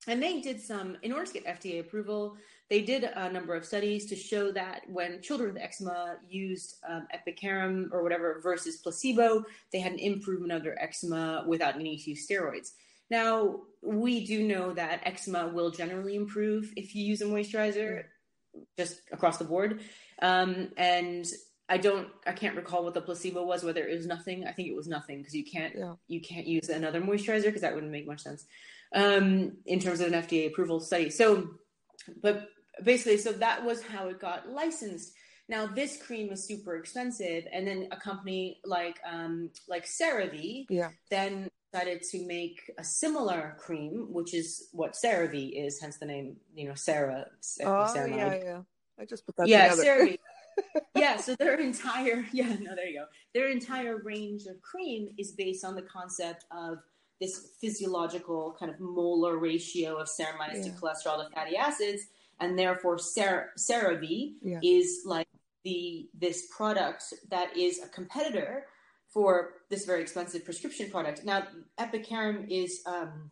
And 0.08 0.22
they 0.22 0.42
did 0.42 0.60
some, 0.62 0.98
in 1.02 1.12
order 1.13 1.26
to 1.26 1.34
get 1.34 1.46
FDA 1.46 1.80
approval, 1.80 2.36
they 2.70 2.82
did 2.82 3.04
a 3.04 3.32
number 3.32 3.56
of 3.56 3.66
studies 3.66 4.06
to 4.08 4.16
show 4.16 4.52
that 4.52 4.82
when 4.88 5.22
children 5.22 5.54
with 5.54 5.62
eczema 5.62 6.18
used 6.28 6.76
um, 6.89 7.08
EpiCeram 7.16 7.89
or 7.92 8.04
whatever 8.04 8.39
versus 8.42 8.78
placebo, 8.78 9.44
they 9.72 9.80
had 9.80 9.94
an 9.94 10.00
improvement 10.00 10.52
of 10.52 10.63
their 10.63 10.82
eczema 10.82 11.46
without 11.48 11.78
needing 11.78 12.00
to 12.00 12.10
use 12.12 12.28
steroids. 12.28 12.72
Now, 13.10 13.62
we 13.82 14.26
do 14.26 14.48
know 14.48 14.74
that 14.74 15.02
eczema 15.04 15.48
will 15.50 15.70
generally 15.72 16.16
improve 16.16 16.72
if 16.76 16.96
you 16.96 17.06
use 17.06 17.22
a 17.22 17.26
moisturizer 17.26 18.06
just 18.78 19.02
across 19.12 19.38
the 19.38 19.44
board. 19.46 19.82
Um, 20.22 20.70
and 20.78 21.26
I 21.70 21.78
don't, 21.78 22.08
I 22.26 22.34
can't 22.34 22.56
recall 22.56 22.84
what 22.84 22.94
the 22.94 23.02
placebo 23.02 23.46
was, 23.46 23.63
whether 23.63 23.86
it 23.86 23.96
was 23.96 24.08
nothing. 24.08 24.46
I 24.46 24.52
think 24.52 24.68
it 24.68 24.76
was 24.76 24.88
nothing 24.88 25.20
because 25.20 25.34
you 25.34 25.46
can't, 25.46 25.76
Yeah. 25.76 25.94
you 26.08 26.22
can't 26.22 26.48
use 26.48 26.70
another 26.70 27.02
moisturizer 27.02 27.46
because 27.46 27.62
that 27.62 27.74
wouldn't 27.74 27.92
make 27.92 28.08
much 28.08 28.22
sense 28.22 28.46
um, 28.93 29.53
in 29.65 29.79
terms 29.79 29.99
of 30.01 30.12
an 30.12 30.21
FDA 30.21 30.47
approval 30.47 30.79
study. 30.79 31.10
So, 31.10 31.49
but 32.21 32.47
basically, 32.84 33.17
so 33.17 33.32
that 33.34 33.63
was 33.63 33.82
how 33.84 34.08
it 34.08 34.19
got 34.19 34.49
licensed. 34.49 35.13
Now, 35.49 35.67
this 35.67 36.01
cream 36.01 36.29
was 36.29 36.45
super 36.45 36.77
expensive, 36.77 37.45
and 37.51 37.67
then 37.67 37.88
a 37.91 37.97
company 37.97 38.60
like 38.65 38.99
um, 39.10 39.49
like 39.67 39.86
CeraVe 39.86 40.65
yeah 40.69 40.89
then 41.10 41.49
decided 41.73 42.03
to 42.03 42.25
make 42.27 42.71
a 42.77 42.84
similar 42.84 43.58
cream, 43.60 44.08
which 44.10 44.34
is 44.34 44.69
what 44.71 44.93
CeraVe 44.93 45.65
is, 45.65 45.79
hence 45.82 45.97
the 45.97 46.06
name, 46.06 46.38
you 46.56 46.67
know, 46.67 46.75
Sarah. 46.75 47.25
oh 47.62 47.65
ceramide 47.65 48.15
yeah 48.15 48.43
yeah 48.43 48.62
i 48.99 49.06
just 49.06 49.25
put 49.25 49.36
that 49.38 49.47
yeah, 49.47 49.69
together 49.69 49.84
CeraVe. 49.84 50.17
yeah, 50.95 51.17
so 51.17 51.36
their 51.36 51.60
entire 51.60 52.25
yeah, 52.32 52.56
no, 52.62 52.75
there 52.75 52.88
you 52.88 52.99
go. 52.99 53.06
Their 53.34 53.49
entire 53.49 53.97
range 54.03 54.45
of 54.45 54.62
cream 54.62 55.10
is 55.17 55.32
based 55.32 55.65
on 55.65 55.75
the 55.75 55.82
concept 55.82 56.45
of 56.51 56.77
this 57.19 57.52
physiological 57.60 58.56
kind 58.60 58.71
of 58.71 58.80
molar 58.80 59.38
ratio 59.38 59.97
of 59.97 60.08
ceramides 60.08 60.63
to 60.63 60.69
cholesterol 60.71 61.23
to 61.23 61.30
fatty 61.34 61.56
acids, 61.56 62.08
and 62.39 62.58
therefore 62.58 62.97
Cer- 62.97 63.52
CeraVe 63.58 64.36
Yeah. 64.41 64.60
is 64.63 65.04
like 65.06 65.28
the 65.63 66.10
this 66.13 66.47
product 66.47 67.13
that 67.30 67.56
is 67.56 67.82
a 67.82 67.88
competitor 67.88 68.67
for 69.10 69.54
this 69.69 69.86
very 69.86 70.02
expensive 70.02 70.43
prescription 70.43 70.89
product. 70.89 71.23
Now, 71.23 71.47
EpiCeram 71.80 72.49
is 72.49 72.82
um, 72.86 73.32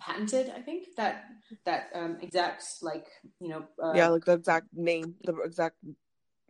patented, 0.00 0.52
I 0.54 0.60
think 0.60 0.94
that 0.96 1.24
that 1.64 1.90
um, 1.94 2.18
exact 2.22 2.64
like 2.82 3.06
you 3.40 3.48
know 3.48 3.64
uh, 3.82 3.92
yeah, 3.94 4.08
like 4.08 4.24
the 4.24 4.32
exact 4.32 4.68
name, 4.72 5.14
the 5.24 5.36
exact 5.42 5.76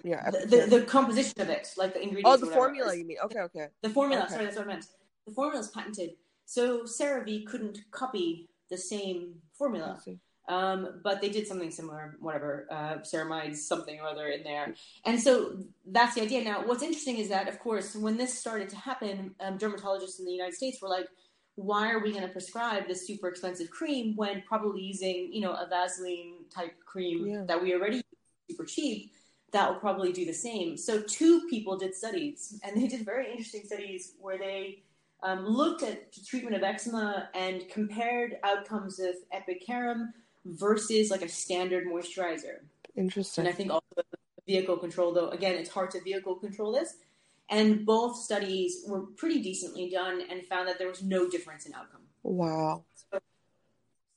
yeah, 0.05 0.31
the, 0.31 0.47
the, 0.47 0.79
the, 0.79 0.83
composition 0.83 1.41
of 1.41 1.49
it, 1.49 1.69
like 1.77 1.95
the 1.95 2.03
ingredients. 2.03 2.31
Oh, 2.31 2.37
the 2.37 2.53
formula. 2.53 2.95
You 2.95 3.07
mean? 3.07 3.17
Okay, 3.25 3.41
okay. 3.41 3.69
The 3.83 3.91
formula. 3.91 4.25
Okay. 4.25 4.35
Sorry, 4.35 4.45
that's 4.45 4.57
what 4.57 4.67
I 4.67 4.69
meant. 4.69 4.87
The 5.27 5.33
formula 5.33 5.61
is 5.61 5.69
patented, 5.69 6.11
so 6.47 6.85
CeraVe 6.85 7.45
couldn't 7.47 7.79
copy 7.91 8.49
the 8.71 8.79
same 8.79 9.35
formula. 9.53 10.01
Um, 10.49 11.01
but 11.03 11.21
they 11.21 11.29
did 11.29 11.49
something 11.49 11.73
similar, 11.73 12.17
whatever, 12.21 12.69
uh, 12.71 12.95
ceramides, 12.99 13.57
something 13.57 13.99
or 14.01 14.07
other 14.07 14.29
in 14.29 14.45
there. 14.45 14.75
And 15.05 15.21
so 15.21 15.59
that's 15.87 16.15
the 16.15 16.23
idea. 16.23 16.45
Now, 16.45 16.65
what's 16.65 16.85
interesting 16.85 17.19
is 17.19 17.29
that, 17.31 17.49
of 17.49 17.59
course, 17.59 17.97
when 17.97 18.17
this 18.17 18.39
started 18.39 18.69
to 18.69 18.77
happen, 18.77 19.35
um, 19.41 19.59
dermatologists 19.59 20.21
in 20.21 20.25
the 20.25 20.31
United 20.31 20.55
States 20.55 20.81
were 20.81 20.89
like, 20.89 21.09
why 21.57 21.91
are 21.91 21.99
we 21.99 22.13
going 22.13 22.23
to 22.23 22.29
prescribe 22.29 22.87
this 22.87 23.07
super 23.07 23.27
expensive 23.27 23.71
cream 23.71 24.15
when 24.15 24.43
probably 24.47 24.83
using, 24.83 25.33
you 25.33 25.41
know, 25.41 25.53
a 25.53 25.67
Vaseline 25.69 26.45
type 26.55 26.75
cream 26.85 27.27
yeah. 27.27 27.43
that 27.49 27.61
we 27.61 27.75
already 27.75 27.97
use 27.97 28.05
super 28.49 28.65
cheap, 28.65 29.11
that 29.51 29.69
will 29.69 29.81
probably 29.81 30.13
do 30.13 30.25
the 30.25 30.35
same. 30.35 30.77
So 30.77 31.03
two 31.03 31.49
people 31.49 31.77
did 31.77 31.93
studies, 31.93 32.61
and 32.63 32.81
they 32.81 32.87
did 32.87 33.05
very 33.05 33.31
interesting 33.31 33.65
studies 33.65 34.13
where 34.21 34.39
they 34.39 34.85
um, 35.23 35.47
looked 35.47 35.83
at 35.83 36.13
the 36.13 36.21
treatment 36.21 36.57
of 36.57 36.63
eczema 36.63 37.29
and 37.35 37.69
compared 37.69 38.37
outcomes 38.45 39.01
of 39.01 39.15
EpiCeram 39.35 40.09
versus 40.45 41.11
like 41.11 41.23
a 41.23 41.29
standard 41.29 41.87
moisturizer. 41.87 42.61
Interesting. 42.97 43.47
And 43.47 43.53
I 43.53 43.57
think 43.57 43.71
also 43.71 44.03
vehicle 44.47 44.77
control, 44.77 45.13
though, 45.13 45.31
again, 45.31 45.57
it's 45.57 45.71
hard 45.71 45.91
to 45.93 46.01
vehicle 46.01 46.37
control 46.37 46.73
this. 46.73 46.97
And 47.49 47.87
both 47.87 48.17
studies 48.17 48.85
were 48.87 49.01
pretty 49.01 49.41
decently 49.41 49.91
done 49.91 50.23
and 50.31 50.45
found 50.47 50.69
that 50.69 50.79
there 50.79 50.89
was 50.89 51.03
no 51.03 51.29
difference 51.29 51.67
in 51.67 51.75
outcome. 51.75 52.03
Wow. 52.23 52.85
So, 53.11 53.19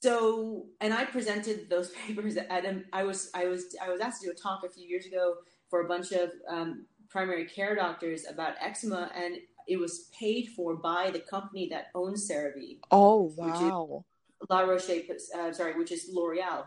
so 0.01 0.65
and 0.81 0.93
I 0.93 1.05
presented 1.05 1.69
those 1.69 1.91
papers 2.07 2.37
at 2.37 2.65
I 2.91 3.03
was 3.03 3.29
I 3.35 3.45
was 3.45 3.75
I 3.81 3.89
was 3.89 4.01
asked 4.01 4.21
to 4.21 4.27
do 4.27 4.31
a 4.31 4.35
talk 4.35 4.63
a 4.65 4.69
few 4.69 4.87
years 4.87 5.05
ago 5.05 5.35
for 5.69 5.81
a 5.81 5.87
bunch 5.87 6.11
of 6.11 6.31
um, 6.47 6.85
primary 7.09 7.45
care 7.45 7.75
doctors 7.75 8.25
about 8.27 8.53
eczema, 8.59 9.11
and 9.15 9.37
it 9.69 9.79
was 9.79 10.09
paid 10.17 10.49
for 10.55 10.75
by 10.75 11.11
the 11.11 11.19
company 11.19 11.69
that 11.69 11.87
owns 11.95 12.29
CeraVe. 12.29 12.79
Oh 12.91 13.33
wow! 13.37 14.03
La 14.49 14.61
Roche, 14.61 14.89
uh, 15.37 15.53
sorry, 15.53 15.77
which 15.77 15.91
is 15.91 16.09
L'Oreal. 16.11 16.65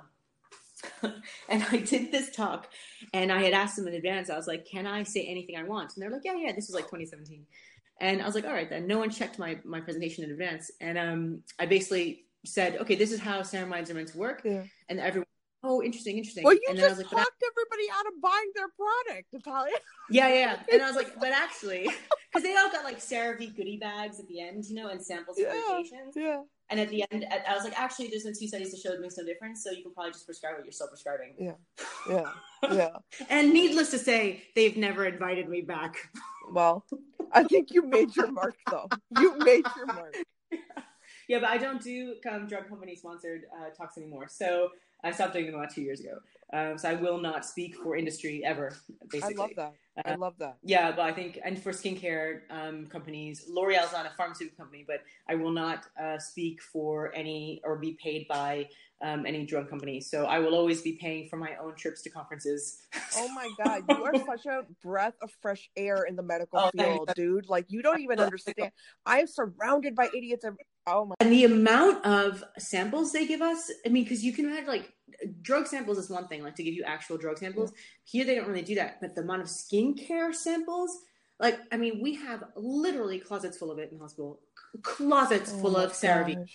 and 1.48 1.64
I 1.70 1.76
did 1.78 2.10
this 2.10 2.34
talk, 2.34 2.68
and 3.12 3.30
I 3.30 3.42
had 3.42 3.52
asked 3.52 3.76
them 3.76 3.88
in 3.88 3.94
advance. 3.94 4.30
I 4.30 4.36
was 4.36 4.46
like, 4.46 4.66
"Can 4.66 4.86
I 4.86 5.02
say 5.02 5.24
anything 5.24 5.56
I 5.56 5.64
want?" 5.64 5.94
And 5.94 6.02
they're 6.02 6.10
like, 6.10 6.22
"Yeah, 6.24 6.36
yeah." 6.36 6.52
This 6.52 6.68
was 6.68 6.74
like 6.74 6.84
2017, 6.84 7.44
and 8.00 8.22
I 8.22 8.26
was 8.26 8.34
like, 8.34 8.44
"All 8.44 8.52
right, 8.52 8.70
then." 8.70 8.86
No 8.86 8.98
one 8.98 9.10
checked 9.10 9.38
my 9.38 9.58
my 9.64 9.80
presentation 9.80 10.24
in 10.24 10.30
advance, 10.30 10.70
and 10.80 10.98
um, 10.98 11.42
I 11.58 11.66
basically 11.66 12.24
said, 12.44 12.76
"Okay, 12.78 12.94
this 12.94 13.12
is 13.12 13.20
how 13.20 13.40
ceramides 13.40 13.90
are 13.90 13.94
meant 13.94 14.08
to 14.08 14.18
work," 14.18 14.42
yeah. 14.44 14.64
and 14.88 15.00
everyone. 15.00 15.26
Oh, 15.64 15.80
interesting, 15.82 16.18
interesting. 16.18 16.42
Well, 16.42 16.54
you 16.54 16.62
and 16.70 16.78
just 16.78 16.98
like, 16.98 17.08
talked 17.08 17.42
everybody 17.44 17.88
out 17.92 18.06
of 18.06 18.20
buying 18.20 18.50
their 18.56 18.66
product, 18.68 19.32
Natalia. 19.32 19.76
Yeah, 20.10 20.28
yeah. 20.28 20.56
And 20.72 20.82
I 20.82 20.86
was 20.86 20.96
like, 20.96 21.18
but 21.20 21.30
actually, 21.30 21.88
because 22.32 22.42
they 22.42 22.56
all 22.56 22.70
got 22.70 22.84
like 22.84 22.98
CeraVe 22.98 23.54
goodie 23.54 23.76
bags 23.76 24.18
at 24.18 24.26
the 24.26 24.40
end, 24.40 24.64
you 24.66 24.74
know, 24.74 24.88
and 24.88 25.00
samples 25.00 25.38
of 25.38 25.46
yeah, 25.46 25.82
Yeah. 26.16 26.42
And 26.70 26.80
at 26.80 26.88
the 26.88 27.04
end, 27.10 27.26
I 27.30 27.54
was 27.54 27.64
like, 27.64 27.78
actually, 27.78 28.08
there's 28.08 28.24
been 28.24 28.34
two 28.36 28.48
studies 28.48 28.72
that 28.72 28.80
showed 28.80 28.94
it 28.94 29.00
makes 29.00 29.18
no 29.18 29.24
difference, 29.24 29.62
so 29.62 29.70
you 29.70 29.82
can 29.82 29.92
probably 29.92 30.12
just 30.12 30.24
prescribe 30.24 30.54
what 30.56 30.64
you're 30.64 30.72
still 30.72 30.88
prescribing. 30.88 31.34
Yeah, 31.38 31.52
yeah, 32.08 32.32
yeah. 32.72 32.96
and 33.28 33.52
needless 33.52 33.90
to 33.90 33.98
say, 33.98 34.42
they've 34.56 34.76
never 34.76 35.04
invited 35.04 35.48
me 35.48 35.60
back. 35.60 35.96
well, 36.50 36.86
I 37.30 37.44
think 37.44 37.72
you 37.72 37.82
made 37.82 38.16
your 38.16 38.32
mark, 38.32 38.56
though. 38.70 38.88
You 39.18 39.36
made 39.38 39.66
your 39.76 39.86
mark. 39.86 40.16
Yeah, 41.28 41.38
but 41.38 41.50
I 41.50 41.58
don't 41.58 41.80
do 41.80 42.16
um, 42.30 42.46
drug 42.46 42.68
company 42.68 42.96
sponsored 42.96 43.44
uh, 43.56 43.70
talks 43.70 43.96
anymore. 43.96 44.26
So 44.28 44.70
I 45.04 45.10
stopped 45.10 45.32
doing 45.32 45.46
them 45.46 45.54
about 45.56 45.74
two 45.74 45.82
years 45.82 46.00
ago. 46.00 46.18
Um, 46.54 46.76
so 46.76 46.90
I 46.90 46.94
will 46.94 47.18
not 47.18 47.46
speak 47.46 47.76
for 47.76 47.96
industry 47.96 48.42
ever. 48.44 48.76
Basically, 49.10 49.36
I 49.36 49.40
love 49.40 49.50
that. 49.56 49.74
I 50.04 50.12
uh, 50.12 50.18
love 50.18 50.34
that. 50.38 50.58
Yeah, 50.62 50.90
but 50.92 51.00
I 51.00 51.12
think, 51.12 51.38
and 51.42 51.58
for 51.60 51.72
skincare 51.72 52.40
um, 52.50 52.86
companies, 52.86 53.44
L'Oreal's 53.48 53.92
not 53.92 54.04
a 54.04 54.10
pharmaceutical 54.16 54.58
company, 54.58 54.84
but 54.86 54.98
I 55.28 55.34
will 55.34 55.50
not 55.50 55.86
uh, 56.00 56.18
speak 56.18 56.60
for 56.60 57.10
any 57.14 57.62
or 57.64 57.76
be 57.76 57.96
paid 58.02 58.28
by 58.28 58.68
um, 59.02 59.24
any 59.26 59.46
drug 59.46 59.68
company. 59.68 60.00
So 60.00 60.26
I 60.26 60.38
will 60.38 60.54
always 60.54 60.82
be 60.82 60.92
paying 60.92 61.28
for 61.28 61.36
my 61.36 61.56
own 61.56 61.74
trips 61.74 62.02
to 62.02 62.10
conferences. 62.10 62.78
oh 63.16 63.28
my 63.34 63.48
god, 63.64 63.84
you 63.88 64.04
are 64.04 64.14
such 64.26 64.46
a 64.46 64.64
breath 64.82 65.14
of 65.22 65.30
fresh 65.40 65.70
air 65.76 66.04
in 66.04 66.16
the 66.16 66.22
medical 66.22 66.58
oh, 66.58 66.70
field, 66.70 67.10
dude. 67.16 67.48
Like 67.48 67.66
you 67.68 67.82
don't 67.82 68.00
even 68.00 68.20
understand. 68.20 68.70
I 69.06 69.20
am 69.20 69.26
surrounded 69.26 69.94
by 69.94 70.08
idiots. 70.14 70.44
Oh 70.86 71.04
my. 71.04 71.14
And 71.20 71.32
the 71.32 71.44
amount 71.44 72.04
of 72.04 72.42
samples 72.58 73.12
they 73.12 73.26
give 73.26 73.40
us, 73.40 73.70
I 73.86 73.88
mean, 73.88 74.04
because 74.04 74.24
you 74.24 74.32
can 74.32 74.46
imagine 74.46 74.66
like 74.66 74.92
drug 75.40 75.66
samples 75.66 75.98
is 75.98 76.10
one 76.10 76.26
thing, 76.28 76.42
like 76.42 76.56
to 76.56 76.62
give 76.62 76.74
you 76.74 76.84
actual 76.84 77.18
drug 77.18 77.38
samples. 77.38 77.72
Here 78.04 78.24
they 78.24 78.34
don't 78.34 78.48
really 78.48 78.62
do 78.62 78.74
that, 78.76 79.00
but 79.00 79.14
the 79.14 79.22
amount 79.22 79.42
of 79.42 79.48
skincare 79.48 80.34
samples, 80.34 80.98
like 81.38 81.58
I 81.70 81.76
mean, 81.76 82.00
we 82.02 82.14
have 82.16 82.44
literally 82.56 83.18
closets 83.18 83.56
full 83.56 83.70
of 83.70 83.78
it 83.78 83.92
in 83.92 83.98
hospital, 83.98 84.40
closets 84.82 85.52
oh 85.54 85.60
full 85.60 85.76
of 85.76 85.92
CeraVe 85.92 86.46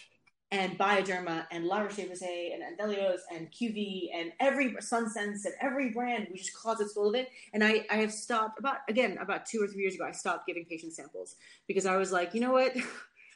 and 0.52 0.78
Bioderma 0.80 1.46
and 1.52 1.66
La 1.66 1.80
Roche-Posay 1.80 2.54
and 2.54 2.63
Anthelios 2.63 3.20
and 3.34 3.52
QV 3.52 4.10
and 4.13 4.32
every 4.40 4.74
Sunsense 4.76 5.44
and 5.44 5.54
every 5.62 5.90
brand, 5.90 6.28
we 6.32 6.38
just 6.38 6.54
closets 6.54 6.94
full 6.94 7.10
of 7.10 7.16
it. 7.16 7.30
And 7.54 7.63
I, 7.63 7.86
I 7.90 7.98
have 7.98 8.13
stopped 8.13 8.58
about 8.58 8.78
again 8.88 9.18
about 9.20 9.46
two 9.46 9.62
or 9.62 9.68
three 9.68 9.82
years 9.82 9.96
ago. 9.96 10.06
I 10.06 10.12
stopped 10.12 10.48
giving 10.48 10.66
patient 10.66 10.94
samples 10.94 11.36
because 11.68 11.86
I 11.86 11.98
was 11.98 12.12
like, 12.12 12.34
you 12.34 12.40
know 12.40 12.54
what, 12.54 12.74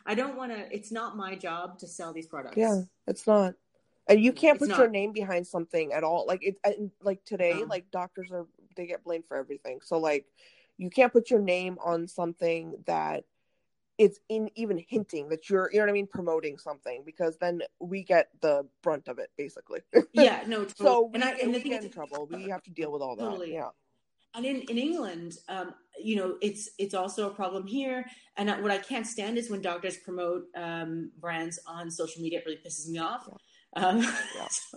I 0.05 0.15
don't 0.15 0.35
want 0.35 0.51
to. 0.51 0.73
It's 0.73 0.91
not 0.91 1.17
my 1.17 1.35
job 1.35 1.79
to 1.79 1.87
sell 1.87 2.13
these 2.13 2.27
products. 2.27 2.57
Yeah, 2.57 2.81
it's 3.07 3.27
not. 3.27 3.55
And 4.07 4.21
you 4.21 4.33
can't 4.33 4.59
put 4.59 4.69
your 4.69 4.89
name 4.89 5.13
behind 5.13 5.47
something 5.47 5.93
at 5.93 6.03
all. 6.03 6.25
Like 6.27 6.43
it, 6.43 6.57
like 7.01 7.23
today, 7.23 7.59
no. 7.59 7.65
like 7.65 7.89
doctors 7.91 8.31
are 8.31 8.47
they 8.75 8.87
get 8.87 9.03
blamed 9.03 9.25
for 9.27 9.37
everything. 9.37 9.79
So 9.81 9.99
like, 9.99 10.25
you 10.77 10.89
can't 10.89 11.13
put 11.13 11.29
your 11.29 11.39
name 11.39 11.77
on 11.83 12.07
something 12.07 12.75
that 12.87 13.25
it's 13.97 14.19
in 14.29 14.49
even 14.55 14.83
hinting 14.87 15.29
that 15.29 15.49
you're 15.49 15.69
you 15.71 15.77
know 15.77 15.85
what 15.85 15.91
I 15.91 15.93
mean 15.93 16.07
promoting 16.07 16.57
something 16.57 17.03
because 17.05 17.37
then 17.37 17.61
we 17.79 18.03
get 18.03 18.29
the 18.41 18.65
brunt 18.81 19.07
of 19.07 19.19
it 19.19 19.29
basically. 19.37 19.81
Yeah, 20.13 20.43
no. 20.47 20.65
Totally. 20.65 20.73
so 20.77 21.01
we, 21.03 21.15
and 21.15 21.23
I 21.23 21.31
and 21.33 21.53
we 21.53 21.61
get 21.61 21.83
in 21.83 21.91
trouble. 21.91 22.27
We 22.29 22.49
have 22.49 22.63
to 22.63 22.71
deal 22.71 22.91
with 22.91 23.01
all 23.01 23.15
that. 23.15 23.23
Totally. 23.23 23.53
Yeah. 23.53 23.69
And 24.33 24.45
in, 24.45 24.61
in 24.61 24.77
England, 24.77 25.37
um, 25.49 25.73
you 25.99 26.15
know, 26.15 26.37
it's 26.41 26.69
it's 26.77 26.93
also 26.93 27.29
a 27.29 27.33
problem 27.33 27.65
here. 27.67 28.05
And 28.37 28.49
what 28.61 28.71
I 28.71 28.77
can't 28.77 29.07
stand 29.07 29.37
is 29.37 29.49
when 29.49 29.61
doctors 29.61 29.97
promote 29.97 30.43
um, 30.55 31.11
brands 31.19 31.59
on 31.67 31.89
social 31.91 32.21
media. 32.21 32.39
It 32.39 32.45
really 32.45 32.59
pisses 32.65 32.89
me 32.89 32.99
off. 32.99 33.27
Yeah. 33.27 33.35
Um, 33.73 33.99
because 33.99 34.61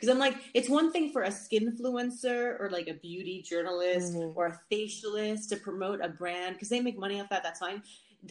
so, 0.00 0.12
I'm 0.12 0.18
like, 0.18 0.36
it's 0.54 0.68
one 0.68 0.92
thing 0.92 1.10
for 1.10 1.22
a 1.22 1.30
skin 1.30 1.76
influencer 1.76 2.60
or 2.60 2.70
like 2.70 2.86
a 2.86 2.94
beauty 2.94 3.42
journalist 3.42 4.14
mm-hmm. 4.14 4.38
or 4.38 4.46
a 4.46 4.60
facialist 4.72 5.48
to 5.48 5.56
promote 5.56 6.00
a 6.00 6.08
brand 6.08 6.54
because 6.54 6.68
they 6.68 6.80
make 6.80 6.98
money 6.98 7.20
off 7.20 7.28
that. 7.30 7.42
That's 7.42 7.58
fine 7.58 7.82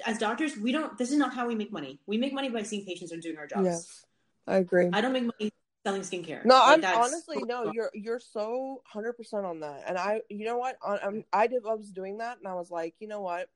as 0.05 0.17
doctors, 0.17 0.57
we 0.57 0.71
don't. 0.71 0.97
This 0.97 1.11
is 1.11 1.17
not 1.17 1.33
how 1.33 1.47
we 1.47 1.55
make 1.55 1.71
money. 1.71 1.99
We 2.05 2.17
make 2.17 2.33
money 2.33 2.49
by 2.49 2.63
seeing 2.63 2.85
patients 2.85 3.11
and 3.11 3.21
doing 3.21 3.37
our 3.37 3.47
jobs. 3.47 3.65
Yes, 3.65 4.05
I 4.47 4.57
agree. 4.57 4.89
I 4.91 5.01
don't 5.01 5.13
make 5.13 5.23
money 5.23 5.51
selling 5.85 6.01
skincare. 6.01 6.43
No, 6.43 6.55
like 6.55 6.83
I'm 6.83 6.97
honestly 6.97 7.37
no. 7.45 7.71
You're 7.71 7.91
you're 7.93 8.19
so 8.19 8.81
hundred 8.85 9.13
percent 9.13 9.45
on 9.45 9.59
that. 9.61 9.83
And 9.87 9.97
I, 9.97 10.21
you 10.29 10.45
know 10.45 10.57
what? 10.57 10.77
I'm, 10.85 11.23
I 11.31 11.47
did. 11.47 11.63
I 11.69 11.75
was 11.75 11.91
doing 11.91 12.17
that, 12.17 12.39
and 12.39 12.47
I 12.47 12.55
was 12.55 12.71
like, 12.71 12.95
you 12.99 13.07
know 13.07 13.21
what? 13.21 13.49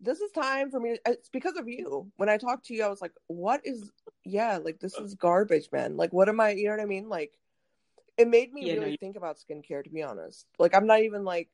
This 0.00 0.20
is 0.20 0.30
time 0.32 0.70
for 0.70 0.80
me. 0.80 0.94
To, 0.94 1.12
it's 1.12 1.28
because 1.28 1.56
of 1.56 1.68
you. 1.68 2.10
When 2.16 2.28
I 2.28 2.36
talked 2.36 2.66
to 2.66 2.74
you, 2.74 2.84
I 2.84 2.88
was 2.88 3.00
like, 3.00 3.12
what 3.28 3.60
is? 3.64 3.90
Yeah, 4.24 4.58
like 4.58 4.80
this 4.80 4.94
is 4.98 5.14
garbage, 5.14 5.68
man. 5.72 5.96
Like, 5.96 6.12
what 6.12 6.28
am 6.28 6.40
I? 6.40 6.50
You 6.50 6.64
know 6.64 6.72
what 6.72 6.80
I 6.80 6.86
mean? 6.86 7.08
Like, 7.08 7.38
it 8.18 8.28
made 8.28 8.52
me 8.52 8.66
yeah, 8.66 8.74
really 8.74 8.90
no, 8.90 8.96
think 8.98 9.16
about 9.16 9.38
skincare. 9.38 9.84
To 9.84 9.90
be 9.90 10.02
honest, 10.02 10.46
like, 10.58 10.74
I'm 10.74 10.86
not 10.86 11.00
even 11.00 11.24
like 11.24 11.48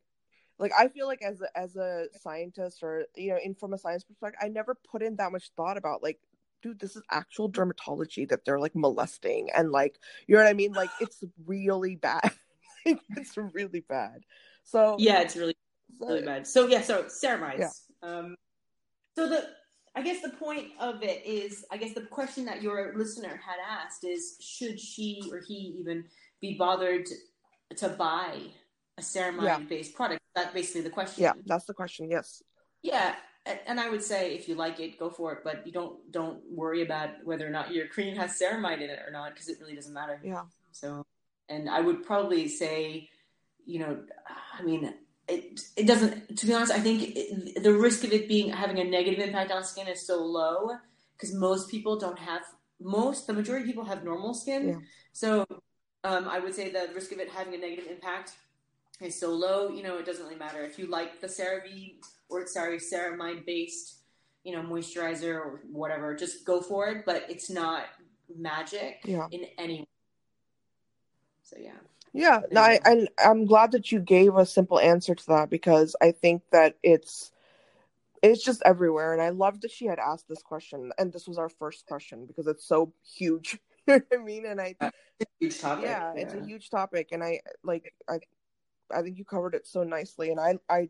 like 0.59 0.73
i 0.79 0.87
feel 0.87 1.07
like 1.07 1.23
as 1.23 1.41
a, 1.41 1.59
as 1.59 1.77
a 1.77 2.05
scientist 2.21 2.83
or 2.83 3.07
you 3.17 3.31
know 3.31 3.39
in 3.43 3.55
from 3.55 3.73
a 3.73 3.79
science 3.79 4.05
perspective 4.05 4.39
i 4.41 4.49
never 4.49 4.77
put 4.91 5.03
in 5.03 5.17
that 5.17 5.33
much 5.33 5.51
thought 5.57 5.79
about 5.79 6.03
like 6.03 6.19
dude 6.63 6.79
this 6.79 6.97
is 6.97 7.03
actual 7.11 7.51
dermatology 7.51 8.29
that 8.29 8.45
they're 8.45 8.61
like 8.61 8.75
molesting 8.75 9.51
and 9.55 9.71
like 9.71 9.99
you 10.27 10.35
know 10.35 10.43
what 10.43 10.49
i 10.49 10.55
mean 10.55 10.73
like 10.73 10.91
it's 11.01 11.23
really 11.47 11.97
bad 11.97 12.31
it's 12.85 13.37
really 13.37 13.85
bad 13.89 14.23
so 14.65 14.97
yeah 14.99 15.21
it's 15.21 15.37
really 15.37 15.57
really 16.01 16.23
bad 16.23 16.47
so 16.47 16.67
yeah 16.67 16.81
so 16.81 17.05
ceramides 17.05 17.59
yeah. 17.59 17.69
um 18.03 18.35
so 19.17 19.29
the 19.29 19.47
I 19.95 20.03
guess 20.03 20.23
the 20.23 20.31
point 20.31 20.69
of 20.81 21.03
it 21.03 21.25
is, 21.27 21.65
I 21.71 21.77
guess 21.77 21.93
the 21.93 22.03
question 22.03 22.47
that 22.47 22.63
your 22.63 22.95
listener 22.97 23.29
had 23.45 23.57
asked 23.69 24.05
is, 24.05 24.37
should 24.41 24.81
she 24.81 25.23
or 25.31 25.43
he 25.47 25.77
even 25.79 26.05
be 26.41 26.55
bothered 26.55 27.07
to 27.77 27.89
buy 27.91 28.39
a 28.97 29.03
ceramide 29.03 29.69
based 29.69 29.95
product? 29.95 30.23
That's 30.35 30.55
basically 30.55 30.81
the 30.83 30.91
question. 30.91 31.25
Yeah, 31.25 31.33
that's 31.45 31.67
the 31.67 31.75
question. 31.75 32.11
Yes. 32.11 32.43
Yeah, 32.83 33.15
and 33.67 33.81
I 33.81 33.91
would 33.91 34.03
say 34.03 34.35
if 34.35 34.49
you 34.49 34.55
like 34.55 34.79
it, 34.81 34.99
go 34.99 35.11
for 35.11 35.33
it. 35.33 35.39
But 35.45 35.67
you 35.67 35.73
don't 35.73 36.11
don't 36.13 36.41
worry 36.51 36.83
about 36.83 37.11
whether 37.25 37.47
or 37.47 37.51
not 37.51 37.73
your 37.73 37.89
cream 37.89 38.17
has 38.17 38.39
ceramide 38.39 38.83
in 38.83 38.91
it 38.91 39.01
or 39.07 39.11
not 39.11 39.33
because 39.33 39.49
it 39.49 39.59
really 39.61 39.75
doesn't 39.75 39.93
matter. 39.95 40.21
Yeah. 40.23 40.45
So, 40.71 41.05
and 41.49 41.69
I 41.69 41.81
would 41.81 42.05
probably 42.05 42.49
say 42.49 43.09
you 43.67 43.79
know, 43.79 43.99
I 44.59 44.63
mean, 44.63 44.93
it 45.29 45.61
it 45.77 45.87
doesn't. 45.87 46.37
To 46.39 46.47
be 46.47 46.55
honest, 46.55 46.73
I 46.73 46.81
think 46.81 47.13
it, 47.17 47.63
the 47.63 47.73
risk 47.73 48.05
of 48.05 48.13
it 48.13 48.29
being 48.29 48.51
having 48.51 48.79
a 48.79 48.85
negative 48.85 49.21
impact 49.21 49.51
on 49.51 49.65
skin 49.65 49.87
is 49.87 50.07
so 50.07 50.23
low 50.23 50.71
because 51.17 51.35
most 51.35 51.71
people 51.71 51.99
don't 51.99 52.19
have 52.19 52.43
most 52.81 53.27
the 53.27 53.33
majority 53.33 53.65
of 53.65 53.69
people 53.69 53.85
have 53.85 54.05
normal 54.05 54.35
skin. 54.35 54.69
Yeah. 54.69 54.75
So 55.13 55.47
um, 56.05 56.29
I 56.29 56.41
would 56.41 56.55
say 56.55 56.71
the 56.71 56.89
risk 56.95 57.13
of 57.13 57.19
it 57.19 57.31
having 57.31 57.55
a 57.55 57.59
negative 57.59 57.87
impact 57.91 58.33
is 59.01 59.19
so 59.19 59.31
low. 59.31 59.71
You 59.71 59.83
know, 59.83 59.99
it 59.99 60.07
doesn't 60.07 60.25
really 60.25 60.39
matter 60.39 60.63
if 60.65 60.79
you 60.79 60.87
like 60.87 61.21
the 61.21 61.29
CeraVe 61.29 61.95
or 62.33 62.47
sorry 62.47 62.79
ceramide 62.79 63.45
based, 63.47 64.01
you 64.45 64.53
know, 64.53 64.63
moisturizer 64.63 65.35
or 65.35 65.61
whatever. 65.71 66.15
Just 66.15 66.45
go 66.45 66.61
for 66.61 66.89
it, 66.89 67.05
but 67.07 67.27
it's 67.29 67.51
not 67.51 67.85
magic 68.35 69.01
Yeah. 69.05 69.29
in 69.31 69.47
any. 69.59 69.81
way. 69.81 69.87
So 71.43 71.57
yeah. 71.61 71.73
Yeah, 72.15 72.43
no, 72.51 72.61
I, 72.61 72.79
and 72.85 73.09
I'm 73.25 73.47
glad 73.47 73.73
that 73.73 73.91
you 73.91 73.99
gave 73.99 74.37
a 74.37 74.45
simple 74.45 74.79
answer 74.79 75.15
to 75.15 75.27
that 75.29 75.49
because 75.49 75.97
I 76.03 76.13
think 76.13 76.43
that 76.51 76.77
it's 76.83 77.33
it's 78.23 78.45
just 78.45 78.63
everywhere, 78.65 79.15
and 79.15 79.23
I 79.23 79.31
love 79.31 79.63
that 79.63 79.71
she 79.71 79.87
had 79.87 79.99
asked 79.99 80.29
this 80.29 80.43
question, 80.43 80.93
and 80.99 81.13
this 81.13 81.27
was 81.27 81.39
our 81.39 81.49
first 81.49 81.87
question 81.87 82.27
because 82.27 82.47
it's 82.47 82.67
so 82.67 82.93
huge. 83.03 83.59
you 83.87 83.95
know 83.95 84.01
what 84.09 84.21
I 84.21 84.23
mean? 84.23 84.47
And 84.47 84.61
I, 84.61 84.75
Huge 85.41 85.59
topic. 85.59 85.85
yeah, 85.85 86.13
it's 86.15 86.35
a 86.35 86.45
huge 86.45 86.71
topic, 86.71 87.09
and 87.13 87.25
I 87.25 87.41
like 87.65 87.93
I, 88.09 88.21
I 88.95 89.03
think 89.03 89.19
you 89.19 89.25
covered 89.25 89.55
it 89.55 89.67
so 89.67 89.83
nicely, 89.83 90.31
and 90.31 90.39
I, 90.39 90.59
I, 90.69 90.89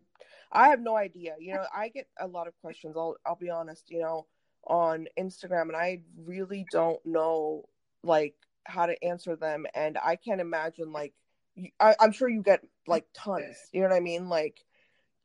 I 0.52 0.68
have 0.68 0.80
no 0.80 0.96
idea. 0.96 1.34
You 1.40 1.54
know, 1.54 1.64
I 1.74 1.88
get 1.88 2.06
a 2.20 2.26
lot 2.26 2.46
of 2.46 2.54
questions. 2.60 2.96
I'll, 2.96 3.16
I'll 3.26 3.36
be 3.36 3.50
honest. 3.50 3.90
You 3.90 4.00
know, 4.00 4.26
on 4.66 5.06
Instagram, 5.18 5.62
and 5.62 5.76
I 5.76 6.00
really 6.24 6.66
don't 6.70 7.04
know 7.04 7.64
like 8.04 8.34
how 8.64 8.86
to 8.86 9.04
answer 9.04 9.36
them 9.36 9.66
and 9.74 9.98
i 10.04 10.16
can't 10.16 10.40
imagine 10.40 10.92
like 10.92 11.12
you, 11.54 11.70
I, 11.80 11.94
i'm 12.00 12.12
sure 12.12 12.28
you 12.28 12.42
get 12.42 12.60
like 12.86 13.06
tons 13.14 13.56
you 13.72 13.80
know 13.80 13.88
what 13.88 13.96
i 13.96 14.00
mean 14.00 14.28
like 14.28 14.64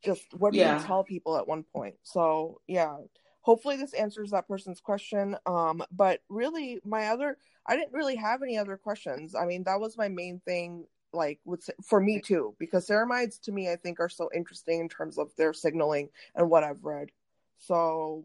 just 0.03 0.25
what 0.34 0.53
do 0.53 0.59
Yeah. 0.59 0.80
you 0.80 0.86
tell 0.86 1.03
people 1.03 1.38
at 1.38 1.47
one 1.47 1.63
point 1.63 1.95
so 2.03 2.61
yeah 2.67 2.97
hopefully 3.41 3.78
this 3.78 3.93
answers 3.93 4.32
that 4.32 4.47
person's 4.47 4.80
question 4.80 5.36
um 5.45 5.84
but 5.91 6.21
really 6.30 6.80
my 6.84 7.07
other 7.07 7.38
i 7.65 7.75
didn't 7.75 7.93
really 7.93 8.15
have 8.15 8.41
any 8.41 8.57
other 8.57 8.78
questions 8.78 9.36
i 9.36 9.45
mean 9.45 9.63
that 9.63 9.80
was 9.80 9.97
my 9.97 10.07
main 10.07 10.39
thing 10.45 10.86
like 11.14 11.39
with 11.45 11.70
for 11.84 11.99
me 11.99 12.20
too 12.20 12.53
because 12.60 12.88
ceramides 12.88 13.39
to 13.39 13.51
me 13.51 13.72
i 13.72 13.76
think 13.76 13.99
are 13.99 14.10
so 14.10 14.30
interesting 14.36 14.80
in 14.82 14.89
terms 14.89 15.18
of 15.18 15.36
their 15.36 15.53
signaling 15.53 16.10
and 16.36 16.49
what 16.49 16.64
i've 16.64 16.84
read 16.84 17.10
so 17.58 18.24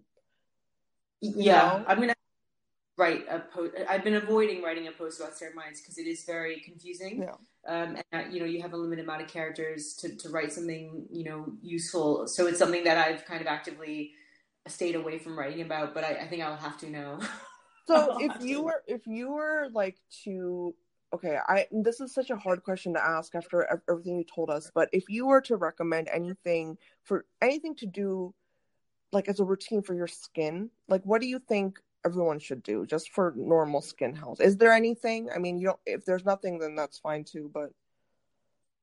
Yeah, 1.21 1.79
know? 1.79 1.85
I'm 1.87 2.01
gonna 2.01 2.15
write 2.99 3.25
a 3.29 3.41
post. 3.41 3.75
I've 3.89 4.05
been 4.05 4.15
avoiding 4.15 4.63
writing 4.63 4.89
a 4.89 4.93
post 4.93 5.21
about 5.21 5.35
ceramides 5.35 5.81
because 5.81 5.99
it 5.99 6.07
is 6.07 6.25
very 6.25 6.61
confusing. 6.61 7.23
Yeah. 7.23 7.37
Um, 7.67 7.97
and 8.13 8.27
uh, 8.27 8.29
you 8.31 8.41
know, 8.41 8.47
you 8.47 8.61
have 8.61 8.73
a 8.73 8.77
limited 8.77 9.05
amount 9.05 9.23
of 9.23 9.29
characters 9.29 9.95
to, 10.01 10.17
to 10.17 10.29
write 10.29 10.53
something 10.53 11.07
you 11.11 11.25
know 11.25 11.53
useful. 11.63 12.27
So 12.27 12.47
it's 12.47 12.59
something 12.59 12.85
that 12.85 12.99
I've 12.99 13.25
kind 13.25 13.41
of 13.41 13.47
actively 13.47 14.13
stayed 14.67 14.97
away 14.97 15.19
from 15.19 15.39
writing 15.39 15.63
about. 15.63 15.95
But 15.95 16.05
I, 16.05 16.15
I 16.15 16.27
think 16.27 16.43
I'll 16.43 16.57
have 16.57 16.79
to 16.79 16.91
know 16.91 17.21
So 17.87 18.17
if 18.21 18.45
you 18.45 18.63
were 18.63 18.83
if 18.87 19.07
you 19.07 19.31
were 19.31 19.69
like 19.73 19.97
to 20.25 20.75
okay, 21.13 21.39
I 21.47 21.67
this 21.71 22.01
is 22.01 22.15
such 22.15 22.31
a 22.31 22.37
hard 22.37 22.63
question 22.63 22.95
to 22.95 23.05
ask 23.05 23.35
after 23.35 23.81
everything 23.89 24.19
you 24.19 24.25
told 24.25 24.51
us, 24.51 24.71
but 24.75 24.89
if 24.93 25.05
you 25.09 25.27
were 25.27 25.41
to 25.43 25.57
recommend 25.57 26.09
anything 26.09 26.79
for 27.05 27.27
anything 27.41 27.75
to 27.77 27.87
do 27.87 28.35
like 29.13 29.29
as 29.29 29.41
a 29.41 29.45
routine 29.45 29.83
for 29.83 29.95
your 29.95 30.07
skin, 30.07 30.71
like 30.89 31.03
what 31.05 31.21
do 31.21 31.27
you 31.27 31.39
think 31.39 31.79
everyone 32.05 32.39
should 32.39 32.63
do 32.63 32.87
just 32.87 33.11
for 33.11 33.35
normal 33.37 33.81
skin 33.83 34.15
health? 34.15 34.41
Is 34.41 34.57
there 34.57 34.73
anything? 34.73 35.29
I 35.35 35.39
mean, 35.39 35.59
you 35.59 35.67
don't 35.67 35.81
if 35.87 36.05
there's 36.05 36.25
nothing 36.25 36.59
then 36.59 36.75
that's 36.75 36.99
fine 36.99 37.25
too, 37.25 37.51
but 37.53 37.71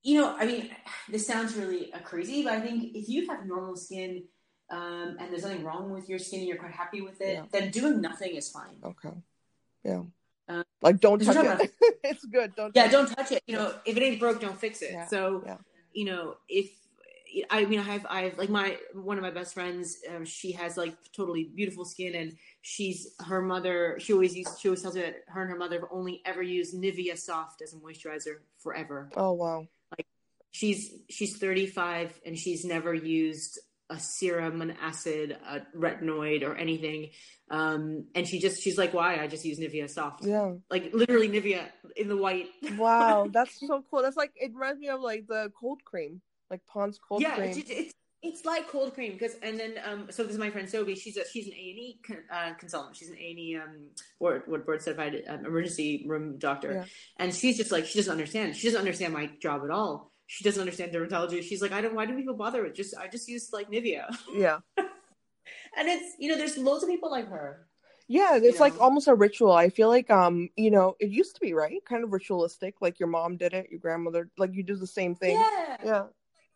you 0.04 0.20
know, 0.22 0.36
I 0.38 0.46
mean, 0.46 0.70
this 1.10 1.26
sounds 1.26 1.56
really 1.56 1.92
uh, 1.94 2.00
crazy, 2.00 2.44
but 2.44 2.54
I 2.54 2.62
think 2.62 2.96
if 2.96 3.10
you 3.10 3.28
have 3.28 3.46
normal 3.46 3.76
skin 3.76 4.24
um, 4.72 5.18
and 5.20 5.32
there's 5.32 5.44
nothing 5.44 5.64
wrong 5.64 5.90
with 5.92 6.08
your 6.08 6.20
skin 6.20 6.40
and 6.40 6.48
you're 6.48 6.58
quite 6.58 6.72
happy 6.72 7.02
with 7.02 7.22
it, 7.22 7.34
Yeah. 7.34 7.46
then 7.52 7.72
doing 7.72 8.02
nothing 8.02 8.36
is 8.36 8.50
fine. 8.50 8.78
okay. 8.84 9.16
Yeah. 9.84 10.04
Like 10.82 11.00
don't 11.00 11.24
touch 11.24 11.62
it. 11.62 11.72
it's 12.04 12.26
good. 12.26 12.56
Don't 12.56 12.76
Yeah, 12.76 12.84
touch 12.84 12.92
don't 12.92 13.08
touch 13.08 13.32
it. 13.34 13.44
You 13.48 13.56
know, 13.56 13.74
if 13.86 13.98
it 13.98 14.04
ain't 14.04 14.20
broke, 14.20 14.40
don't 14.40 14.60
fix 14.60 14.82
it. 14.82 14.92
Yeah, 14.94 15.08
So, 15.08 15.44
yeah. 15.46 15.58
you 15.94 16.06
know, 16.06 16.36
if 16.48 16.70
I 17.52 17.66
mean, 17.66 17.80
I 17.80 17.84
have, 17.84 18.06
I 18.10 18.22
have 18.24 18.38
like 18.38 18.50
my 18.50 18.78
one 18.94 19.18
of 19.18 19.24
my 19.24 19.30
best 19.30 19.54
friends. 19.54 20.00
Um, 20.10 20.26
she 20.26 20.52
has 20.54 20.78
like 20.78 20.96
totally 21.16 21.44
beautiful 21.56 21.86
skin, 21.86 22.16
and 22.16 22.36
she's 22.62 23.14
her 23.20 23.42
mother. 23.42 23.98
She 24.00 24.14
always 24.14 24.36
used. 24.36 24.60
She 24.60 24.68
always 24.68 24.82
tells 24.82 24.96
me 24.96 25.02
that 25.02 25.24
her 25.28 25.42
and 25.42 25.52
her 25.52 25.58
mother 25.58 25.80
have 25.80 25.90
only 25.92 26.22
ever 26.26 26.42
used 26.42 26.76
Nivea 26.76 27.18
Soft 27.18 27.62
as 27.62 27.74
a 27.74 27.78
moisturizer 27.78 28.38
forever. 28.58 29.12
Oh 29.16 29.34
wow. 29.34 29.68
Like 29.96 30.08
she's 30.52 30.92
she's 31.10 31.38
35 31.38 32.20
and 32.26 32.38
she's 32.38 32.66
never 32.66 32.94
used 32.94 33.60
a 33.90 34.00
serum, 34.00 34.62
an 34.62 34.76
acid, 34.82 35.38
a 35.50 35.62
retinoid, 35.78 36.44
or 36.44 36.56
anything. 36.56 37.10
Um, 37.50 38.06
and 38.14 38.28
she 38.28 38.40
just 38.40 38.62
she's 38.62 38.78
like, 38.78 38.94
why? 38.94 39.20
I 39.20 39.28
just 39.28 39.44
use 39.44 39.60
Nivea 39.60 39.90
Soft. 39.90 40.24
Yeah. 40.24 40.54
Like 40.70 40.94
literally 40.94 41.30
Nivea 41.30 41.64
in 41.96 42.08
the 42.08 42.18
white. 42.18 42.48
Wow, 42.78 43.28
that's 43.32 43.60
so 43.60 43.84
cool. 43.90 44.02
That's 44.02 44.18
like 44.18 44.32
it 44.36 44.54
reminds 44.54 44.80
me 44.80 44.90
of 44.90 45.02
like 45.02 45.28
the 45.28 45.52
cold 45.60 45.84
cream, 45.84 46.22
like 46.50 46.62
Pond's 46.68 47.00
cold 47.00 47.22
yeah, 47.22 47.36
cream. 47.36 47.50
it's, 47.50 47.70
it's 47.70 47.94
it's 48.22 48.46
like 48.46 48.68
cold 48.68 48.94
cream 48.94 49.14
because 49.14 49.36
and 49.42 49.60
then 49.60 49.76
um 49.86 50.08
so 50.12 50.24
this 50.24 50.34
is 50.34 50.38
my 50.38 50.50
friend 50.50 50.70
Sophie. 50.70 50.96
She's 50.96 51.18
a 51.18 51.28
she's 51.28 51.48
an 51.48 51.54
A 51.54 51.70
and 51.70 51.80
E 51.80 52.00
uh, 52.32 52.54
consultant. 52.56 52.96
She's 52.98 53.10
an 53.10 53.18
A 53.18 53.30
and 53.32 53.40
E 53.40 53.58
um 53.58 53.88
board 54.20 54.44
what 54.46 54.66
board 54.66 54.82
certified 54.82 55.24
um, 55.28 55.46
emergency 55.46 56.06
room 56.08 56.38
doctor, 56.38 56.74
Yeah. 56.74 56.84
and 57.18 57.34
she's 57.34 57.58
just 57.58 57.72
like 57.72 57.86
she 57.86 57.98
doesn't 57.98 58.12
understand. 58.12 58.56
She 58.56 58.68
doesn't 58.68 58.80
understand 58.80 59.14
my 59.14 59.32
job 59.42 59.62
at 59.64 59.72
all. 59.72 60.09
She 60.32 60.44
doesn't 60.44 60.62
understand 60.62 60.94
dermatology. 60.94 61.42
She's 61.42 61.60
like, 61.60 61.72
I 61.72 61.82
don't. 61.82 61.96
Why 61.96 62.06
do 62.06 62.16
people 62.16 62.36
bother 62.36 62.62
with 62.62 62.76
just? 62.76 62.96
I 62.96 63.08
just 63.08 63.28
use 63.28 63.50
like 63.52 63.72
Nivea, 63.72 64.16
Yeah. 64.32 64.60
and 64.78 65.88
it's 65.88 66.16
you 66.20 66.30
know 66.30 66.38
there's 66.38 66.56
loads 66.56 66.84
of 66.84 66.90
people 66.90 67.10
like 67.10 67.28
her. 67.30 67.66
Yeah, 68.08 68.36
it's 68.36 68.46
You 68.46 68.60
like 68.60 68.80
almost 68.80 69.08
a 69.08 69.16
ritual. 69.16 69.52
I 69.52 69.70
feel 69.70 69.88
like 69.88 70.12
um, 70.12 70.50
you 70.56 70.70
know, 70.70 70.96
it 71.00 71.10
used 71.10 71.34
to 71.34 71.42
be, 71.42 71.56
right? 71.56 71.84
Kind 71.84 72.04
of 72.04 72.14
ritualistic. 72.14 72.76
Like 72.80 73.00
your 73.00 73.10
mom 73.10 73.38
did 73.38 73.54
it, 73.56 73.72
your 73.72 73.80
grandmother 73.80 74.30
like 74.38 74.54
you 74.54 74.62
do 74.62 74.76
the 74.76 74.86
same 74.86 75.16
thing. 75.16 75.32
Yeah. 75.32 75.78
Yeah. 75.84 76.04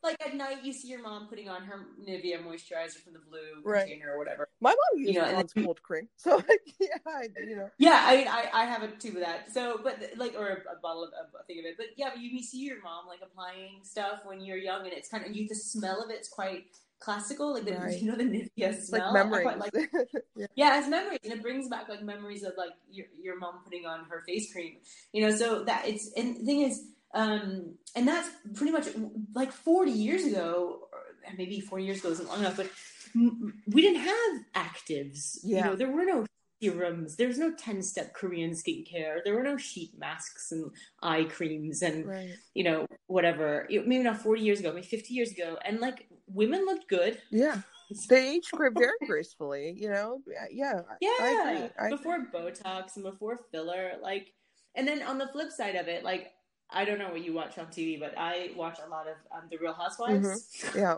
Like 0.03 0.17
at 0.25 0.35
night, 0.35 0.63
you 0.63 0.73
see 0.73 0.89
your 0.89 1.01
mom 1.01 1.27
putting 1.27 1.47
on 1.47 1.63
her 1.63 1.87
Nivea 2.05 2.43
moisturizer 2.43 2.97
from 3.03 3.13
the 3.13 3.19
blue 3.19 3.39
Right. 3.63 3.87
container 3.87 4.11
or 4.13 4.17
whatever. 4.17 4.49
My 4.59 4.71
mom 4.71 4.99
uses 4.99 5.15
You 5.15 5.21
know, 5.21 5.43
cold 5.63 5.81
cream. 5.81 6.09
So 6.17 6.35
like, 6.35 6.59
yeah, 6.79 6.87
I, 7.07 7.27
you 7.47 7.55
know. 7.55 7.69
Yeah, 7.77 8.03
I 8.05 8.17
mean, 8.17 8.27
I, 8.27 8.49
I 8.53 8.65
have 8.65 8.83
a 8.83 8.89
tube 8.89 9.15
of 9.15 9.21
that. 9.21 9.51
So, 9.53 9.79
but 9.81 10.03
like, 10.17 10.35
or 10.37 10.47
a, 10.49 10.73
a 10.73 10.79
bottle 10.81 11.03
of 11.05 11.11
a 11.39 11.43
thing 11.45 11.59
of 11.59 11.65
it. 11.65 11.75
But 11.77 11.87
yeah, 11.95 12.09
but 12.13 12.21
you 12.21 12.41
see 12.43 12.59
your 12.59 12.81
mom 12.81 13.07
like 13.07 13.19
applying 13.23 13.79
stuff 13.83 14.19
when 14.25 14.41
you're 14.41 14.57
young, 14.57 14.83
and 14.83 14.91
it's 14.93 15.09
kind 15.09 15.25
of 15.25 15.33
you. 15.35 15.47
The 15.47 15.55
smell 15.55 16.03
of 16.03 16.09
it's 16.09 16.27
quite 16.27 16.65
classical, 16.99 17.53
like 17.53 17.65
the 17.65 17.73
Right. 17.73 17.97
you 18.01 18.09
know 18.11 18.17
the 18.17 18.23
Nivea 18.23 18.49
It's 18.57 18.87
smell. 18.87 19.01
like 19.01 19.13
memories. 19.13 19.43
quite 19.43 19.59
like 19.59 19.89
yeah. 20.35 20.47
yeah, 20.55 20.79
it's 20.79 20.87
memories, 20.87 21.19
and 21.23 21.33
it 21.33 21.41
brings 21.41 21.67
back 21.69 21.87
like 21.89 22.01
memories 22.03 22.43
of 22.43 22.53
like 22.57 22.71
your 22.91 23.07
your 23.21 23.37
mom 23.39 23.59
putting 23.63 23.85
on 23.85 24.05
her 24.05 24.23
face 24.27 24.51
cream. 24.51 24.77
You 25.13 25.25
know, 25.27 25.35
so 25.35 25.63
that 25.65 25.87
it's 25.87 26.11
and 26.17 26.37
the 26.37 26.45
thing 26.45 26.61
is, 26.61 26.83
um, 27.13 27.75
and 27.95 28.07
that's 28.07 28.29
pretty 28.55 28.71
much 28.71 28.87
like 29.35 29.51
forty 29.51 29.91
years 29.91 30.25
ago, 30.25 30.87
or 30.91 30.99
maybe 31.37 31.59
forty 31.59 31.85
years 31.85 31.99
ago 31.99 32.09
isn't 32.09 32.27
long 32.27 32.39
enough, 32.39 32.57
but 32.57 32.69
we 33.15 33.81
didn't 33.81 34.01
have 34.01 34.41
actives. 34.55 35.37
You 35.43 35.61
know, 35.61 35.75
there 35.75 35.89
were 35.91 36.05
no 36.05 36.25
serums. 36.61 37.15
There 37.17 37.27
was 37.27 37.37
no 37.37 37.53
ten 37.53 37.81
step 37.81 38.13
Korean 38.13 38.51
skincare. 38.51 39.23
There 39.23 39.33
were 39.35 39.43
no 39.43 39.57
sheet 39.57 39.91
masks 39.97 40.51
and 40.51 40.71
eye 41.01 41.25
creams 41.25 41.81
and 41.81 42.05
Right. 42.07 42.29
you 42.53 42.63
know 42.63 42.87
whatever. 43.07 43.67
It- 43.69 43.87
Maybe 43.87 44.03
not 44.03 44.17
forty 44.17 44.41
years 44.41 44.59
ago, 44.59 44.71
maybe 44.73 44.87
fifty 44.87 45.13
years 45.13 45.31
ago, 45.31 45.57
and 45.65 45.79
like 45.79 46.07
women 46.27 46.65
looked 46.65 46.87
good. 46.89 47.21
Yeah. 47.31 47.61
They 48.09 48.35
age 48.35 48.49
very 48.57 48.73
gracefully, 49.05 49.75
you 49.77 49.89
know? 49.89 50.21
Yeah, 50.25 50.45
yeah. 50.51 50.81
I- 50.89 50.97
Yeah, 51.01 51.69
I. 51.79 51.85
I 51.85 51.89
before 51.89 52.25
Botox 52.33 52.95
and 52.95 53.03
before 53.03 53.37
filler, 53.51 53.97
like, 54.01 54.33
and 54.73 54.87
then 54.87 55.03
on 55.03 55.19
the 55.19 55.27
flip 55.27 55.51
side 55.51 55.75
of 55.75 55.87
it, 55.87 56.03
like, 56.03 56.31
I 56.73 56.85
don't 56.85 56.97
know 56.97 57.09
what 57.09 57.23
you 57.23 57.33
watch 57.33 57.57
on 57.57 57.67
TV, 57.67 57.99
but 57.99 58.13
I 58.17 58.51
watch 58.55 58.79
a 58.85 58.89
lot 58.89 59.07
of 59.07 59.15
um, 59.35 59.43
The 59.51 59.57
Real 59.57 59.73
Housewives. 59.73 60.63
yeah. 60.75 60.95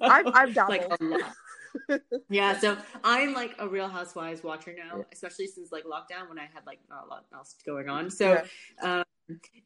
I've 0.00 0.26
I've 0.28 0.56
like 0.56 0.86
a 0.88 1.04
lot. 1.04 1.20
yeah, 2.30 2.58
so 2.58 2.76
I'm 3.02 3.34
like 3.34 3.54
a 3.58 3.68
Real 3.68 3.88
Housewives 3.88 4.42
watcher 4.42 4.74
now, 4.76 4.98
Yeah. 4.98 5.04
especially 5.12 5.46
since 5.46 5.70
like 5.72 5.84
lockdown 5.84 6.28
when 6.28 6.38
I 6.38 6.48
had 6.52 6.64
like 6.66 6.78
not 6.88 7.04
a 7.04 7.08
lot 7.08 7.26
else 7.34 7.54
going 7.66 7.88
on. 7.88 8.10
So 8.10 8.42
um, 8.82 9.04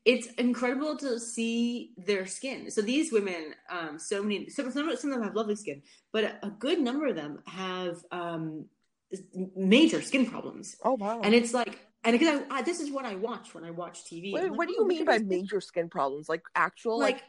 it's 0.05 0.27
incredible 0.35 0.97
to 0.99 1.19
see 1.19 1.93
their 1.97 2.27
skin. 2.27 2.71
So 2.71 2.83
these 2.83 3.13
women, 3.13 3.55
um, 3.71 3.99
so 3.99 4.23
many, 4.23 4.49
some, 4.49 4.71
some 4.71 4.89
of 4.89 5.01
them 5.03 5.23
have 5.23 5.35
lovely 5.35 5.57
skin, 5.57 5.83
but 6.13 6.25
a, 6.25 6.47
a 6.47 6.51
good 6.51 6.81
number 6.81 7.07
of 7.07 7.17
them 7.17 7.41
have 7.47 7.99
um, 8.11 8.67
major 9.57 10.01
skin 10.03 10.27
problems. 10.27 10.77
Oh 10.85 10.95
wow. 10.95 11.21
And 11.23 11.35
it's 11.35 11.53
like, 11.53 11.88
and 12.05 12.19
because 12.19 12.43
I, 12.51 12.59
I, 12.59 12.63
this 12.63 12.81
is 12.81 12.91
what 12.91 13.05
I 13.05 13.15
watch 13.17 13.55
when 13.55 13.65
I 13.65 13.71
watch 13.71 14.05
TV. 14.05 14.33
Wait, 14.33 14.45
like, 14.45 14.57
what 14.57 14.69
do 14.69 14.75
oh, 14.75 14.77
you 14.77 14.81
look 14.81 14.89
mean 14.89 15.05
by 15.05 15.19
major 15.19 15.61
skin 15.61 15.89
problems? 15.89 16.29
Like 16.29 16.43
actual 16.55 16.99
like, 16.99 17.15
Like, 17.15 17.23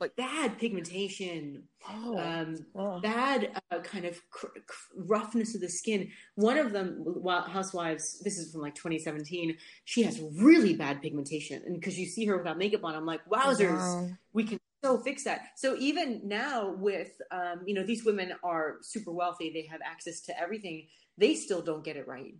like 0.00 0.16
bad 0.16 0.58
pigmentation, 0.58 1.64
Oh, 1.88 2.18
um, 2.18 2.66
oh. 2.74 3.00
bad 3.00 3.60
uh, 3.70 3.80
kind 3.80 4.04
of 4.04 4.20
cr- 4.30 4.46
cr- 4.66 4.94
roughness 4.96 5.54
of 5.54 5.60
the 5.60 5.68
skin. 5.68 6.10
One 6.34 6.58
of 6.58 6.72
them, 6.72 7.04
Housewives, 7.24 8.20
this 8.20 8.38
is 8.38 8.52
from 8.52 8.62
like 8.62 8.74
2017. 8.74 9.56
She 9.84 10.02
has 10.02 10.20
really 10.20 10.74
bad 10.74 11.00
pigmentation, 11.00 11.62
and 11.64 11.74
because 11.74 11.98
you 11.98 12.06
see 12.06 12.24
her 12.26 12.36
without 12.38 12.58
makeup 12.58 12.84
on, 12.84 12.94
I'm 12.94 13.06
like, 13.06 13.20
wowzers, 13.26 13.78
Wow. 13.78 14.10
we 14.32 14.44
can 14.44 14.58
so 14.82 14.98
fix 14.98 15.24
that. 15.24 15.40
So 15.56 15.76
even 15.78 16.22
now, 16.24 16.74
with 16.76 17.12
um, 17.30 17.62
you 17.64 17.74
know, 17.74 17.84
these 17.84 18.04
women 18.04 18.32
are 18.42 18.76
super 18.82 19.12
wealthy, 19.12 19.50
they 19.50 19.66
have 19.70 19.80
access 19.84 20.20
to 20.22 20.38
everything. 20.38 20.88
They 21.16 21.34
still 21.34 21.62
don't 21.62 21.84
get 21.84 21.96
it 21.96 22.06
right. 22.08 22.34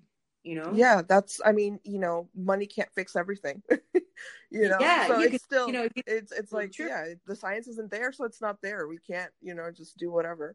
You 0.45 0.57
know? 0.57 0.72
Yeah, 0.74 1.03
that's. 1.03 1.40
I 1.45 1.53
mean, 1.53 1.80
you 1.84 1.99
know, 1.99 2.28
money 2.34 2.66
can't 2.66 2.92
fix 2.95 3.16
everything. 3.16 3.62
you 4.51 4.68
know, 4.68 4.76
Yeah, 4.78 5.07
so 5.07 5.18
you 5.18 5.24
it's 5.24 5.32
could- 5.32 5.40
still, 5.40 5.66
you 5.66 5.72
know, 5.72 5.88
it's 6.07 6.32
it's 6.32 6.53
like, 6.53 6.72
True. 6.72 6.86
yeah, 6.86 7.14
the 7.26 7.34
science 7.34 7.66
isn't 7.66 7.90
there, 7.90 8.12
so 8.12 8.24
it's 8.24 8.40
not 8.42 8.61
there. 8.62 8.86
We 8.86 8.99
can't, 8.99 9.32
you 9.40 9.55
know, 9.55 9.70
just 9.70 9.97
do 9.97 10.11
whatever. 10.12 10.55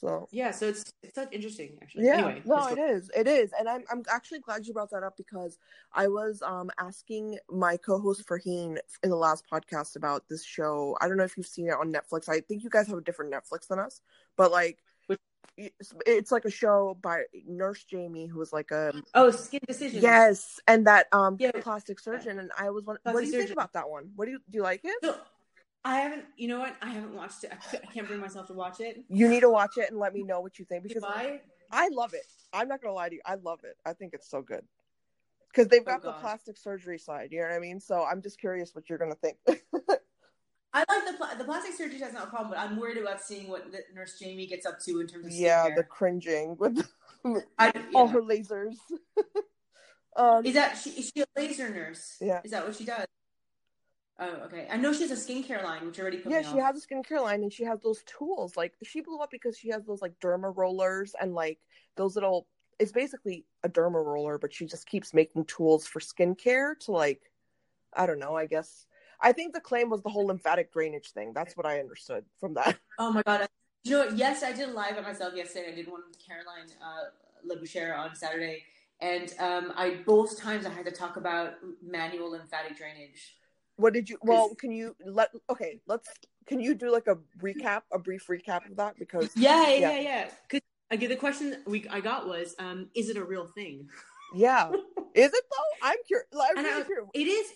So 0.00 0.28
Yeah. 0.30 0.52
So 0.52 0.68
it's 0.68 0.84
it's 1.02 1.14
such 1.16 1.28
interesting, 1.32 1.76
actually. 1.82 2.06
yeah, 2.06 2.14
Anyway, 2.24 2.42
no, 2.46 2.68
it 2.68 2.78
is, 2.78 3.10
it 3.14 3.26
is, 3.26 3.50
and 3.58 3.68
I'm 3.68 3.84
I'm 3.90 4.02
actually 4.10 4.38
glad 4.38 4.64
you 4.66 4.72
brought 4.72 4.90
that 4.92 5.02
up 5.02 5.16
because 5.16 5.58
I 5.92 6.06
was 6.08 6.40
um 6.40 6.70
asking 6.78 7.38
my 7.50 7.76
co-host 7.76 8.26
Farheen 8.26 8.78
in 9.02 9.10
the 9.10 9.16
last 9.16 9.44
podcast 9.52 9.96
about 9.96 10.26
this 10.28 10.44
show. 10.44 10.96
I 11.00 11.08
don't 11.08 11.16
know 11.18 11.24
if 11.24 11.36
you've 11.36 11.46
seen 11.46 11.66
it 11.68 11.74
on 11.74 11.92
Netflix. 11.92 12.28
I 12.28 12.40
think 12.40 12.62
you 12.64 12.70
guys 12.70 12.86
have 12.86 12.96
a 12.98 13.02
different 13.02 13.32
Netflix 13.32 13.66
than 13.68 13.78
us, 13.78 14.00
but 14.38 14.50
like. 14.50 14.78
It's, 15.56 15.92
it's 16.06 16.30
like 16.30 16.44
a 16.44 16.50
show 16.50 16.96
by 17.02 17.24
Nurse 17.46 17.82
Jamie, 17.84 18.26
who 18.26 18.38
was 18.38 18.52
like 18.52 18.70
a 18.70 18.92
Oh, 19.14 19.30
skin 19.30 19.60
decisions. 19.66 20.02
Yes, 20.02 20.60
and 20.68 20.86
that 20.86 21.06
um 21.12 21.36
Yeah. 21.38 21.50
plastic 21.60 21.98
surgeon, 21.98 22.38
and 22.38 22.50
I 22.56 22.70
was 22.70 22.84
wondering, 22.84 23.02
what 23.12 23.20
do 23.20 23.26
you 23.26 23.32
think 23.32 23.50
about 23.50 23.72
that 23.72 23.88
one? 23.88 24.10
What 24.14 24.26
do 24.26 24.32
you 24.32 24.38
do? 24.38 24.58
You 24.58 24.62
like 24.62 24.80
it? 24.84 24.96
So 25.02 25.16
I 25.84 25.96
haven't. 26.00 26.26
You 26.36 26.48
know 26.48 26.60
what? 26.60 26.76
I 26.80 26.90
haven't 26.90 27.14
watched 27.14 27.44
it. 27.44 27.52
I, 27.52 27.76
can't 27.92 28.06
bring 28.06 28.20
myself 28.20 28.46
to 28.48 28.52
watch 28.52 28.80
it. 28.80 29.04
You 29.08 29.28
need 29.28 29.40
to 29.40 29.50
watch 29.50 29.78
it 29.78 29.90
and 29.90 29.98
let 29.98 30.14
me 30.14 30.22
know 30.22 30.40
what 30.40 30.58
you 30.58 30.64
think 30.64 30.84
because 30.84 31.04
I 31.04 31.40
I 31.70 31.88
love 31.88 32.14
it. 32.14 32.24
I'm 32.52 32.68
not 32.68 32.80
gonna 32.80 32.94
lie 32.94 33.08
to 33.08 33.14
you, 33.16 33.20
I 33.26 33.34
love 33.34 33.60
it. 33.64 33.76
I 33.84 33.92
think 33.94 34.14
it's 34.14 34.30
so 34.30 34.42
good 34.42 34.64
because 35.52 35.68
they've 35.68 35.82
Oh, 35.82 35.90
got 35.90 36.02
the 36.02 36.12
plastic 36.12 36.56
surgery 36.56 36.98
side. 36.98 37.28
You 37.32 37.40
know 37.40 37.48
what 37.48 37.54
I 37.54 37.58
mean? 37.58 37.80
So 37.80 38.04
I'm 38.04 38.22
just 38.22 38.38
curious 38.38 38.74
what 38.74 38.88
you're 38.88 38.98
gonna 38.98 39.16
think. 39.16 39.38
I 40.78 40.94
like 40.94 41.06
the 41.06 41.16
pla- 41.16 41.34
the 41.34 41.44
plastic 41.44 41.74
surgery 41.74 41.98
that's 41.98 42.12
not 42.14 42.28
a 42.28 42.30
problem, 42.30 42.50
but 42.50 42.58
I'm 42.58 42.76
worried 42.76 42.98
about 42.98 43.20
seeing 43.20 43.48
what 43.48 43.72
the 43.72 43.80
Nurse 43.94 44.18
Jamie 44.18 44.46
gets 44.46 44.66
up 44.66 44.78
to 44.80 45.00
in 45.00 45.06
terms 45.06 45.26
of 45.26 45.32
yeah, 45.32 45.68
skincare. 45.68 45.76
the 45.76 45.82
cringing 45.84 46.56
with 46.58 46.88
I, 47.58 47.72
all 47.94 48.06
her 48.06 48.22
lasers. 48.22 48.76
um, 50.16 50.46
Is 50.46 50.54
that 50.54 50.78
she? 50.78 50.90
Is 50.90 51.12
she 51.14 51.22
a 51.22 51.26
laser 51.36 51.68
nurse? 51.68 52.16
Yeah. 52.20 52.40
Is 52.44 52.52
that 52.52 52.64
what 52.66 52.76
she 52.76 52.84
does? 52.84 53.06
Oh, 54.20 54.42
okay. 54.46 54.66
I 54.70 54.76
know 54.76 54.92
she 54.92 55.06
has 55.06 55.12
a 55.12 55.14
skincare 55.14 55.62
line, 55.62 55.86
which 55.86 56.00
already 56.00 56.18
put 56.18 56.32
yeah, 56.32 56.42
she 56.42 56.58
off. 56.60 56.74
has 56.74 56.84
a 56.84 56.86
skincare 56.86 57.22
line 57.22 57.42
and 57.42 57.52
she 57.52 57.64
has 57.64 57.80
those 57.80 58.02
tools. 58.04 58.56
Like 58.56 58.74
she 58.82 59.00
blew 59.00 59.18
up 59.20 59.30
because 59.30 59.56
she 59.56 59.68
has 59.68 59.84
those 59.84 60.02
like 60.02 60.12
derma 60.20 60.52
rollers 60.56 61.14
and 61.20 61.34
like 61.34 61.58
those 61.96 62.14
little. 62.16 62.46
It's 62.80 62.92
basically 62.92 63.44
a 63.64 63.68
derma 63.68 64.04
roller, 64.04 64.38
but 64.38 64.52
she 64.52 64.66
just 64.66 64.86
keeps 64.86 65.14
making 65.14 65.44
tools 65.44 65.86
for 65.86 66.00
skincare 66.00 66.78
to 66.80 66.92
like, 66.92 67.22
I 67.92 68.06
don't 68.06 68.18
know. 68.18 68.36
I 68.36 68.46
guess 68.46 68.86
I 69.20 69.32
think 69.32 69.52
the 69.54 69.60
claim 69.60 69.90
was 69.90 70.02
the 70.02 70.08
whole 70.10 70.26
lymphatic 70.26 70.72
drainage 70.72 71.10
thing. 71.10 71.32
That's 71.34 71.56
what 71.56 71.66
I 71.66 71.80
understood 71.80 72.24
from 72.40 72.54
that. 72.54 72.76
Oh 73.00 73.12
my 73.12 73.22
god! 73.22 73.46
You 73.84 73.92
know 73.92 74.06
what? 74.06 74.16
Yes, 74.16 74.42
I 74.42 74.50
did 74.52 74.68
a 74.70 74.72
live 74.72 74.96
by 74.96 75.02
myself 75.02 75.32
yesterday. 75.36 75.70
I 75.70 75.74
did 75.76 75.86
one 75.88 76.00
with 76.08 76.18
Caroline 76.18 76.66
uh, 76.82 77.10
Leboucher 77.48 77.96
on 77.96 78.16
Saturday, 78.16 78.64
and 79.00 79.32
um, 79.38 79.72
I 79.76 80.00
both 80.04 80.36
times 80.36 80.66
I 80.66 80.70
had 80.70 80.84
to 80.86 80.90
talk 80.90 81.16
about 81.16 81.54
manual 81.80 82.32
lymphatic 82.32 82.76
drainage. 82.76 83.36
What 83.76 83.92
did 83.92 84.10
you? 84.10 84.18
Well, 84.22 84.52
can 84.56 84.72
you 84.72 84.96
let? 85.06 85.30
Okay, 85.48 85.80
let's. 85.86 86.08
Can 86.46 86.58
you 86.60 86.74
do 86.74 86.90
like 86.90 87.06
a 87.06 87.18
recap, 87.40 87.82
a 87.92 88.00
brief 88.00 88.26
recap 88.26 88.68
of 88.68 88.76
that? 88.78 88.98
Because 88.98 89.30
Yeah, 89.36 89.68
yeah, 89.68 89.78
Yeah. 89.78 90.00
yeah. 90.00 90.28
'Cause, 90.48 90.60
again, 90.90 91.10
the 91.10 91.16
question 91.16 91.62
we 91.66 91.86
I 91.88 92.00
got 92.00 92.26
was, 92.26 92.56
um, 92.58 92.90
is 92.96 93.08
it 93.10 93.16
a 93.16 93.24
real 93.24 93.46
thing? 93.46 93.88
yeah, 94.34 94.70
is 95.14 95.32
it 95.32 95.44
though? 95.52 95.86
I'm 95.88 95.98
curious. 96.04 96.26
I'm 96.32 96.64
really 96.64 96.82
curious. 96.84 97.08
It 97.14 97.28
is. 97.28 97.52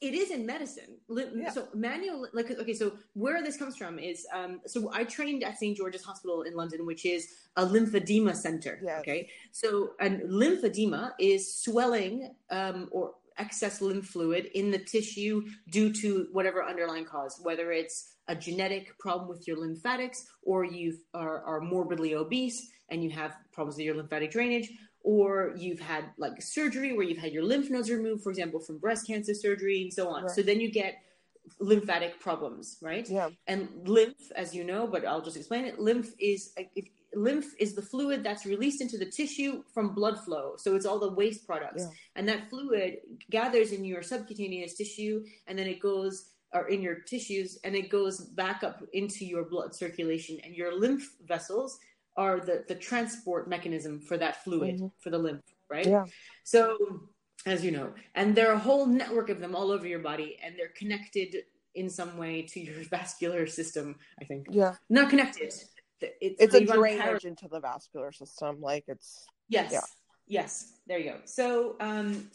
It 0.00 0.12
is 0.12 0.30
in 0.30 0.44
medicine. 0.44 0.98
Yeah. 1.08 1.50
So 1.50 1.68
manual, 1.74 2.28
like, 2.34 2.50
okay. 2.50 2.74
So 2.74 2.92
where 3.14 3.42
this 3.42 3.56
comes 3.56 3.76
from 3.76 3.98
is, 3.98 4.26
um, 4.32 4.60
so 4.66 4.90
I 4.92 5.04
trained 5.04 5.42
at 5.42 5.58
St 5.58 5.76
George's 5.76 6.04
Hospital 6.04 6.42
in 6.42 6.54
London, 6.54 6.84
which 6.84 7.06
is 7.06 7.28
a 7.56 7.64
lymphedema 7.64 8.36
center. 8.36 8.78
Yes. 8.82 9.00
Okay. 9.00 9.30
So 9.52 9.92
and 9.98 10.20
lymphedema 10.22 11.12
is 11.18 11.54
swelling 11.62 12.34
um, 12.50 12.88
or 12.90 13.14
excess 13.38 13.80
lymph 13.80 14.06
fluid 14.06 14.50
in 14.54 14.70
the 14.70 14.78
tissue 14.78 15.44
due 15.70 15.92
to 15.92 16.28
whatever 16.32 16.64
underlying 16.64 17.04
cause, 17.04 17.38
whether 17.42 17.72
it's 17.72 18.16
a 18.28 18.34
genetic 18.34 18.98
problem 18.98 19.28
with 19.28 19.46
your 19.46 19.58
lymphatics, 19.58 20.26
or 20.42 20.64
you 20.64 20.98
are, 21.14 21.42
are 21.44 21.60
morbidly 21.60 22.14
obese 22.14 22.70
and 22.90 23.02
you 23.02 23.10
have 23.10 23.36
problems 23.52 23.76
with 23.76 23.84
your 23.84 23.96
lymphatic 23.96 24.30
drainage, 24.30 24.70
or 25.06 25.54
you've 25.56 25.78
had 25.78 26.04
like 26.18 26.42
surgery 26.42 26.92
where 26.92 27.06
you've 27.06 27.16
had 27.26 27.32
your 27.32 27.44
lymph 27.44 27.70
nodes 27.70 27.88
removed, 27.88 28.24
for 28.24 28.30
example, 28.30 28.58
from 28.58 28.76
breast 28.76 29.06
cancer 29.06 29.34
surgery 29.34 29.82
and 29.82 29.92
so 29.92 30.08
on. 30.08 30.24
Right. 30.24 30.32
So 30.32 30.42
then 30.42 30.58
you 30.60 30.68
get 30.68 30.96
lymphatic 31.60 32.18
problems, 32.18 32.76
right? 32.82 33.08
Yeah, 33.08 33.30
And 33.46 33.68
lymph, 33.84 34.32
as 34.34 34.52
you 34.52 34.64
know, 34.64 34.88
but 34.88 35.06
I'll 35.06 35.22
just 35.22 35.36
explain 35.36 35.64
it. 35.64 35.78
Lymph 35.78 36.10
is 36.18 36.52
if, 36.74 36.86
lymph 37.14 37.46
is 37.60 37.76
the 37.76 37.82
fluid 37.82 38.24
that's 38.24 38.44
released 38.46 38.80
into 38.80 38.98
the 38.98 39.06
tissue 39.06 39.62
from 39.72 39.94
blood 39.94 40.18
flow. 40.24 40.54
So 40.58 40.74
it's 40.74 40.86
all 40.86 40.98
the 40.98 41.12
waste 41.12 41.46
products, 41.46 41.84
Yeah. 41.84 41.90
and 42.16 42.28
that 42.28 42.50
fluid 42.50 42.98
gathers 43.30 43.70
in 43.70 43.84
your 43.84 44.02
subcutaneous 44.02 44.74
tissue, 44.74 45.24
and 45.46 45.56
then 45.56 45.68
it 45.68 45.78
goes 45.78 46.30
or 46.52 46.68
in 46.68 46.82
your 46.82 46.96
tissues, 47.12 47.58
and 47.64 47.76
it 47.76 47.90
goes 47.90 48.20
back 48.20 48.64
up 48.64 48.82
into 48.92 49.24
your 49.24 49.44
blood 49.44 49.72
circulation. 49.72 50.40
And 50.42 50.54
your 50.56 50.72
lymph 50.76 51.06
vessels 51.24 51.78
are 52.16 52.40
the 52.40 52.64
the 52.68 52.74
transport 52.74 53.48
mechanism 53.48 54.00
for 54.00 54.16
that 54.18 54.42
fluid 54.44 54.76
Mhm. 54.80 54.90
for 55.02 55.10
the 55.10 55.18
lymph, 55.18 55.44
right? 55.70 55.86
yeah, 55.86 56.04
So, 56.44 56.76
as 57.44 57.64
you 57.64 57.70
know, 57.70 57.94
and 58.14 58.34
there 58.34 58.48
are 58.50 58.54
a 58.54 58.58
whole 58.68 58.86
network 58.86 59.28
of 59.30 59.38
them 59.40 59.54
all 59.54 59.70
over 59.70 59.86
your 59.86 60.00
body, 60.00 60.38
and 60.42 60.56
they're 60.58 60.72
connected 60.76 61.44
in 61.74 61.90
some 61.90 62.16
way 62.16 62.42
to 62.42 62.60
your 62.60 62.74
vascular 62.96 63.46
system. 63.46 63.96
I 64.20 64.24
think 64.24 64.46
yeah. 64.50 64.76
not 64.88 65.10
connected. 65.10 65.52
It's, 66.00 66.42
It's 66.42 66.54
a 66.54 66.64
drainage 66.64 67.24
into 67.24 67.48
the 67.48 67.60
vascular 67.60 68.12
system. 68.12 68.60
Like 68.60 68.84
it's 68.88 69.24
Yes. 69.48 69.72
Yeah. 69.72 69.80
Yes. 70.26 70.52
There 70.86 70.98
you 70.98 71.10
go. 71.12 71.18
So, 71.24 71.76
um, 71.80 72.30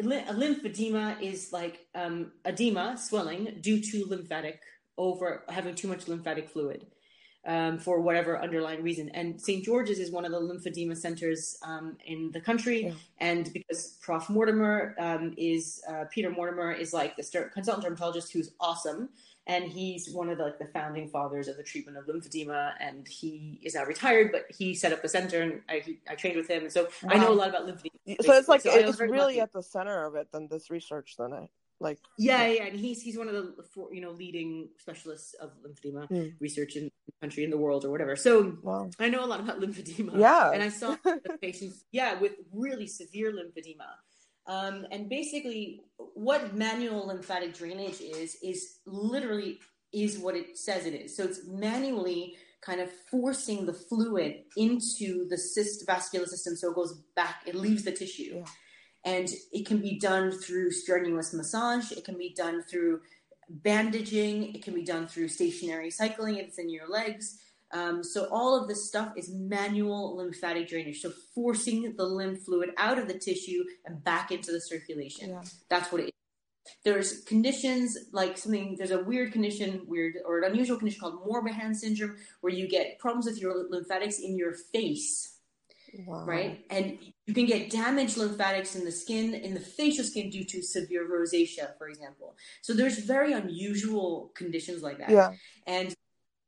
ly- 0.00 0.24
lymphedema 0.42 1.20
is 1.22 1.52
like 1.52 1.86
um, 1.94 2.32
edema, 2.44 2.96
swelling 2.98 3.58
due 3.60 3.80
to 3.80 4.04
lymphatic 4.06 4.60
over 4.96 5.44
having 5.48 5.74
too 5.74 5.88
much 5.88 6.08
lymphatic 6.08 6.48
fluid 6.50 6.86
um, 7.48 7.78
for 7.78 8.00
whatever 8.00 8.40
underlying 8.40 8.82
reason. 8.82 9.08
And 9.08 9.40
St. 9.40 9.64
George's 9.64 9.98
is 9.98 10.12
one 10.12 10.24
of 10.26 10.32
the 10.32 10.38
lymphedema 10.38 10.96
centers 10.96 11.58
um, 11.62 11.96
in 12.06 12.30
the 12.30 12.40
country. 12.40 12.84
Yeah. 12.84 12.92
And 13.18 13.50
because 13.52 13.96
Prof. 14.02 14.28
Mortimer 14.28 14.94
um, 14.98 15.34
is 15.38 15.82
uh, 15.88 16.04
Peter 16.12 16.30
Mortimer 16.30 16.70
is 16.70 16.92
like 16.92 17.16
the 17.16 17.22
ster- 17.22 17.48
consultant 17.48 17.84
dermatologist 17.84 18.32
who's 18.32 18.52
awesome. 18.60 19.08
And 19.46 19.64
he's 19.64 20.10
one 20.10 20.28
of 20.28 20.36
the, 20.36 20.44
like, 20.44 20.58
the 20.58 20.66
founding 20.66 21.08
fathers 21.08 21.48
of 21.48 21.56
the 21.56 21.62
treatment 21.62 21.96
of 21.96 22.04
lymphedema, 22.04 22.72
and 22.80 23.08
he 23.08 23.58
is 23.62 23.76
now 23.76 23.84
retired. 23.84 24.30
But 24.30 24.44
he 24.54 24.74
set 24.74 24.92
up 24.92 25.00
the 25.00 25.08
center, 25.08 25.40
and 25.40 25.62
I, 25.70 25.78
he, 25.82 26.00
I 26.06 26.16
trained 26.16 26.36
with 26.36 26.50
him, 26.50 26.64
and 26.64 26.70
so 26.70 26.88
I 27.08 27.16
know 27.16 27.32
a 27.32 27.34
lot 27.34 27.48
about 27.48 27.66
lymphedema. 27.66 28.16
so 28.26 28.34
it's 28.34 28.46
like. 28.46 28.60
So 28.60 28.78
was 28.78 28.90
it's 28.90 29.00
really 29.00 29.36
lucky. 29.36 29.40
at 29.40 29.54
the 29.54 29.62
center 29.62 30.04
of 30.04 30.16
it 30.16 30.30
than 30.32 30.48
this 30.48 30.68
research. 30.68 31.14
Then 31.18 31.32
I 31.32 31.48
like 31.80 31.98
Yeah, 32.18 32.46
yeah, 32.46 32.64
and 32.64 32.78
he's 32.78 33.02
he's 33.02 33.16
one 33.16 33.28
of 33.28 33.34
the 33.34 33.54
for, 33.74 33.92
you 33.94 34.00
know 34.00 34.10
leading 34.10 34.68
specialists 34.78 35.34
of 35.34 35.50
lymphedema 35.64 36.06
Hmm. 36.08 36.28
research 36.40 36.76
in 36.76 36.84
the 37.06 37.12
country 37.22 37.44
in 37.44 37.50
the 37.50 37.58
world 37.58 37.84
or 37.84 37.90
whatever. 37.90 38.16
So 38.16 38.56
wow. 38.62 38.90
I 38.98 39.08
know 39.08 39.24
a 39.24 39.26
lot 39.32 39.40
about 39.40 39.60
lymphedema. 39.64 40.18
Yeah. 40.18 40.50
and 40.52 40.62
I 40.62 40.68
saw 40.70 40.96
patients, 41.40 41.84
yeah, 41.92 42.18
with 42.20 42.32
really 42.52 42.86
severe 42.86 43.32
lymphedema. 43.32 43.90
Um, 44.46 44.86
and 44.90 45.08
basically, 45.10 45.82
what 46.14 46.54
manual 46.54 47.06
lymphatic 47.06 47.54
drainage 47.54 48.00
is 48.00 48.36
is 48.42 48.78
literally 48.86 49.58
is 49.92 50.18
what 50.18 50.34
it 50.36 50.58
says 50.58 50.84
it 50.86 50.94
is. 50.94 51.16
So 51.16 51.24
it's 51.24 51.40
manually 51.46 52.36
kind 52.60 52.80
of 52.80 52.90
forcing 53.10 53.66
the 53.66 53.72
fluid 53.72 54.42
into 54.56 55.26
the 55.28 55.38
cyst 55.38 55.86
vascular 55.86 56.26
system, 56.26 56.56
so 56.56 56.70
it 56.70 56.74
goes 56.74 56.92
back, 57.14 57.42
it 57.46 57.54
leaves 57.54 57.84
the 57.84 57.92
tissue. 57.92 58.32
Yeah. 58.36 58.44
And 59.04 59.28
it 59.52 59.66
can 59.66 59.78
be 59.80 59.98
done 59.98 60.32
through 60.32 60.72
strenuous 60.72 61.32
massage. 61.32 61.92
It 61.92 62.04
can 62.04 62.18
be 62.18 62.34
done 62.34 62.62
through 62.62 63.00
bandaging. 63.48 64.54
It 64.54 64.62
can 64.62 64.74
be 64.74 64.84
done 64.84 65.06
through 65.06 65.28
stationary 65.28 65.90
cycling 65.90 66.36
if 66.36 66.48
it's 66.48 66.58
in 66.58 66.68
your 66.68 66.88
legs. 66.88 67.40
Um, 67.72 68.02
so 68.02 68.28
all 68.30 68.60
of 68.60 68.66
this 68.66 68.88
stuff 68.88 69.12
is 69.16 69.30
manual 69.30 70.16
lymphatic 70.16 70.68
drainage. 70.68 71.00
So 71.00 71.12
forcing 71.34 71.94
the 71.96 72.04
lymph 72.04 72.40
fluid 72.40 72.70
out 72.78 72.98
of 72.98 73.08
the 73.08 73.18
tissue 73.18 73.64
and 73.84 74.02
back 74.02 74.30
into 74.30 74.52
the 74.52 74.60
circulation. 74.60 75.30
Yeah. 75.30 75.42
That's 75.68 75.92
what 75.92 76.02
it 76.02 76.04
is. 76.04 76.12
There's 76.84 77.22
conditions 77.22 77.96
like 78.12 78.36
something. 78.36 78.76
There's 78.76 78.90
a 78.90 79.02
weird 79.02 79.32
condition, 79.32 79.82
weird 79.86 80.14
or 80.26 80.40
an 80.40 80.50
unusual 80.50 80.76
condition 80.76 81.00
called 81.00 81.26
Morbihan 81.26 81.74
syndrome, 81.74 82.16
where 82.40 82.52
you 82.52 82.68
get 82.68 82.98
problems 82.98 83.26
with 83.26 83.40
your 83.40 83.68
lymphatics 83.70 84.18
in 84.18 84.36
your 84.36 84.52
face. 84.52 85.37
Wow. 86.06 86.24
right? 86.24 86.64
And 86.70 86.98
you 87.26 87.34
can 87.34 87.46
get 87.46 87.70
damaged 87.70 88.16
lymphatics 88.16 88.76
in 88.76 88.84
the 88.84 88.92
skin, 88.92 89.34
in 89.34 89.54
the 89.54 89.60
facial 89.60 90.04
skin, 90.04 90.30
due 90.30 90.44
to 90.44 90.62
severe 90.62 91.08
rosacea, 91.08 91.76
for 91.78 91.88
example. 91.88 92.36
So 92.62 92.72
there's 92.74 92.98
very 92.98 93.32
unusual 93.32 94.30
conditions 94.34 94.82
like 94.82 94.98
that. 94.98 95.10
Yeah. 95.10 95.32
And 95.66 95.94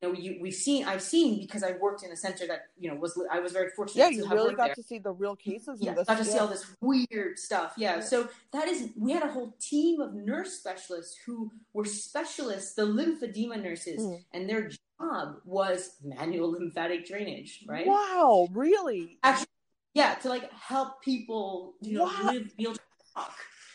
you 0.03 0.09
know, 0.09 0.18
you, 0.18 0.38
we've 0.41 0.55
seen, 0.55 0.86
I've 0.86 1.03
seen 1.03 1.41
because 1.41 1.62
I 1.62 1.72
worked 1.72 2.03
in 2.03 2.11
a 2.11 2.16
center 2.16 2.47
that 2.47 2.68
you 2.78 2.88
know 2.91 2.97
was 2.97 3.20
I 3.30 3.41
was 3.41 3.53
very 3.53 3.68
fortunate. 3.76 4.01
Yeah, 4.03 4.09
to 4.09 4.14
you 4.14 4.24
have 4.24 4.32
really 4.32 4.55
got 4.55 4.68
there. 4.68 4.74
to 4.76 4.82
see 4.82 4.99
the 4.99 5.12
real 5.12 5.36
cases 5.36 5.78
Yeah, 5.82 5.93
this. 5.93 6.07
got 6.07 6.16
to 6.16 6.24
see 6.24 6.38
all 6.38 6.47
this 6.49 6.64
weird 6.80 7.38
stuff. 7.38 7.74
Yeah. 7.76 7.97
Yeah. 7.97 8.01
So 8.01 8.28
that 8.53 8.66
is, 8.66 8.88
we 8.97 9.12
had 9.12 9.22
a 9.22 9.28
whole 9.30 9.55
team 9.61 10.01
of 10.01 10.14
nurse 10.14 10.55
specialists 10.55 11.18
who 11.26 11.53
were 11.74 11.84
specialists, 11.84 12.72
the 12.74 12.86
lymphedema 12.86 13.62
nurses, 13.62 14.01
Mm. 14.01 14.24
and 14.32 14.49
their 14.49 14.70
job 15.01 15.37
was 15.45 15.97
manual 16.03 16.51
lymphatic 16.59 17.07
drainage, 17.07 17.65
right? 17.67 17.87
Wow, 17.87 18.49
really? 18.53 19.19
Actually, 19.23 19.47
yeah, 19.95 20.15
to 20.17 20.29
like 20.29 20.51
help 20.53 21.03
people, 21.03 21.75
you 21.81 21.99
know, 21.99 22.05
Wow. 22.05 22.21
live, 22.25 22.57
be 22.57 22.65
able 22.65 22.75
to 22.75 22.81
talk. 23.15 23.35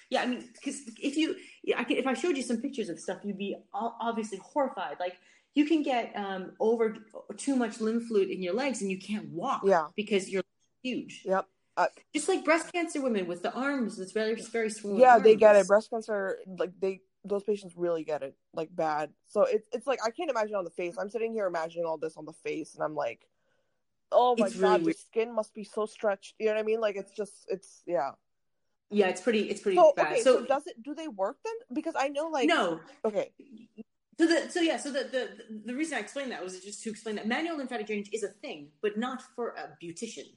Yeah, 0.10 0.22
I 0.22 0.28
mean, 0.28 0.48
because 0.54 0.82
if 1.02 1.18
you, 1.18 1.36
I 1.76 1.84
could, 1.84 1.98
if 1.98 2.06
I 2.06 2.14
showed 2.14 2.38
you 2.38 2.44
some 2.44 2.58
pictures 2.58 2.90
of 2.90 3.00
stuff, 3.00 3.20
you'd 3.24 3.38
be 3.38 3.56
obviously 3.74 4.38
horrified. 4.38 4.98
Like 5.00 5.18
you 5.56 5.66
can 5.66 5.82
get 5.82 6.14
um, 6.16 6.52
over 6.60 6.96
too 7.38 7.56
much 7.56 7.82
lymph 7.82 8.06
fluid 8.08 8.30
in 8.30 8.42
your 8.42 8.54
legs 8.54 8.82
and 8.82 8.92
you 8.92 9.00
can't 9.00 9.30
walk 9.30 9.62
Yeah. 9.66 9.88
because 9.96 10.30
you're 10.30 10.44
huge. 10.84 11.24
Yep. 11.26 11.48
Uh, 11.78 11.88
Just 12.14 12.30
like 12.30 12.46
breast 12.46 12.72
cancer 12.72 13.02
women 13.02 13.28
with 13.28 13.42
the 13.42 13.52
arms, 13.54 14.00
it's 14.00 14.14
very, 14.14 14.36
very 14.36 14.70
swollen. 14.70 15.00
Yeah, 15.00 15.18
they 15.20 15.36
get 15.36 15.58
it. 15.58 15.68
Breast 15.68 15.90
cancer, 15.90 16.38
like 16.58 16.72
they, 16.80 17.02
those 17.26 17.44
patients 17.44 17.74
really 17.76 18.04
get 18.04 18.22
it, 18.24 18.36
like 18.54 18.74
bad. 18.76 19.12
So 19.28 19.44
it's 19.44 19.68
it's 19.74 19.88
like 19.88 20.00
I 20.06 20.12
can't 20.12 20.30
imagine 20.30 20.56
on 20.56 20.64
the 20.64 20.70
face. 20.72 20.96
I'm 20.98 21.10
sitting 21.10 21.34
here 21.34 21.48
imagining 21.48 21.86
all 21.86 21.98
this 21.98 22.18
on 22.18 22.26
the 22.26 22.34
face, 22.34 22.76
and 22.76 22.84
I'm 22.84 22.96
like, 22.96 23.28
oh 24.12 24.36
my 24.38 24.48
It's 24.48 24.56
god, 24.56 24.82
really 24.82 24.94
the 24.94 24.98
skin 25.00 25.34
must 25.36 25.54
be 25.54 25.64
so 25.64 25.86
stretched. 25.86 26.36
You 26.40 26.48
know 26.48 26.54
what 26.54 26.60
I 26.60 26.64
mean? 26.64 26.80
Like 26.82 26.96
it's 26.96 27.12
just, 27.12 27.34
it's 27.50 27.84
yeah. 27.86 28.12
Yeah, 28.92 29.08
it's 29.08 29.20
pretty, 29.22 29.50
it's 29.50 29.62
pretty 29.62 29.78
So 29.78 29.94
bad. 29.96 30.14
okay, 30.14 30.22
so, 30.22 30.40
so, 30.42 30.46
does 30.46 30.68
it? 30.68 30.82
Do 30.84 30.94
they 30.94 31.08
work 31.08 31.38
then? 31.44 31.54
Because 31.74 31.96
I 31.98 32.08
know, 32.10 32.28
like, 32.28 32.48
no, 32.48 32.80
okay, 33.04 33.32
So 34.20 34.28
the 34.28 34.50
so 34.50 34.62
yeah 34.62 34.78
so 34.78 34.92
the, 34.92 35.04
the 35.12 35.30
the 35.66 35.74
reason 35.76 35.98
I 35.98 36.02
explained 36.02 36.32
that 36.32 36.44
was 36.44 36.60
just 36.62 36.84
to 36.84 36.90
explain 36.90 37.16
that 37.16 37.28
manual 37.28 37.58
lymphatic 37.58 37.88
drainage 37.88 38.10
is 38.14 38.24
a 38.24 38.30
thing, 38.30 38.70
but 38.82 38.98
not 38.98 39.22
for 39.36 39.56
a 39.58 39.76
beautician. 39.84 40.28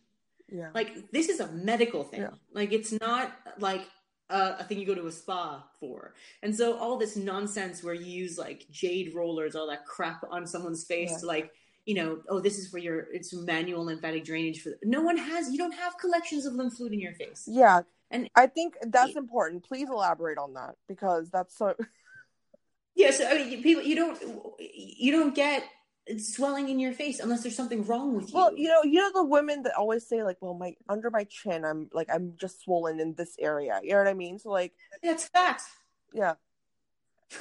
yeah, 0.51 0.70
Like 0.74 1.11
this 1.12 1.28
is 1.28 1.41
a 1.41 1.49
medical 1.53 2.03
thing. 2.05 2.22
Yeah. 2.22 2.30
Like 2.53 2.72
it's 2.72 2.93
not 2.93 3.32
like 3.59 3.82
a, 4.30 4.56
a 4.60 4.64
thing 4.64 4.78
you 4.78 4.86
go 4.86 4.94
to 4.94 5.06
a 5.06 5.12
spa 5.12 5.64
for. 5.80 6.14
And 6.42 6.54
so 6.54 6.76
all 6.78 6.96
this 6.96 7.16
nonsense 7.16 7.82
where 7.82 7.94
you 7.94 8.06
use 8.06 8.38
like 8.38 8.66
jade 8.70 9.14
rollers, 9.14 9.54
all 9.56 9.66
that 9.68 9.86
crap 9.86 10.24
on 10.30 10.46
someone's 10.46 10.84
face 10.84 11.10
Yeah. 11.12 11.18
to 11.18 11.26
like 11.26 11.52
you 11.86 11.94
know 11.94 12.20
oh 12.28 12.38
this 12.38 12.58
is 12.58 12.68
for 12.68 12.76
your 12.78 13.06
it's 13.12 13.32
manual 13.32 13.82
lymphatic 13.86 14.22
drainage 14.24 14.60
for 14.62 14.72
no 14.84 15.00
one 15.00 15.16
has 15.16 15.50
you 15.50 15.56
don't 15.56 15.72
have 15.72 15.96
collections 15.98 16.44
of 16.44 16.52
lymph 16.52 16.74
fluid 16.74 16.92
in 16.92 17.00
your 17.00 17.14
face. 17.14 17.44
yeah. 17.46 17.80
And- 18.10 18.28
I 18.34 18.46
think 18.46 18.74
that's 18.86 19.16
important. 19.16 19.64
Please 19.64 19.88
elaborate 19.90 20.38
on 20.38 20.54
that 20.54 20.76
because 20.88 21.30
that's 21.30 21.56
so. 21.56 21.74
Yeah, 22.94 23.12
so 23.12 23.28
I 23.28 23.34
mean, 23.34 23.62
people, 23.62 23.82
you 23.84 23.94
don't, 23.94 24.20
you 24.58 25.12
don't 25.12 25.32
get 25.32 25.62
swelling 26.16 26.68
in 26.68 26.78
your 26.78 26.92
face 26.92 27.20
unless 27.20 27.42
there's 27.42 27.56
something 27.56 27.84
wrong 27.84 28.14
with 28.14 28.28
you. 28.28 28.34
Well, 28.34 28.56
you 28.56 28.68
know, 28.68 28.82
you 28.82 29.00
know 29.00 29.11
the 29.12 29.24
women 29.24 29.62
that 29.64 29.74
always 29.74 30.06
say 30.09 30.22
like, 30.22 30.38
"Well, 30.40 30.54
my 30.54 30.74
under 30.88 31.11
my 31.11 31.24
chin, 31.24 31.64
I'm 31.64 31.88
like 31.92 32.09
I'm 32.12 32.34
just 32.36 32.62
swollen 32.62 33.00
in 33.00 33.14
this 33.14 33.36
area." 33.38 33.80
You 33.82 33.92
know 33.92 33.98
what 33.98 34.09
I 34.09 34.14
mean? 34.14 34.38
So 34.38 34.50
like, 34.50 34.72
that's 35.02 35.28
fact. 35.28 35.62
yeah, 36.12 36.34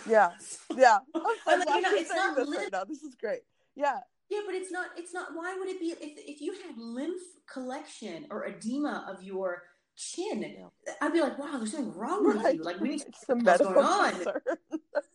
yeah, 0.09 0.31
yeah. 0.75 0.99
I'm 1.15 1.21
I'm 1.47 1.59
like, 1.59 1.67
glad 1.67 1.75
you 1.75 1.81
know, 1.81 1.93
it's 1.93 2.09
not 2.09 2.35
this 2.35 2.49
right 2.49 2.71
now. 2.71 2.83
This 2.83 3.03
is 3.03 3.15
great. 3.15 3.41
Yeah, 3.75 3.99
Yeah, 4.29 4.41
but 4.45 4.55
it's 4.55 4.71
not. 4.71 4.87
It's 4.97 5.13
not. 5.13 5.29
Why 5.33 5.55
would 5.57 5.69
it 5.69 5.79
be 5.79 5.91
if 5.91 5.99
if 6.01 6.41
you 6.41 6.53
had 6.53 6.77
lymph 6.77 7.21
collection 7.51 8.27
or 8.29 8.45
edema 8.45 9.05
of 9.09 9.23
your 9.23 9.63
chin? 9.95 10.67
I'd 11.01 11.13
be 11.13 11.21
like, 11.21 11.37
wow, 11.39 11.57
there's 11.57 11.71
something 11.71 11.93
wrong 11.93 12.27
with 12.27 12.37
right. 12.37 12.55
you. 12.55 12.63
Like 12.63 12.79
we 12.79 12.89
need 12.89 13.01
to 13.01 13.07
it's 13.07 13.29
a 13.29 13.35
what's 13.35 13.45
medical 13.45 13.73
going 13.73 13.85
on. 13.85 14.25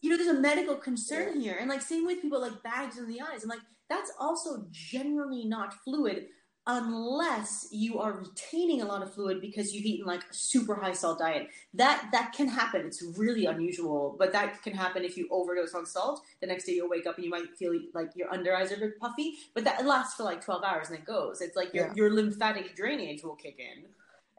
You 0.02 0.10
know, 0.10 0.16
there's 0.16 0.36
a 0.36 0.40
medical 0.40 0.74
concern 0.76 1.40
here. 1.40 1.56
And 1.58 1.70
like 1.70 1.80
same 1.80 2.04
with 2.04 2.20
people 2.20 2.40
like 2.40 2.62
bags 2.62 2.98
in 2.98 3.08
the 3.08 3.20
eyes. 3.20 3.42
And 3.42 3.48
like 3.50 3.60
that's 3.88 4.12
also 4.18 4.66
generally 4.70 5.44
not 5.44 5.74
fluid 5.84 6.26
unless 6.66 7.66
you 7.72 7.98
are 7.98 8.12
retaining 8.12 8.82
a 8.82 8.84
lot 8.84 9.02
of 9.02 9.12
fluid 9.12 9.40
because 9.40 9.74
you've 9.74 9.84
eaten 9.84 10.06
like 10.06 10.22
a 10.22 10.34
super 10.34 10.74
high 10.76 10.92
salt 10.92 11.18
diet. 11.18 11.48
That 11.74 12.08
that 12.12 12.32
can 12.32 12.48
happen. 12.48 12.82
It's 12.86 13.02
really 13.16 13.46
unusual, 13.46 14.14
but 14.18 14.32
that 14.32 14.62
can 14.62 14.72
happen 14.74 15.04
if 15.04 15.16
you 15.16 15.28
overdose 15.30 15.74
on 15.74 15.86
salt. 15.86 16.22
The 16.40 16.46
next 16.46 16.64
day 16.64 16.72
you'll 16.72 16.88
wake 16.88 17.06
up 17.06 17.16
and 17.16 17.24
you 17.24 17.30
might 17.30 17.56
feel 17.58 17.72
like 17.94 18.10
your 18.14 18.32
under 18.32 18.54
eyes 18.54 18.70
are 18.72 18.76
a 18.76 18.78
bit 18.78 18.98
puffy, 19.00 19.34
but 19.54 19.64
that 19.64 19.84
lasts 19.86 20.14
for 20.14 20.22
like 20.24 20.44
12 20.44 20.62
hours 20.64 20.88
and 20.90 20.98
it 20.98 21.04
goes. 21.04 21.40
It's 21.40 21.56
like 21.56 21.74
your 21.74 21.86
Yeah. 21.88 21.92
your 21.96 22.10
lymphatic 22.14 22.76
drainage 22.76 23.22
will 23.24 23.36
kick 23.36 23.58
in 23.58 23.84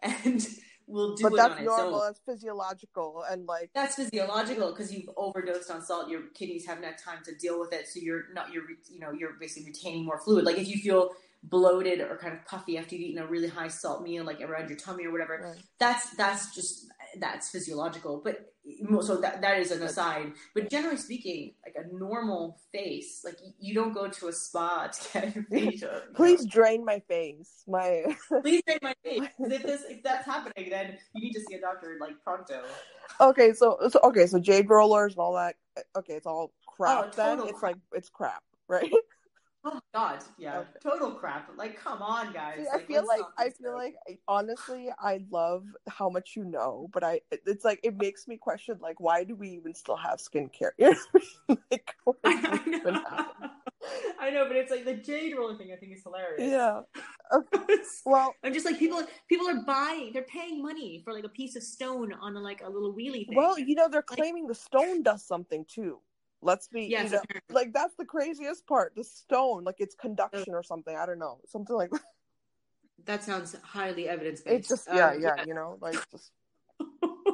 and 0.25 0.47
will 0.87 1.15
do 1.15 1.23
but 1.23 1.33
it 1.33 1.35
that's 1.37 1.51
on 1.51 1.57
its 1.57 1.65
normal. 1.65 1.95
own. 1.95 2.01
That's 2.07 2.19
physiological, 2.25 3.23
and 3.29 3.45
like, 3.47 3.69
That's 3.73 3.95
physiological 3.95 4.71
because 4.71 4.93
you've 4.93 5.09
overdosed 5.17 5.69
on 5.71 5.83
salt. 5.83 6.09
Your 6.09 6.21
kidneys 6.33 6.65
haven't 6.65 6.83
had 6.83 6.97
time 6.97 7.19
to 7.25 7.35
deal 7.35 7.59
with 7.59 7.73
it, 7.73 7.87
so 7.87 7.99
you're 7.99 8.25
not 8.33 8.53
you're 8.53 8.63
you 8.91 8.99
know 8.99 9.11
you're 9.11 9.33
basically 9.39 9.67
retaining 9.71 10.05
more 10.05 10.19
fluid. 10.19 10.45
Like 10.45 10.57
if 10.57 10.67
you 10.67 10.77
feel 10.77 11.11
bloated 11.43 11.99
or 11.99 12.17
kind 12.17 12.33
of 12.33 12.45
puffy 12.45 12.77
after 12.77 12.95
you've 12.95 13.09
eaten 13.09 13.21
a 13.21 13.27
really 13.27 13.49
high 13.49 13.67
salt 13.67 14.01
meal, 14.03 14.23
like 14.23 14.41
around 14.41 14.69
your 14.69 14.77
tummy 14.77 15.05
or 15.05 15.11
whatever, 15.11 15.41
right. 15.43 15.63
that's 15.79 16.11
that's 16.11 16.53
just 16.55 16.87
that's 17.19 17.49
physiological. 17.49 18.21
But 18.23 18.53
so 19.01 19.17
that 19.17 19.41
that 19.41 19.59
is 19.59 19.71
an 19.71 19.81
aside. 19.83 20.33
But 20.55 20.69
generally 20.69 20.97
speaking, 20.97 21.53
like 21.65 21.75
a 21.75 21.93
normal 21.95 22.59
face, 22.71 23.21
like 23.25 23.37
you- 23.59 23.73
don't 23.73 23.93
go 23.93 24.07
to 24.07 24.27
a 24.27 24.33
spa 24.33 24.87
to 24.87 25.19
get 25.21 25.35
your 25.35 25.43
facial. 25.51 25.71
you 25.71 25.79
know. 25.81 26.01
please 26.15 26.45
drain 26.45 26.85
my 26.85 26.99
face. 26.99 27.63
My 27.67 28.05
please 28.41 28.61
take 28.67 28.81
my 28.81 28.93
face. 29.03 29.21
If 29.39 29.63
this 29.63 29.81
if 29.89 30.03
that's 30.03 30.25
happening, 30.25 30.69
then 30.69 30.97
you 31.13 31.21
need 31.21 31.33
to 31.33 31.41
see 31.41 31.55
a 31.55 31.61
doctor 31.61 31.97
like 31.99 32.21
pronto. 32.23 32.63
okay, 33.19 33.53
so 33.53 33.77
so 33.89 33.99
okay, 34.03 34.25
so 34.27 34.39
jade 34.39 34.69
rollers 34.69 35.13
and 35.13 35.19
all 35.19 35.33
that. 35.33 35.55
Eh, 35.77 35.81
okay, 35.97 36.13
it's 36.13 36.27
all 36.27 36.51
oh, 36.51 36.71
crap. 36.71 37.05
Oh, 37.05 37.11
then 37.15 37.39
it's 37.47 37.59
crap. 37.59 37.73
like 37.73 37.81
it's 37.93 38.09
crap, 38.09 38.43
right? 38.67 38.91
Oh 39.65 39.79
God, 39.93 40.19
yeah, 40.37 40.59
Okay. 40.59 40.79
total 40.81 41.11
crap. 41.11 41.49
Like, 41.55 41.79
come 41.79 42.01
on, 42.01 42.33
guys. 42.33 42.57
See, 42.57 42.65
I 42.73 42.79
feel 42.85 43.07
like 43.07 43.21
I 43.37 43.49
feel 43.49 43.73
like 43.73 43.95
I, 44.09 44.17
honestly 44.27 44.89
I 44.99 45.21
love 45.31 45.65
how 45.87 46.09
much 46.09 46.35
you 46.35 46.43
know, 46.43 46.89
but 46.91 47.03
I 47.03 47.21
it's 47.31 47.63
like 47.63 47.79
it 47.83 47.95
makes 47.97 48.27
me 48.27 48.37
question 48.37 48.77
like 48.81 48.99
why 48.99 49.23
do 49.23 49.35
we 49.35 49.49
even 49.49 49.73
still 49.73 49.95
have 49.95 50.19
skincare? 50.19 50.71
You 50.77 50.89
know 50.89 50.95
what 51.13 51.23
I 51.49 51.49
like, 51.69 51.95
I, 52.25 52.59
I 52.85 52.91
know. 52.91 52.99
I 54.19 54.29
know, 54.29 54.45
but 54.47 54.55
it's 54.55 54.71
like 54.71 54.85
the 54.85 54.93
jade 54.95 55.35
roller 55.35 55.57
thing. 55.57 55.71
I 55.73 55.75
think 55.77 55.93
is 55.93 56.03
hilarious. 56.03 56.51
Yeah. 56.51 56.81
Well, 58.05 58.35
I'm 58.43 58.53
just 58.53 58.65
like 58.65 58.77
people. 58.79 59.01
People 59.29 59.49
are 59.49 59.61
buying. 59.65 60.11
They're 60.13 60.23
paying 60.23 60.61
money 60.61 61.01
for 61.03 61.13
like 61.13 61.23
a 61.23 61.29
piece 61.29 61.55
of 61.55 61.63
stone 61.63 62.13
on 62.13 62.33
like 62.35 62.61
a 62.63 62.69
little 62.69 62.93
wheelie 62.93 63.25
thing. 63.27 63.35
well, 63.35 63.57
you 63.57 63.75
know 63.75 63.87
they're 63.87 64.01
claiming 64.01 64.47
the 64.47 64.55
stone 64.55 65.03
does 65.03 65.25
something 65.25 65.65
too. 65.67 65.99
Let's 66.43 66.67
be 66.67 66.85
yes, 66.85 67.11
you 67.11 67.17
know, 67.17 67.23
like 67.49 67.73
that's 67.73 67.95
the 67.97 68.05
craziest 68.05 68.67
part. 68.67 68.93
The 68.95 69.03
stone, 69.03 69.63
like 69.63 69.75
it's 69.79 69.95
conduction 69.95 70.53
or 70.53 70.63
something. 70.63 70.95
I 70.95 71.05
don't 71.05 71.19
know, 71.19 71.39
something 71.47 71.75
like 71.75 71.91
that. 71.91 72.01
that 73.05 73.23
sounds 73.23 73.55
highly 73.63 74.07
evidence 74.07 74.41
based. 74.41 74.59
It's 74.59 74.67
just 74.69 74.87
yeah, 74.93 75.13
yeah, 75.13 75.43
you 75.45 75.53
know, 75.53 75.77
like 75.81 75.95
just. 76.11 76.31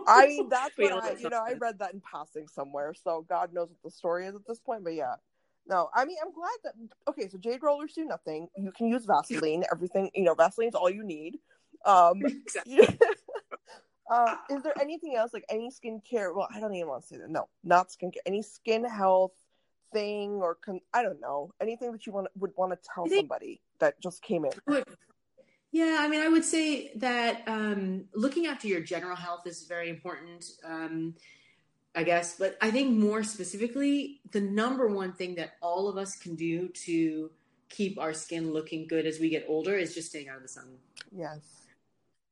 I 0.08 0.28
mean, 0.28 0.50
that's 0.50 0.76
what 0.78 1.04
I, 1.04 1.12
you 1.20 1.30
know, 1.30 1.42
I 1.46 1.54
read 1.54 1.80
that 1.80 1.94
in 1.94 2.02
passing 2.02 2.48
somewhere, 2.48 2.94
so 2.94 3.26
God 3.30 3.54
knows 3.54 3.70
what 3.70 3.78
the 3.84 3.92
story 3.92 4.26
is 4.26 4.36
at 4.36 4.42
this 4.48 4.60
point. 4.60 4.84
But 4.84 4.96
yeah, 4.96 5.16
no, 5.68 5.90
I 5.94 6.06
mean, 6.06 6.18
I'm 6.24 6.34
glad 6.34 6.58
that 6.64 6.74
okay. 7.10 7.30
So 7.30 7.38
jade 7.38 7.62
rollers 7.62 7.94
do 7.94 8.06
nothing. 8.06 8.48
You 8.58 8.72
can 8.72 8.88
use 8.88 9.06
Vaseline. 9.06 9.64
Everything, 9.72 10.10
you 10.16 10.24
know, 10.24 10.34
Vaseline's 10.34 10.76
all 10.76 10.90
you 10.90 11.04
need. 11.04 11.38
Um, 11.86 12.22
Exactly. 12.26 12.78
uh, 14.10 14.36
is 14.50 14.64
there 14.64 14.74
anything 14.82 15.16
else 15.16 15.34
like 15.34 15.46
any 15.50 15.70
skincare? 15.70 16.34
Well, 16.36 16.48
I 16.54 16.60
don't 16.60 16.74
even 16.74 16.90
want 16.90 17.04
to 17.04 17.08
say 17.08 17.18
that. 17.18 17.30
No, 17.30 17.48
not 17.64 17.90
skincare. 17.90 18.18
Any 18.26 18.42
skin 18.42 18.84
health 18.84 19.34
thing 19.94 20.34
or 20.42 20.56
con- 20.56 20.82
I 20.94 21.02
don't 21.04 21.20
know 21.20 21.52
anything 21.62 21.92
that 21.92 22.06
you 22.06 22.14
want 22.14 22.28
would 22.38 22.52
want 22.58 22.72
to 22.72 22.90
tell 22.94 23.06
think- 23.06 23.22
somebody 23.22 23.62
that 23.80 24.00
just 24.02 24.22
came 24.22 24.46
in. 24.46 24.84
Yeah, 25.72 25.98
I 26.00 26.08
mean, 26.08 26.22
I 26.22 26.28
would 26.28 26.44
say 26.44 26.92
that 26.96 27.44
um, 27.46 28.06
looking 28.16 28.48
after 28.48 28.68
your 28.68 28.82
general 28.82 29.16
health 29.16 29.46
is 29.46 29.66
very 29.68 29.90
important, 29.90 30.46
um, 30.64 31.14
I 31.94 32.02
guess. 32.02 32.38
But 32.40 32.58
I 32.60 32.72
think 32.72 32.98
more 32.98 33.22
specifically, 33.22 34.20
the 34.32 34.42
number 34.42 34.88
one 34.88 35.14
thing 35.14 35.36
that 35.36 35.52
all 35.62 35.88
of 35.88 35.96
us 35.96 36.16
can 36.16 36.34
do 36.34 36.70
to 36.70 37.30
keep 37.70 38.00
our 38.00 38.14
skin 38.14 38.52
looking 38.52 38.88
good 38.88 39.06
as 39.06 39.20
we 39.20 39.30
get 39.30 39.46
older 39.48 39.76
is 39.76 39.94
just 39.94 40.10
staying 40.10 40.28
out 40.28 40.38
of 40.38 40.42
the 40.42 40.48
sun. 40.48 40.78
Yes. 41.16 41.59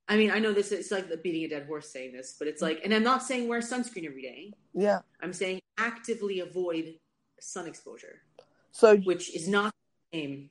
I 0.10 0.16
mean, 0.16 0.32
I 0.32 0.40
know 0.40 0.54
this 0.54 0.72
is 0.72 0.92
like 0.92 1.10
the 1.10 1.18
beating 1.18 1.44
a 1.44 1.50
dead 1.50 1.68
horse 1.68 1.92
saying 1.92 2.14
this, 2.14 2.36
but 2.40 2.48
it's 2.48 2.62
like, 2.62 2.82
and 2.84 2.94
I'm 2.94 3.04
not 3.04 3.24
saying 3.24 3.48
wear 3.48 3.60
sunscreen 3.60 4.06
every 4.06 4.22
day. 4.22 4.54
Yeah. 4.74 5.00
I'm 5.22 5.34
saying 5.34 5.62
actively 5.78 6.40
avoid 6.40 6.96
sun 7.40 7.68
exposure, 7.68 8.22
So 8.72 8.98
which 8.98 9.36
is 9.36 9.48
not 9.48 9.74
the 10.12 10.20
same. 10.20 10.50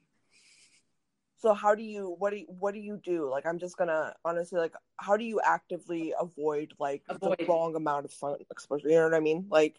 So 1.38 1.54
how 1.54 1.74
do 1.74 1.82
you 1.82 2.16
what 2.18 2.30
do 2.30 2.38
you, 2.38 2.46
what 2.46 2.74
do 2.74 2.80
you 2.80 3.00
do? 3.02 3.30
Like 3.30 3.46
I'm 3.46 3.58
just 3.58 3.76
gonna 3.76 4.14
honestly 4.24 4.58
like 4.58 4.74
how 4.96 5.16
do 5.16 5.24
you 5.24 5.40
actively 5.44 6.12
avoid 6.18 6.72
like 6.78 7.02
Avoid. 7.08 7.38
the 7.38 7.46
wrong 7.46 7.76
amount 7.76 8.04
of 8.04 8.12
sun 8.12 8.36
exposure? 8.50 8.88
You 8.88 8.96
know 8.96 9.04
what 9.04 9.14
I 9.14 9.20
mean? 9.20 9.46
Like 9.50 9.76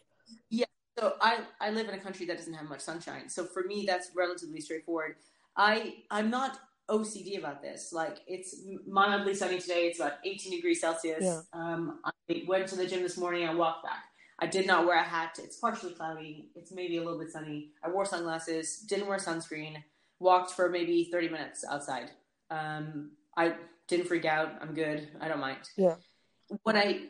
yeah. 0.50 0.66
So 0.98 1.14
I, 1.20 1.40
I 1.60 1.70
live 1.70 1.88
in 1.88 1.94
a 1.94 1.98
country 1.98 2.26
that 2.26 2.38
doesn't 2.38 2.54
have 2.54 2.68
much 2.68 2.80
sunshine. 2.80 3.28
So 3.28 3.44
for 3.44 3.62
me, 3.62 3.84
that's 3.86 4.10
relatively 4.16 4.60
straightforward. 4.60 5.16
I 5.56 5.96
I'm 6.10 6.30
not 6.30 6.58
OCD 6.88 7.38
about 7.38 7.62
this. 7.62 7.92
Like 7.92 8.18
it's 8.26 8.56
mildly 8.86 9.34
sunny 9.34 9.58
today. 9.60 9.86
It's 9.88 10.00
about 10.00 10.14
18 10.24 10.52
degrees 10.52 10.80
Celsius. 10.80 11.22
Yeah. 11.24 11.40
Um, 11.52 12.00
I 12.04 12.42
went 12.46 12.66
to 12.68 12.76
the 12.76 12.86
gym 12.86 13.02
this 13.02 13.16
morning. 13.18 13.46
I 13.46 13.54
walked 13.54 13.84
back. 13.84 14.04
I 14.40 14.46
did 14.46 14.66
not 14.66 14.86
wear 14.86 14.98
a 14.98 15.02
hat. 15.02 15.38
It's 15.42 15.56
partially 15.58 15.92
cloudy. 15.92 16.50
It's 16.54 16.72
maybe 16.72 16.96
a 16.96 17.02
little 17.02 17.18
bit 17.18 17.30
sunny. 17.30 17.70
I 17.84 17.90
wore 17.90 18.04
sunglasses. 18.04 18.78
Didn't 18.88 19.08
wear 19.08 19.18
sunscreen. 19.18 19.82
Walked 20.20 20.52
for 20.52 20.68
maybe 20.68 21.08
30 21.10 21.28
minutes 21.28 21.64
outside. 21.68 22.10
Um, 22.50 23.12
I 23.36 23.54
didn't 23.88 24.06
freak 24.06 24.24
out. 24.24 24.52
I'm 24.60 24.74
good. 24.74 25.08
I 25.20 25.28
don't 25.28 25.40
mind. 25.40 25.58
Yeah. 25.76 25.96
What 26.62 26.76
I 26.76 27.00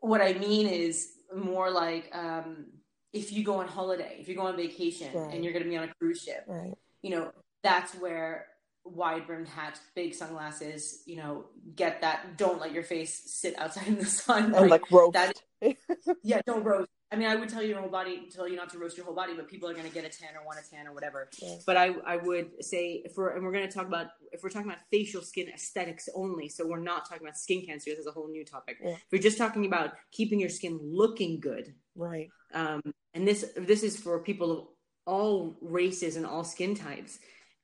what 0.00 0.20
I 0.20 0.34
mean 0.34 0.66
is 0.66 1.12
more 1.34 1.70
like 1.70 2.10
um, 2.12 2.66
if 3.12 3.32
you 3.32 3.42
go 3.44 3.54
on 3.60 3.68
holiday, 3.68 4.16
if 4.20 4.28
you 4.28 4.34
go 4.34 4.42
on 4.42 4.56
vacation, 4.56 5.10
Right. 5.14 5.32
and 5.34 5.42
you're 5.44 5.52
going 5.52 5.64
to 5.64 5.70
be 5.70 5.76
on 5.76 5.84
a 5.88 5.94
cruise 5.94 6.20
ship, 6.22 6.44
Right. 6.46 6.74
you 7.02 7.10
know, 7.10 7.30
that's 7.62 7.94
where 7.94 8.46
wide 8.84 9.26
brimmed 9.26 9.48
hat, 9.48 9.80
big 9.94 10.14
sunglasses, 10.14 11.02
you 11.06 11.16
know, 11.16 11.46
get 11.74 12.00
that. 12.02 12.36
Don't 12.36 12.60
let 12.60 12.72
your 12.72 12.82
face 12.82 13.22
sit 13.26 13.58
outside 13.58 13.86
in 13.86 13.98
the 13.98 14.04
sun. 14.04 14.54
And 14.54 14.70
like 14.70 14.90
roast. 14.90 15.14
that- 15.14 15.42
yeah, 16.22 16.42
don't 16.46 16.64
roast. 16.64 16.90
I 17.10 17.16
mean, 17.16 17.28
I 17.28 17.36
would 17.36 17.48
tell 17.48 17.62
you 17.62 17.68
your 17.68 17.80
whole 17.80 17.90
body, 17.90 18.28
tell 18.34 18.48
you 18.48 18.56
not 18.56 18.70
to 18.70 18.78
roast 18.78 18.96
your 18.96 19.06
whole 19.06 19.14
body, 19.14 19.34
but 19.36 19.48
people 19.48 19.68
are 19.68 19.72
going 19.72 19.86
to 19.86 19.92
get 19.92 20.04
a 20.04 20.08
tan 20.08 20.30
or 20.36 20.44
want 20.44 20.58
a 20.58 20.68
tan 20.68 20.88
or 20.88 20.92
whatever. 20.92 21.28
Yeah. 21.40 21.56
But 21.64 21.76
I, 21.76 21.94
I 22.04 22.16
would 22.16 22.64
say 22.64 23.02
if 23.04 23.16
we're, 23.16 23.36
and 23.36 23.44
we're 23.44 23.52
going 23.52 23.68
to 23.68 23.72
talk 23.72 23.86
about, 23.86 24.08
if 24.32 24.42
we're 24.42 24.50
talking 24.50 24.68
about 24.68 24.80
facial 24.90 25.22
skin 25.22 25.48
aesthetics 25.48 26.08
only, 26.16 26.48
so 26.48 26.66
we're 26.66 26.80
not 26.80 27.08
talking 27.08 27.24
about 27.24 27.38
skin 27.38 27.64
cancer, 27.64 27.90
this 27.90 28.00
is 28.00 28.06
a 28.06 28.10
whole 28.10 28.28
new 28.28 28.44
topic. 28.44 28.78
Yeah. 28.82 28.94
If 28.94 29.04
you're 29.12 29.22
just 29.22 29.38
talking 29.38 29.64
about 29.64 29.92
keeping 30.10 30.40
your 30.40 30.48
skin 30.48 30.80
looking 30.82 31.38
good, 31.38 31.74
right. 31.94 32.30
um, 32.52 32.82
and 33.14 33.28
this 33.28 33.44
this 33.56 33.84
is 33.84 33.96
for 33.96 34.18
people 34.18 34.50
of 34.50 34.66
all 35.06 35.56
races 35.60 36.16
and 36.16 36.26
all 36.26 36.42
skin 36.42 36.74
types 36.74 37.20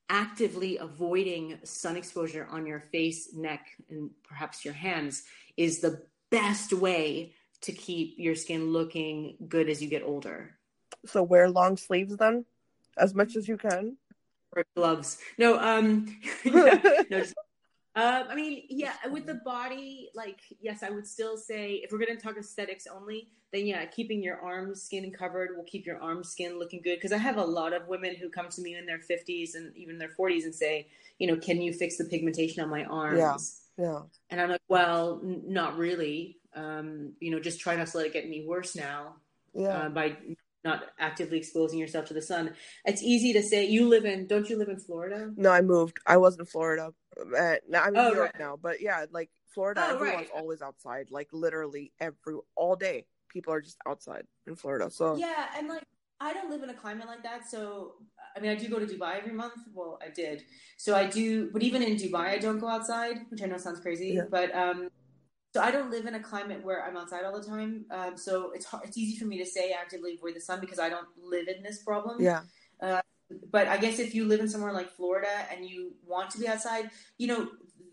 actively 0.09 0.77
avoiding 0.77 1.59
sun 1.63 1.95
exposure 1.95 2.47
on 2.51 2.65
your 2.65 2.79
face 2.79 3.33
neck 3.33 3.67
and 3.89 4.09
perhaps 4.23 4.65
your 4.65 4.73
hands 4.73 5.23
is 5.57 5.79
the 5.79 6.01
best 6.29 6.73
way 6.73 7.33
to 7.61 7.71
keep 7.71 8.15
your 8.17 8.35
skin 8.35 8.71
looking 8.73 9.37
good 9.47 9.69
as 9.69 9.81
you 9.81 9.87
get 9.89 10.03
older 10.03 10.51
So 11.05 11.23
wear 11.23 11.49
long 11.49 11.77
sleeves 11.77 12.17
then, 12.17 12.45
as 12.97 13.13
much 13.15 13.35
as 13.35 13.47
you 13.47 13.57
can. 13.57 13.97
or 14.55 14.65
gloves 14.75 15.17
no 15.37 15.57
um 15.59 16.19
no, 16.45 16.81
just- 17.09 17.33
um, 17.93 18.23
I 18.29 18.35
mean, 18.35 18.63
yeah, 18.69 18.93
with 19.11 19.25
the 19.25 19.33
body, 19.43 20.11
like, 20.15 20.39
yes, 20.61 20.81
I 20.81 20.89
would 20.91 21.05
still 21.05 21.35
say 21.35 21.81
if 21.83 21.91
we're 21.91 21.97
going 21.99 22.15
to 22.15 22.23
talk 22.23 22.37
aesthetics 22.37 22.87
only, 22.87 23.27
then 23.51 23.65
yeah, 23.65 23.85
keeping 23.85 24.23
your 24.23 24.39
arm 24.39 24.75
skin 24.75 25.11
covered 25.11 25.55
will 25.57 25.63
keep 25.65 25.85
your 25.85 26.01
arm 26.01 26.23
skin 26.23 26.57
looking 26.57 26.81
good. 26.81 26.95
Because 26.95 27.11
I 27.11 27.17
have 27.17 27.37
a 27.37 27.43
lot 27.43 27.73
of 27.73 27.87
women 27.87 28.15
who 28.15 28.29
come 28.29 28.49
to 28.49 28.61
me 28.61 28.75
in 28.75 28.85
their 28.85 28.99
50s 28.99 29.55
and 29.55 29.75
even 29.75 29.97
their 29.97 30.09
40s 30.17 30.43
and 30.45 30.55
say, 30.55 30.87
you 31.19 31.27
know, 31.27 31.35
can 31.35 31.61
you 31.61 31.73
fix 31.73 31.97
the 31.97 32.05
pigmentation 32.05 32.63
on 32.63 32.69
my 32.69 32.85
arms? 32.85 33.61
Yeah. 33.77 34.01
And 34.29 34.39
I'm 34.39 34.49
like, 34.49 34.61
well, 34.69 35.19
n- 35.23 35.43
not 35.47 35.77
really. 35.77 36.37
Um, 36.55 37.13
you 37.19 37.31
know, 37.31 37.39
just 37.39 37.59
try 37.59 37.75
not 37.75 37.87
to 37.87 37.97
let 37.97 38.07
it 38.07 38.13
get 38.13 38.25
any 38.25 38.45
worse 38.45 38.75
now 38.75 39.15
Yeah. 39.53 39.77
uh, 39.85 39.89
by 39.89 40.17
not 40.63 40.83
actively 40.99 41.37
exposing 41.37 41.79
yourself 41.79 42.05
to 42.05 42.13
the 42.13 42.21
sun. 42.21 42.53
It's 42.85 43.01
easy 43.01 43.33
to 43.33 43.41
say. 43.43 43.65
You 43.65 43.87
live 43.87 44.05
in, 44.05 44.27
don't 44.27 44.49
you 44.49 44.57
live 44.57 44.69
in 44.69 44.79
Florida? 44.79 45.33
no, 45.35 45.49
I 45.51 45.61
moved. 45.61 45.97
I 46.05 46.17
was 46.17 46.37
in 46.37 46.45
Florida. 46.45 46.93
Uh, 47.19 47.55
now 47.67 47.83
I'm 47.83 47.95
in 47.95 48.01
Oh, 48.01 48.09
New 48.09 48.15
York 48.15 48.33
right. 48.35 48.39
now, 48.39 48.57
but 48.61 48.81
yeah, 48.81 49.05
like 49.11 49.29
Florida, 49.47 49.81
Oh, 49.83 49.95
everyone's 49.95 50.29
right. 50.29 50.29
always 50.35 50.61
outside. 50.61 51.07
Like 51.11 51.29
literally 51.33 51.91
every 51.99 52.35
all 52.55 52.75
day, 52.75 53.05
people 53.31 53.53
are 53.53 53.61
just 53.61 53.77
outside 53.87 54.25
in 54.47 54.55
Florida. 54.55 54.89
So 54.89 55.15
Yeah, 55.15 55.47
and 55.57 55.67
like 55.67 55.83
I 56.19 56.33
don't 56.33 56.49
live 56.51 56.63
in 56.63 56.69
a 56.69 56.73
climate 56.83 57.07
like 57.07 57.23
that, 57.23 57.49
so 57.49 57.93
I 58.35 58.39
mean 58.39 58.51
I 58.51 58.55
do 58.55 58.67
go 58.69 58.79
to 58.79 58.85
Dubai 58.85 59.17
every 59.21 59.33
month. 59.33 59.53
Well, 59.73 59.99
I 60.05 60.09
did. 60.09 60.43
So 60.77 60.95
I 60.95 61.05
do, 61.07 61.49
but 61.51 61.63
even 61.63 61.81
in 61.81 61.95
Dubai, 61.95 62.27
I 62.37 62.37
don't 62.37 62.59
go 62.59 62.67
outside, 62.67 63.15
which 63.29 63.41
I 63.41 63.47
know 63.47 63.57
sounds 63.57 63.79
crazy, 63.79 64.09
Yeah. 64.17 64.27
but 64.29 64.53
um, 64.63 64.89
so 65.53 65.61
I 65.61 65.71
don't 65.71 65.91
live 65.95 66.05
in 66.05 66.15
a 66.15 66.23
climate 66.31 66.63
where 66.63 66.79
I'm 66.85 66.95
outside 66.95 67.23
all 67.25 67.37
the 67.39 67.47
time. 67.55 67.85
Um, 67.91 68.13
so 68.17 68.51
it's 68.55 68.65
hard, 68.65 68.83
it's 68.87 68.97
easy 68.97 69.17
for 69.19 69.25
me 69.25 69.37
to 69.39 69.45
say 69.45 69.71
actively 69.71 70.15
avoid 70.15 70.35
the 70.35 70.41
sun 70.49 70.59
because 70.61 70.79
I 70.79 70.89
don't 70.89 71.07
live 71.35 71.47
in 71.53 71.61
this 71.67 71.83
problem. 71.83 72.21
yeah, 72.21 72.41
But 73.55 73.67
I 73.67 73.77
guess 73.83 73.99
if 73.99 74.13
you 74.15 74.23
live 74.31 74.39
in 74.39 74.49
somewhere 74.53 74.73
like 74.73 74.89
Florida 74.99 75.35
and 75.51 75.65
you 75.65 75.93
want 76.05 76.29
to 76.31 76.39
be 76.39 76.47
outside, 76.53 76.89
you 77.17 77.27
know 77.27 77.41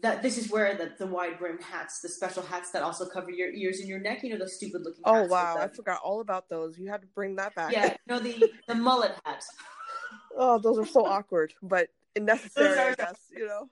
that 0.01 0.22
this 0.22 0.38
is 0.38 0.51
where 0.51 0.76
the, 0.76 0.92
the 0.99 1.07
wide 1.07 1.38
brimmed 1.38 1.62
hats, 1.62 2.01
the 2.01 2.09
special 2.09 2.42
hats 2.42 2.70
that 2.70 2.82
also 2.82 3.07
cover 3.07 3.30
your 3.30 3.51
ears 3.51 3.80
and 3.80 3.88
your 3.88 3.99
neck, 3.99 4.22
you 4.22 4.30
know 4.30 4.38
those 4.38 4.55
stupid 4.55 4.82
looking. 4.84 5.03
Oh 5.05 5.14
hats 5.14 5.30
wow, 5.30 5.57
I 5.59 5.68
forgot 5.68 6.01
all 6.05 6.20
about 6.20 6.49
those. 6.49 6.78
You 6.78 6.88
had 6.88 7.01
to 7.03 7.09
bring 7.09 7.36
that 7.36 7.55
back. 7.55 7.72
yeah, 7.72 7.86
you 7.86 8.14
know 8.14 8.20
the 8.20 8.53
the 8.66 8.74
mullet 8.74 9.14
hat. 9.24 9.44
oh, 10.36 10.59
those 10.59 10.78
are 10.78 10.86
so 10.86 11.05
awkward, 11.05 11.55
but 11.62 11.88
necessary, 12.18 12.78
I 12.78 12.94
guess. 12.94 13.18
You 13.36 13.46
know. 13.46 13.68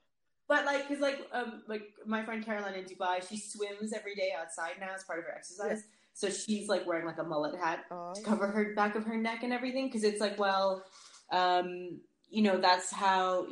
But 0.49 0.65
like, 0.65 0.87
cause 0.87 1.01
like, 1.01 1.27
um, 1.33 1.63
like 1.67 1.83
my 2.07 2.25
friend 2.25 2.45
Caroline 2.45 2.75
in 2.75 2.85
Dubai, 2.85 3.29
she 3.29 3.37
swims 3.37 3.93
every 3.93 4.15
day 4.15 4.33
outside 4.39 4.75
now 4.79 4.95
as 4.95 5.03
part 5.03 5.19
of 5.19 5.25
her 5.25 5.35
exercise. 5.35 5.83
So 6.15 6.31
she's 6.31 6.69
like 6.69 6.87
wearing 6.87 7.05
like 7.05 7.19
a 7.19 7.25
mullet 7.25 7.59
hat 7.61 7.85
Uh, 7.91 8.15
to 8.15 8.23
cover 8.23 8.47
her 8.47 8.73
back 8.75 8.95
of 8.95 9.05
her 9.05 9.17
neck 9.17 9.43
and 9.43 9.53
everything, 9.53 9.87
because 9.87 10.05
it's 10.05 10.21
like, 10.21 10.39
well, 10.39 10.85
um, 11.33 12.01
you 12.31 12.43
know, 12.43 12.59
that's 12.59 12.93
how 12.93 13.47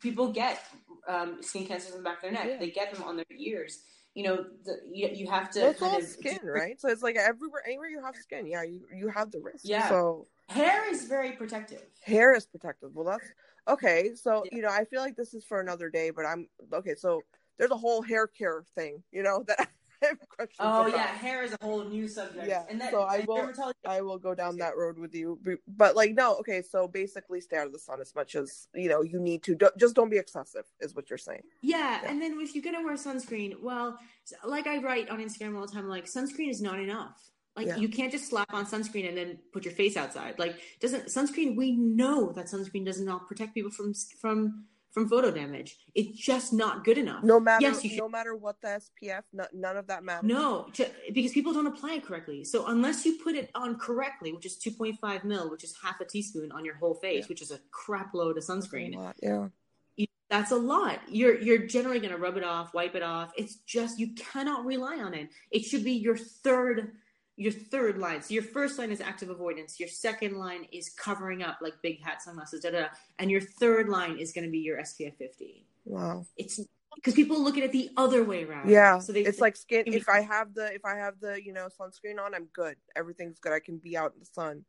people 0.00 0.32
get 0.32 0.60
um, 1.08 1.42
skin 1.42 1.66
cancers 1.66 1.92
in 1.92 1.98
the 1.98 2.04
back 2.04 2.16
of 2.16 2.22
their 2.22 2.32
neck. 2.32 2.46
Yeah. 2.48 2.56
They 2.58 2.70
get 2.70 2.92
them 2.92 3.02
on 3.02 3.16
their 3.16 3.24
ears. 3.36 3.80
You 4.14 4.24
know, 4.24 4.46
the, 4.64 4.80
you, 4.92 5.08
you 5.12 5.26
have 5.28 5.50
to 5.52 5.60
well, 5.60 5.70
it's 5.70 5.82
all 5.82 5.96
of 5.96 6.02
skin, 6.04 6.38
right? 6.44 6.80
So 6.80 6.88
it's 6.88 7.02
like 7.02 7.16
everywhere, 7.16 7.62
anywhere 7.66 7.88
you 7.88 8.02
have 8.04 8.14
skin, 8.16 8.46
yeah, 8.46 8.62
you 8.62 8.82
you 8.94 9.08
have 9.08 9.32
the 9.32 9.40
risk. 9.40 9.64
Yeah. 9.64 9.88
So 9.88 10.28
Hair 10.48 10.92
is 10.92 11.06
very 11.06 11.32
protective. 11.32 11.82
hair 12.04 12.34
is 12.34 12.46
protective. 12.46 12.90
Well, 12.94 13.06
that's 13.06 13.32
okay. 13.66 14.10
So 14.14 14.44
Yeah. 14.44 14.56
you 14.56 14.62
know, 14.62 14.68
I 14.68 14.84
feel 14.84 15.00
like 15.00 15.16
this 15.16 15.34
is 15.34 15.44
for 15.44 15.60
another 15.60 15.90
day, 15.90 16.10
but 16.10 16.26
I'm 16.26 16.48
okay. 16.72 16.94
So 16.94 17.22
there's 17.58 17.70
a 17.70 17.76
whole 17.76 18.02
hair 18.02 18.26
care 18.26 18.64
thing, 18.74 19.02
you 19.10 19.22
know, 19.22 19.44
that 19.48 19.68
have 20.08 20.28
questions 20.28 20.56
Oh 20.60 20.82
about. 20.82 20.92
yeah, 20.96 21.06
hair 21.06 21.42
is 21.42 21.52
a 21.52 21.58
whole 21.64 21.84
new 21.84 22.06
subject. 22.08 22.46
Yeah, 22.46 22.64
and 22.68 22.80
that 22.80 22.90
so 22.92 23.02
I 23.02 23.16
and 23.18 23.26
will- 23.26 23.36
dermatology 23.38 23.72
I 23.86 24.00
will 24.02 24.18
go 24.18 24.34
down 24.34 24.56
that 24.58 24.76
road 24.76 24.98
with 24.98 25.14
you, 25.14 25.38
but 25.66 25.96
like 25.96 26.12
no, 26.14 26.36
okay. 26.38 26.62
So 26.62 26.86
basically, 26.88 27.40
stay 27.40 27.56
out 27.58 27.66
of 27.66 27.72
the 27.72 27.78
sun 27.78 28.00
as 28.00 28.14
much 28.14 28.34
as 28.34 28.68
you 28.74 28.88
know 28.88 29.02
you 29.02 29.18
need 29.20 29.42
to. 29.44 29.54
Don't- 29.54 29.76
Just 29.78 29.94
don't 29.94 30.10
be 30.10 30.18
excessive, 30.18 30.64
is 30.80 30.94
what 30.94 31.10
you're 31.10 31.18
saying. 31.18 31.42
Yeah, 31.62 31.78
Yeah. 32.02 32.10
and 32.10 32.20
then 32.22 32.38
if 32.40 32.54
you're 32.54 32.64
gonna 32.64 32.82
wear 32.84 32.94
sunscreen, 32.94 33.60
well, 33.60 33.98
like 34.44 34.66
I 34.66 34.78
write 34.78 35.08
on 35.10 35.18
Instagram 35.20 35.56
all 35.56 35.66
the 35.66 35.72
time, 35.72 35.88
like 35.88 36.06
sunscreen 36.06 36.50
is 36.50 36.60
not 36.62 36.78
enough. 36.80 37.30
Like 37.56 37.68
Yeah. 37.68 37.76
you 37.76 37.88
can't 37.88 38.10
just 38.10 38.26
slap 38.28 38.52
on 38.52 38.66
sunscreen 38.66 39.08
and 39.08 39.16
then 39.16 39.38
put 39.52 39.64
your 39.64 39.74
face 39.74 39.96
outside. 39.96 40.38
Like 40.40 40.56
doesn't 40.80 41.06
sunscreen? 41.06 41.56
We 41.56 41.72
know 41.72 42.32
that 42.32 42.46
sunscreen 42.46 42.84
does 42.84 43.00
not 43.00 43.28
protect 43.28 43.54
people 43.54 43.70
from 43.70 43.94
from 44.20 44.64
from 44.94 45.08
photo 45.08 45.30
damage. 45.32 45.76
It's 45.96 46.16
just 46.16 46.52
not 46.52 46.84
good 46.84 46.96
enough. 46.98 47.24
No 47.24 47.40
matter 47.40 47.62
Yes, 47.66 47.84
no 47.96 48.08
matter 48.08 48.36
what 48.36 48.60
the 48.62 48.80
SPF, 49.02 49.22
no, 49.32 49.44
none 49.52 49.76
of 49.76 49.88
that 49.88 50.04
matters. 50.04 50.28
No, 50.28 50.68
to, 50.74 50.88
because 51.12 51.32
people 51.32 51.52
don't 51.52 51.66
apply 51.66 51.94
it 51.94 52.04
correctly. 52.06 52.44
So 52.44 52.66
unless 52.68 53.04
you 53.04 53.18
put 53.22 53.34
it 53.34 53.50
on 53.56 53.76
correctly, 53.76 54.32
which 54.32 54.46
is 54.46 54.56
2.5 54.56 55.24
mil, 55.24 55.50
which 55.50 55.64
is 55.64 55.74
half 55.82 56.00
a 56.00 56.04
teaspoon 56.04 56.52
on 56.52 56.64
your 56.64 56.76
whole 56.76 56.94
face, 56.94 57.24
Yeah. 57.24 57.28
which 57.28 57.42
is 57.42 57.50
a 57.50 57.58
crap 57.72 58.14
load 58.14 58.38
of 58.38 58.46
That's 58.46 58.68
sunscreen. 58.68 58.94
lot, 58.94 59.16
Yeah. 59.20 59.48
you- 59.96 60.06
that's 60.30 60.52
a 60.52 60.56
lot. 60.56 61.00
You're 61.08 61.40
you're 61.40 61.66
generally 61.66 61.98
going 61.98 62.12
to 62.12 62.18
rub 62.18 62.36
it 62.36 62.44
off, 62.44 62.72
wipe 62.72 62.94
it 62.94 63.02
off. 63.02 63.32
It's 63.36 63.56
just 63.66 63.98
you 63.98 64.14
cannot 64.14 64.64
rely 64.64 64.98
on 65.00 65.12
it. 65.12 65.28
It 65.50 65.64
should 65.64 65.82
be 65.82 65.92
your 65.92 66.16
third 66.16 66.92
your 67.36 67.52
third 67.52 67.98
line. 67.98 68.22
So 68.22 68.34
your 68.34 68.42
first 68.42 68.78
line 68.78 68.90
is 68.90 69.00
active 69.00 69.30
avoidance. 69.30 69.80
Your 69.80 69.88
second 69.88 70.38
line 70.38 70.66
is 70.72 70.88
covering 70.88 71.42
up 71.42 71.58
like 71.60 71.74
big 71.82 72.02
hat 72.02 72.22
sunglasses, 72.22 72.60
da 72.60 72.70
da. 72.70 72.80
da. 72.80 72.86
And 73.18 73.30
your 73.30 73.40
third 73.40 73.88
line 73.88 74.18
is 74.18 74.32
going 74.32 74.44
to 74.44 74.50
be 74.50 74.58
your 74.58 74.78
SPF 74.78 75.16
50. 75.16 75.66
Wow. 75.84 76.26
It's 76.36 76.60
because 76.94 77.14
people 77.14 77.42
look 77.42 77.56
at 77.58 77.64
it 77.64 77.72
the 77.72 77.90
other 77.96 78.22
way 78.24 78.44
around. 78.44 78.68
Yeah. 78.68 78.98
So 78.98 79.12
they 79.12 79.22
it's 79.22 79.40
like 79.40 79.56
skin. 79.56 79.84
If 79.86 80.08
I 80.08 80.20
have 80.20 80.54
the 80.54 80.72
if 80.72 80.84
I 80.84 80.96
have 80.96 81.14
the 81.20 81.42
you 81.44 81.52
know 81.52 81.68
sunscreen 81.80 82.20
on, 82.24 82.34
I'm 82.34 82.46
good. 82.52 82.76
Everything's 82.94 83.38
good. 83.38 83.52
I 83.52 83.60
can 83.60 83.78
be 83.78 83.96
out 83.96 84.12
in 84.14 84.20
the 84.20 84.26
sun. 84.26 84.64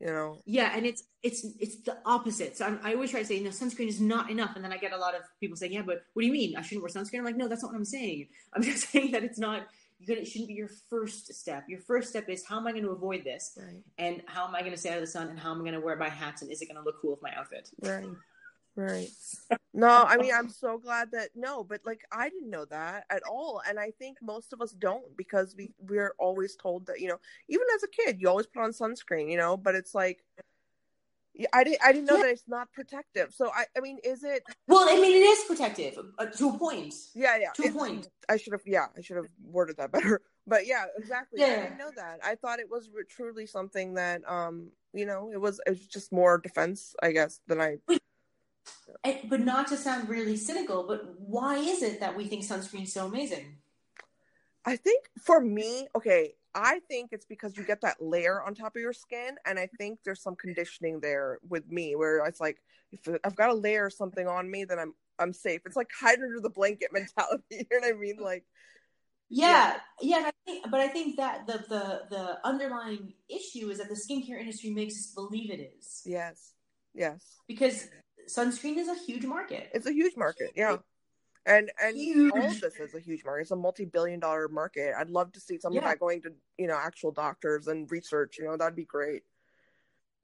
You 0.00 0.08
know. 0.08 0.42
Yeah, 0.44 0.72
and 0.74 0.84
it's 0.84 1.04
it's 1.22 1.46
it's 1.58 1.76
the 1.82 1.96
opposite. 2.04 2.56
So 2.56 2.66
I'm, 2.66 2.80
I 2.82 2.94
always 2.94 3.10
try 3.10 3.20
to 3.20 3.26
say, 3.26 3.40
no, 3.40 3.50
sunscreen 3.50 3.88
is 3.88 4.00
not 4.00 4.30
enough, 4.30 4.54
and 4.54 4.64
then 4.64 4.72
I 4.72 4.76
get 4.76 4.92
a 4.92 4.98
lot 4.98 5.14
of 5.14 5.22
people 5.40 5.56
saying, 5.56 5.72
yeah, 5.72 5.82
but 5.82 6.02
what 6.12 6.20
do 6.20 6.26
you 6.26 6.32
mean? 6.32 6.54
I 6.56 6.62
shouldn't 6.62 6.82
wear 6.82 6.90
sunscreen? 6.90 7.18
I'm 7.18 7.24
like, 7.24 7.36
no, 7.36 7.48
that's 7.48 7.62
not 7.62 7.72
what 7.72 7.78
I'm 7.78 7.84
saying. 7.84 8.28
I'm 8.52 8.62
just 8.62 8.90
saying 8.90 9.12
that 9.12 9.24
it's 9.24 9.38
not. 9.38 9.66
You're 9.98 10.08
gonna, 10.08 10.20
it 10.20 10.28
shouldn't 10.28 10.48
be 10.48 10.54
your 10.54 10.70
first 10.90 11.32
step. 11.34 11.64
Your 11.68 11.80
first 11.80 12.10
step 12.10 12.28
is 12.28 12.44
how 12.46 12.58
am 12.58 12.66
I 12.66 12.72
going 12.72 12.84
to 12.84 12.90
avoid 12.90 13.24
this, 13.24 13.58
Right. 13.60 13.82
and 13.98 14.22
how 14.26 14.46
am 14.46 14.54
I 14.54 14.60
going 14.60 14.72
to 14.72 14.76
stay 14.78 14.90
out 14.90 14.96
of 14.96 15.00
the 15.00 15.06
sun, 15.06 15.28
and 15.28 15.38
how 15.38 15.52
am 15.52 15.58
I 15.58 15.60
going 15.60 15.72
to 15.72 15.80
wear 15.80 15.96
my 15.96 16.08
hats, 16.08 16.42
and 16.42 16.50
is 16.52 16.60
it 16.60 16.66
going 16.66 16.76
to 16.76 16.82
look 16.82 17.00
cool 17.00 17.12
with 17.12 17.22
my 17.22 17.32
outfit? 17.34 17.70
Right. 17.80 18.08
Right. 18.74 19.08
No, 19.72 20.04
I 20.04 20.16
mean 20.16 20.32
I'm 20.34 20.48
so 20.48 20.78
glad 20.78 21.10
that 21.12 21.30
no, 21.34 21.62
but 21.62 21.82
like 21.84 22.00
I 22.10 22.30
didn't 22.30 22.48
know 22.48 22.64
that 22.66 23.04
at 23.10 23.22
all, 23.30 23.60
and 23.68 23.78
I 23.78 23.90
think 23.90 24.16
most 24.22 24.54
of 24.54 24.62
us 24.62 24.72
don't 24.72 25.14
because 25.18 25.54
we 25.54 25.70
we're 25.78 26.14
always 26.18 26.56
told 26.56 26.86
that 26.86 26.98
you 26.98 27.08
know 27.08 27.18
even 27.48 27.66
as 27.74 27.82
a 27.82 27.88
kid 27.88 28.18
you 28.18 28.26
always 28.26 28.46
put 28.46 28.62
on 28.62 28.70
sunscreen, 28.70 29.30
you 29.30 29.36
know, 29.36 29.56
but 29.56 29.74
it's 29.74 29.94
like. 29.94 30.24
Yeah, 31.38 31.48
I 31.52 31.64
didn't. 31.64 31.80
I 31.84 31.92
didn't 31.92 32.06
know 32.06 32.16
Yeah. 32.16 32.22
that 32.22 32.30
it's 32.30 32.48
not 32.48 32.72
protective. 32.72 33.34
So 33.34 33.50
I. 33.54 33.66
I 33.76 33.80
mean, 33.80 33.98
is 34.02 34.24
it? 34.24 34.42
Well, 34.66 34.88
I 34.88 34.94
mean, 34.98 35.14
it 35.16 35.26
is 35.26 35.44
protective 35.44 35.98
uh, 36.18 36.26
to 36.26 36.48
a 36.48 36.58
point. 36.58 36.94
Yeah, 37.14 37.36
yeah. 37.36 37.50
To 37.56 37.64
a 37.68 37.72
point. 37.72 38.08
I 38.28 38.38
should 38.38 38.54
have. 38.54 38.62
Yeah, 38.64 38.86
I 38.96 39.02
should 39.02 39.16
have 39.16 39.28
worded 39.44 39.76
that 39.76 39.92
better. 39.96 40.22
But 40.46 40.66
yeah, 40.66 40.86
exactly. 40.96 41.42
I 41.42 41.46
didn't 41.48 41.76
know 41.76 41.90
that. 41.96 42.20
I 42.24 42.36
thought 42.36 42.58
it 42.58 42.70
was 42.70 42.88
truly 43.10 43.46
something 43.46 43.94
that, 43.94 44.22
um, 44.30 44.70
you 44.94 45.04
know, 45.04 45.30
it 45.32 45.40
was. 45.40 45.60
It 45.66 45.70
was 45.70 45.86
just 45.86 46.10
more 46.10 46.38
defense, 46.38 46.94
I 47.02 47.12
guess, 47.12 47.40
than 47.46 47.60
I. 47.60 47.78
And, 49.04 49.18
but 49.28 49.40
not 49.40 49.68
to 49.68 49.76
sound 49.76 50.08
really 50.08 50.36
cynical, 50.36 50.84
but 50.86 51.20
why 51.20 51.58
is 51.58 51.82
it 51.82 52.00
that 52.00 52.16
we 52.16 52.24
think 52.26 52.44
sunscreen 52.44 52.84
is 52.84 52.92
so 52.92 53.06
amazing? 53.06 53.56
I 54.64 54.76
think 54.76 55.10
for 55.20 55.40
me, 55.40 55.86
okay, 55.94 56.34
I 56.56 56.80
think 56.88 57.10
it's 57.12 57.26
because 57.26 57.56
you 57.56 57.64
get 57.64 57.82
that 57.82 58.00
layer 58.00 58.42
on 58.42 58.54
top 58.54 58.74
of 58.74 58.80
your 58.80 58.94
skin, 58.94 59.36
and 59.44 59.58
I 59.58 59.68
think 59.78 59.98
there's 60.04 60.22
some 60.22 60.34
conditioning 60.34 61.00
there 61.00 61.38
with 61.46 61.70
me 61.70 61.94
where 61.94 62.24
it's 62.24 62.40
like 62.40 62.56
if 62.90 63.00
I've 63.24 63.36
got 63.36 63.48
to 63.48 63.54
layer 63.54 63.90
something 63.90 64.26
on 64.26 64.50
me, 64.50 64.64
then 64.64 64.78
I'm 64.78 64.94
I'm 65.18 65.34
safe. 65.34 65.60
It's 65.66 65.76
like 65.76 65.90
hide 66.00 66.18
under 66.18 66.40
the 66.40 66.50
blanket 66.50 66.88
mentality. 66.92 67.42
You 67.50 67.66
know 67.70 67.88
what 67.88 67.94
I 67.94 67.98
mean? 67.98 68.16
Like, 68.18 68.44
yeah, 69.28 69.76
yeah. 70.00 70.20
yeah 70.20 70.26
I 70.28 70.30
think, 70.46 70.70
but 70.70 70.80
I 70.80 70.88
think 70.88 71.18
that 71.18 71.46
the 71.46 71.64
the 71.68 72.00
the 72.08 72.38
underlying 72.42 73.12
issue 73.28 73.68
is 73.68 73.76
that 73.78 73.90
the 73.90 73.94
skincare 73.94 74.40
industry 74.40 74.70
makes 74.70 74.94
us 74.94 75.12
believe 75.14 75.50
it 75.50 75.74
is. 75.78 76.02
Yes, 76.06 76.54
yes. 76.94 77.22
Because 77.46 77.86
sunscreen 78.34 78.78
is 78.78 78.88
a 78.88 78.94
huge 78.94 79.26
market. 79.26 79.68
It's 79.74 79.86
a 79.86 79.92
huge 79.92 80.16
market. 80.16 80.52
Yeah. 80.56 80.78
And 81.46 81.70
and 81.80 81.96
huge. 81.96 82.32
all 82.32 82.42
of 82.42 82.60
this 82.60 82.74
is 82.80 82.94
a 82.94 83.00
huge 83.00 83.24
market. 83.24 83.42
It's 83.42 83.50
a 83.52 83.56
multi-billion 83.56 84.18
dollar 84.18 84.48
market. 84.48 84.94
I'd 84.98 85.10
love 85.10 85.30
to 85.32 85.40
see 85.40 85.58
some 85.58 85.72
yeah. 85.72 85.78
of 85.78 85.84
that 85.84 86.00
going 86.00 86.20
to 86.22 86.32
you 86.58 86.66
know 86.66 86.76
actual 86.76 87.12
doctors 87.12 87.68
and 87.68 87.90
research. 87.90 88.36
You 88.38 88.46
know 88.46 88.56
that'd 88.56 88.74
be 88.74 88.84
great. 88.84 89.22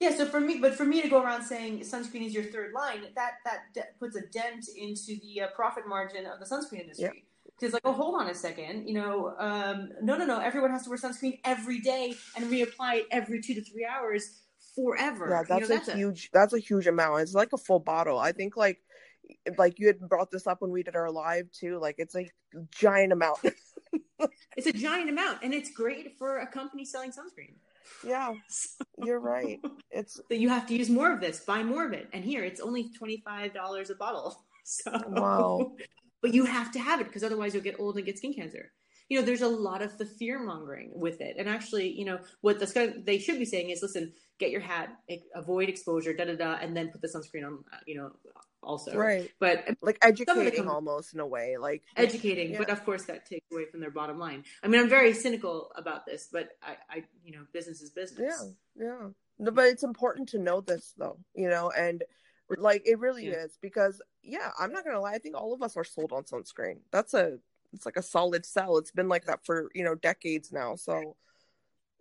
Yeah. 0.00 0.16
So 0.16 0.26
for 0.26 0.40
me, 0.40 0.58
but 0.58 0.74
for 0.74 0.84
me 0.84 1.00
to 1.00 1.08
go 1.08 1.22
around 1.22 1.44
saying 1.44 1.80
sunscreen 1.80 2.26
is 2.26 2.34
your 2.34 2.44
third 2.44 2.72
line, 2.74 3.02
that 3.14 3.34
that 3.44 3.72
de- 3.72 3.86
puts 4.00 4.16
a 4.16 4.22
dent 4.22 4.66
into 4.76 5.16
the 5.22 5.42
uh, 5.42 5.46
profit 5.54 5.86
margin 5.86 6.26
of 6.26 6.40
the 6.40 6.44
sunscreen 6.44 6.80
industry. 6.80 7.24
Because 7.58 7.72
like, 7.72 7.82
oh, 7.84 7.92
hold 7.92 8.20
on 8.20 8.28
a 8.28 8.34
second, 8.34 8.88
you 8.88 8.94
know, 8.94 9.34
um, 9.38 9.90
no, 10.02 10.16
no, 10.16 10.24
no. 10.24 10.40
Everyone 10.40 10.70
has 10.70 10.82
to 10.84 10.88
wear 10.88 10.98
sunscreen 10.98 11.38
every 11.44 11.80
day 11.80 12.14
and 12.34 12.50
reapply 12.50 12.96
it 12.96 13.06
every 13.12 13.40
two 13.40 13.54
to 13.54 13.62
three 13.62 13.84
hours 13.84 14.40
forever. 14.74 15.28
Yeah, 15.28 15.42
that's, 15.48 15.50
you 15.50 15.68
know, 15.68 15.74
a 15.74 15.78
that's 15.78 15.92
huge. 15.92 16.30
That's 16.32 16.52
a 16.54 16.58
huge 16.58 16.88
amount. 16.88 17.20
It's 17.20 17.34
like 17.34 17.52
a 17.52 17.58
full 17.58 17.78
bottle. 17.78 18.18
I 18.18 18.32
think 18.32 18.56
like 18.56 18.78
like 19.58 19.78
you 19.78 19.86
had 19.86 20.00
brought 20.00 20.30
this 20.30 20.46
up 20.46 20.60
when 20.60 20.70
we 20.70 20.82
did 20.82 20.96
our 20.96 21.10
live 21.10 21.50
too 21.52 21.78
like 21.78 21.96
it's 21.98 22.14
a 22.14 22.28
giant 22.70 23.12
amount. 23.12 23.38
It's 24.56 24.68
a 24.68 24.72
giant 24.72 25.10
amount 25.10 25.38
and 25.42 25.52
it's 25.52 25.72
great 25.72 26.16
for 26.16 26.38
a 26.38 26.46
company 26.46 26.84
selling 26.84 27.10
sunscreen. 27.10 27.54
Yeah 28.06 28.34
so, 28.48 28.84
you're 29.04 29.18
right. 29.18 29.58
It's 29.90 30.20
that 30.28 30.38
you 30.38 30.48
have 30.48 30.66
to 30.68 30.76
use 30.76 30.88
more 30.88 31.12
of 31.12 31.20
this 31.20 31.40
buy 31.40 31.62
more 31.62 31.84
of 31.86 31.92
it. 31.92 32.08
And 32.12 32.24
here 32.24 32.44
it's 32.44 32.60
only 32.60 32.90
$25 33.00 33.90
a 33.90 33.94
bottle. 33.94 34.44
So 34.64 34.92
wow. 35.08 35.72
But 36.20 36.32
you 36.32 36.44
have 36.44 36.70
to 36.70 36.78
have 36.78 37.00
it 37.00 37.08
because 37.08 37.24
otherwise 37.24 37.52
you'll 37.52 37.64
get 37.64 37.80
old 37.80 37.96
and 37.96 38.06
get 38.06 38.18
skin 38.18 38.32
cancer. 38.32 38.70
You 39.08 39.18
know 39.18 39.26
there's 39.26 39.42
a 39.42 39.48
lot 39.48 39.82
of 39.82 39.98
the 39.98 40.06
fear 40.06 40.38
mongering 40.38 40.92
with 40.94 41.20
it. 41.20 41.34
And 41.36 41.48
actually 41.48 41.90
you 41.90 42.04
know 42.04 42.20
what 42.42 42.60
the 42.60 43.02
they 43.04 43.18
should 43.18 43.40
be 43.40 43.44
saying 43.44 43.70
is 43.70 43.82
listen 43.82 44.12
get 44.38 44.52
your 44.52 44.60
hat 44.60 44.90
avoid 45.34 45.68
exposure 45.68 46.14
da 46.14 46.26
da 46.26 46.36
da 46.36 46.58
and 46.62 46.76
then 46.76 46.90
put 46.90 47.02
the 47.02 47.08
sunscreen 47.08 47.44
on 47.44 47.64
uh, 47.72 47.78
you 47.86 47.96
know 47.96 48.12
also. 48.62 48.94
Right. 48.94 49.30
But 49.38 49.76
like 49.80 49.98
educating 50.02 50.68
almost 50.68 51.14
in 51.14 51.20
a 51.20 51.26
way 51.26 51.56
like 51.56 51.82
educating 51.96 52.52
yeah. 52.52 52.58
but 52.58 52.70
of 52.70 52.84
course 52.84 53.04
that 53.04 53.26
takes 53.26 53.50
away 53.52 53.66
from 53.66 53.80
their 53.80 53.90
bottom 53.90 54.18
line. 54.18 54.44
I 54.62 54.68
mean 54.68 54.80
i'm 54.80 54.88
very 54.88 55.12
cynical 55.12 55.72
about 55.76 56.06
this 56.06 56.28
but 56.32 56.50
i 56.62 56.76
i 56.90 57.04
you 57.24 57.32
know 57.32 57.44
business 57.52 57.80
is 57.82 57.90
business. 57.90 58.54
Yeah 58.76 58.84
yeah. 58.84 59.08
No, 59.38 59.50
but 59.50 59.66
it's 59.66 59.82
important 59.82 60.28
to 60.30 60.38
know 60.38 60.60
this 60.60 60.94
though 60.96 61.18
you 61.34 61.48
know 61.48 61.70
and 61.70 62.02
like 62.58 62.82
it 62.84 62.98
really 62.98 63.26
yeah. 63.26 63.44
is 63.44 63.58
because 63.60 64.02
yeah 64.22 64.50
i'm 64.58 64.72
not 64.72 64.84
gonna 64.84 65.00
lie 65.00 65.14
i 65.14 65.18
think 65.18 65.36
all 65.36 65.54
of 65.54 65.62
us 65.62 65.76
are 65.76 65.84
sold 65.84 66.12
on 66.12 66.24
sunscreen. 66.24 66.78
That's 66.90 67.14
a 67.14 67.38
it's 67.72 67.86
like 67.86 67.96
a 67.96 68.02
solid 68.02 68.44
sell 68.44 68.76
it's 68.76 68.90
been 68.90 69.08
like 69.08 69.24
that 69.24 69.44
for 69.44 69.70
you 69.74 69.84
know 69.84 69.94
decades 69.94 70.52
now 70.52 70.76
so 70.76 71.16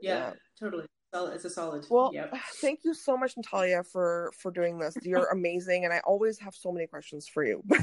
yeah, 0.02 0.18
yeah. 0.18 0.34
totally 0.60 0.86
it's 1.14 1.46
a 1.46 1.50
solid. 1.50 1.86
Well, 1.90 2.12
yep. 2.14 2.34
thank 2.56 2.82
you 2.84 2.94
so 2.94 3.18
much, 3.18 3.36
Natalia, 3.38 3.84
for 3.84 4.32
for 4.38 4.52
doing 4.52 4.80
this. 4.80 4.96
You're 5.04 5.28
amazing, 5.32 5.86
and 5.86 5.94
I 5.94 6.00
always 6.00 6.40
have 6.40 6.56
so 6.56 6.72
many 6.72 6.88
questions 6.88 7.28
for 7.28 7.44
you. 7.44 7.64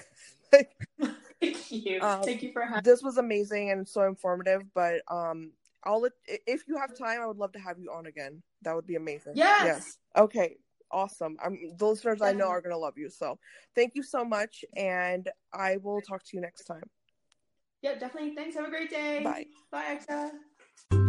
thank 0.50 1.70
you. 1.70 2.00
Um, 2.00 2.22
thank 2.22 2.42
you 2.42 2.52
for 2.52 2.62
having. 2.62 2.82
This 2.82 3.02
was 3.02 3.18
amazing 3.18 3.70
and 3.70 3.86
so 3.86 4.02
informative. 4.02 4.62
But 4.74 5.02
um, 5.08 5.52
I'll 5.84 6.08
if 6.26 6.64
you 6.66 6.76
have 6.76 6.96
time, 6.96 7.20
I 7.20 7.26
would 7.26 7.36
love 7.36 7.52
to 7.52 7.58
have 7.58 7.78
you 7.78 7.92
on 7.92 8.06
again. 8.06 8.42
That 8.62 8.74
would 8.74 8.86
be 8.86 8.96
amazing. 8.96 9.32
Yes. 9.36 9.64
Yes. 9.64 9.98
Okay. 10.16 10.56
Awesome. 10.90 11.36
I'm 11.44 11.58
the 11.76 11.86
listeners 11.86 12.22
I 12.22 12.32
know 12.32 12.48
are 12.48 12.62
gonna 12.62 12.78
love 12.78 12.96
you. 12.96 13.10
So 13.10 13.38
thank 13.74 13.94
you 13.94 14.02
so 14.02 14.24
much, 14.24 14.64
and 14.74 15.28
I 15.52 15.76
will 15.76 16.00
talk 16.00 16.24
to 16.24 16.30
you 16.36 16.40
next 16.40 16.64
time. 16.64 16.84
Yeah, 17.82 17.98
definitely. 17.98 18.34
Thanks. 18.34 18.56
Have 18.56 18.66
a 18.66 18.70
great 18.70 18.90
day. 18.90 19.20
Bye. 19.22 19.46
Bye, 19.70 19.98
Axa. 20.90 21.07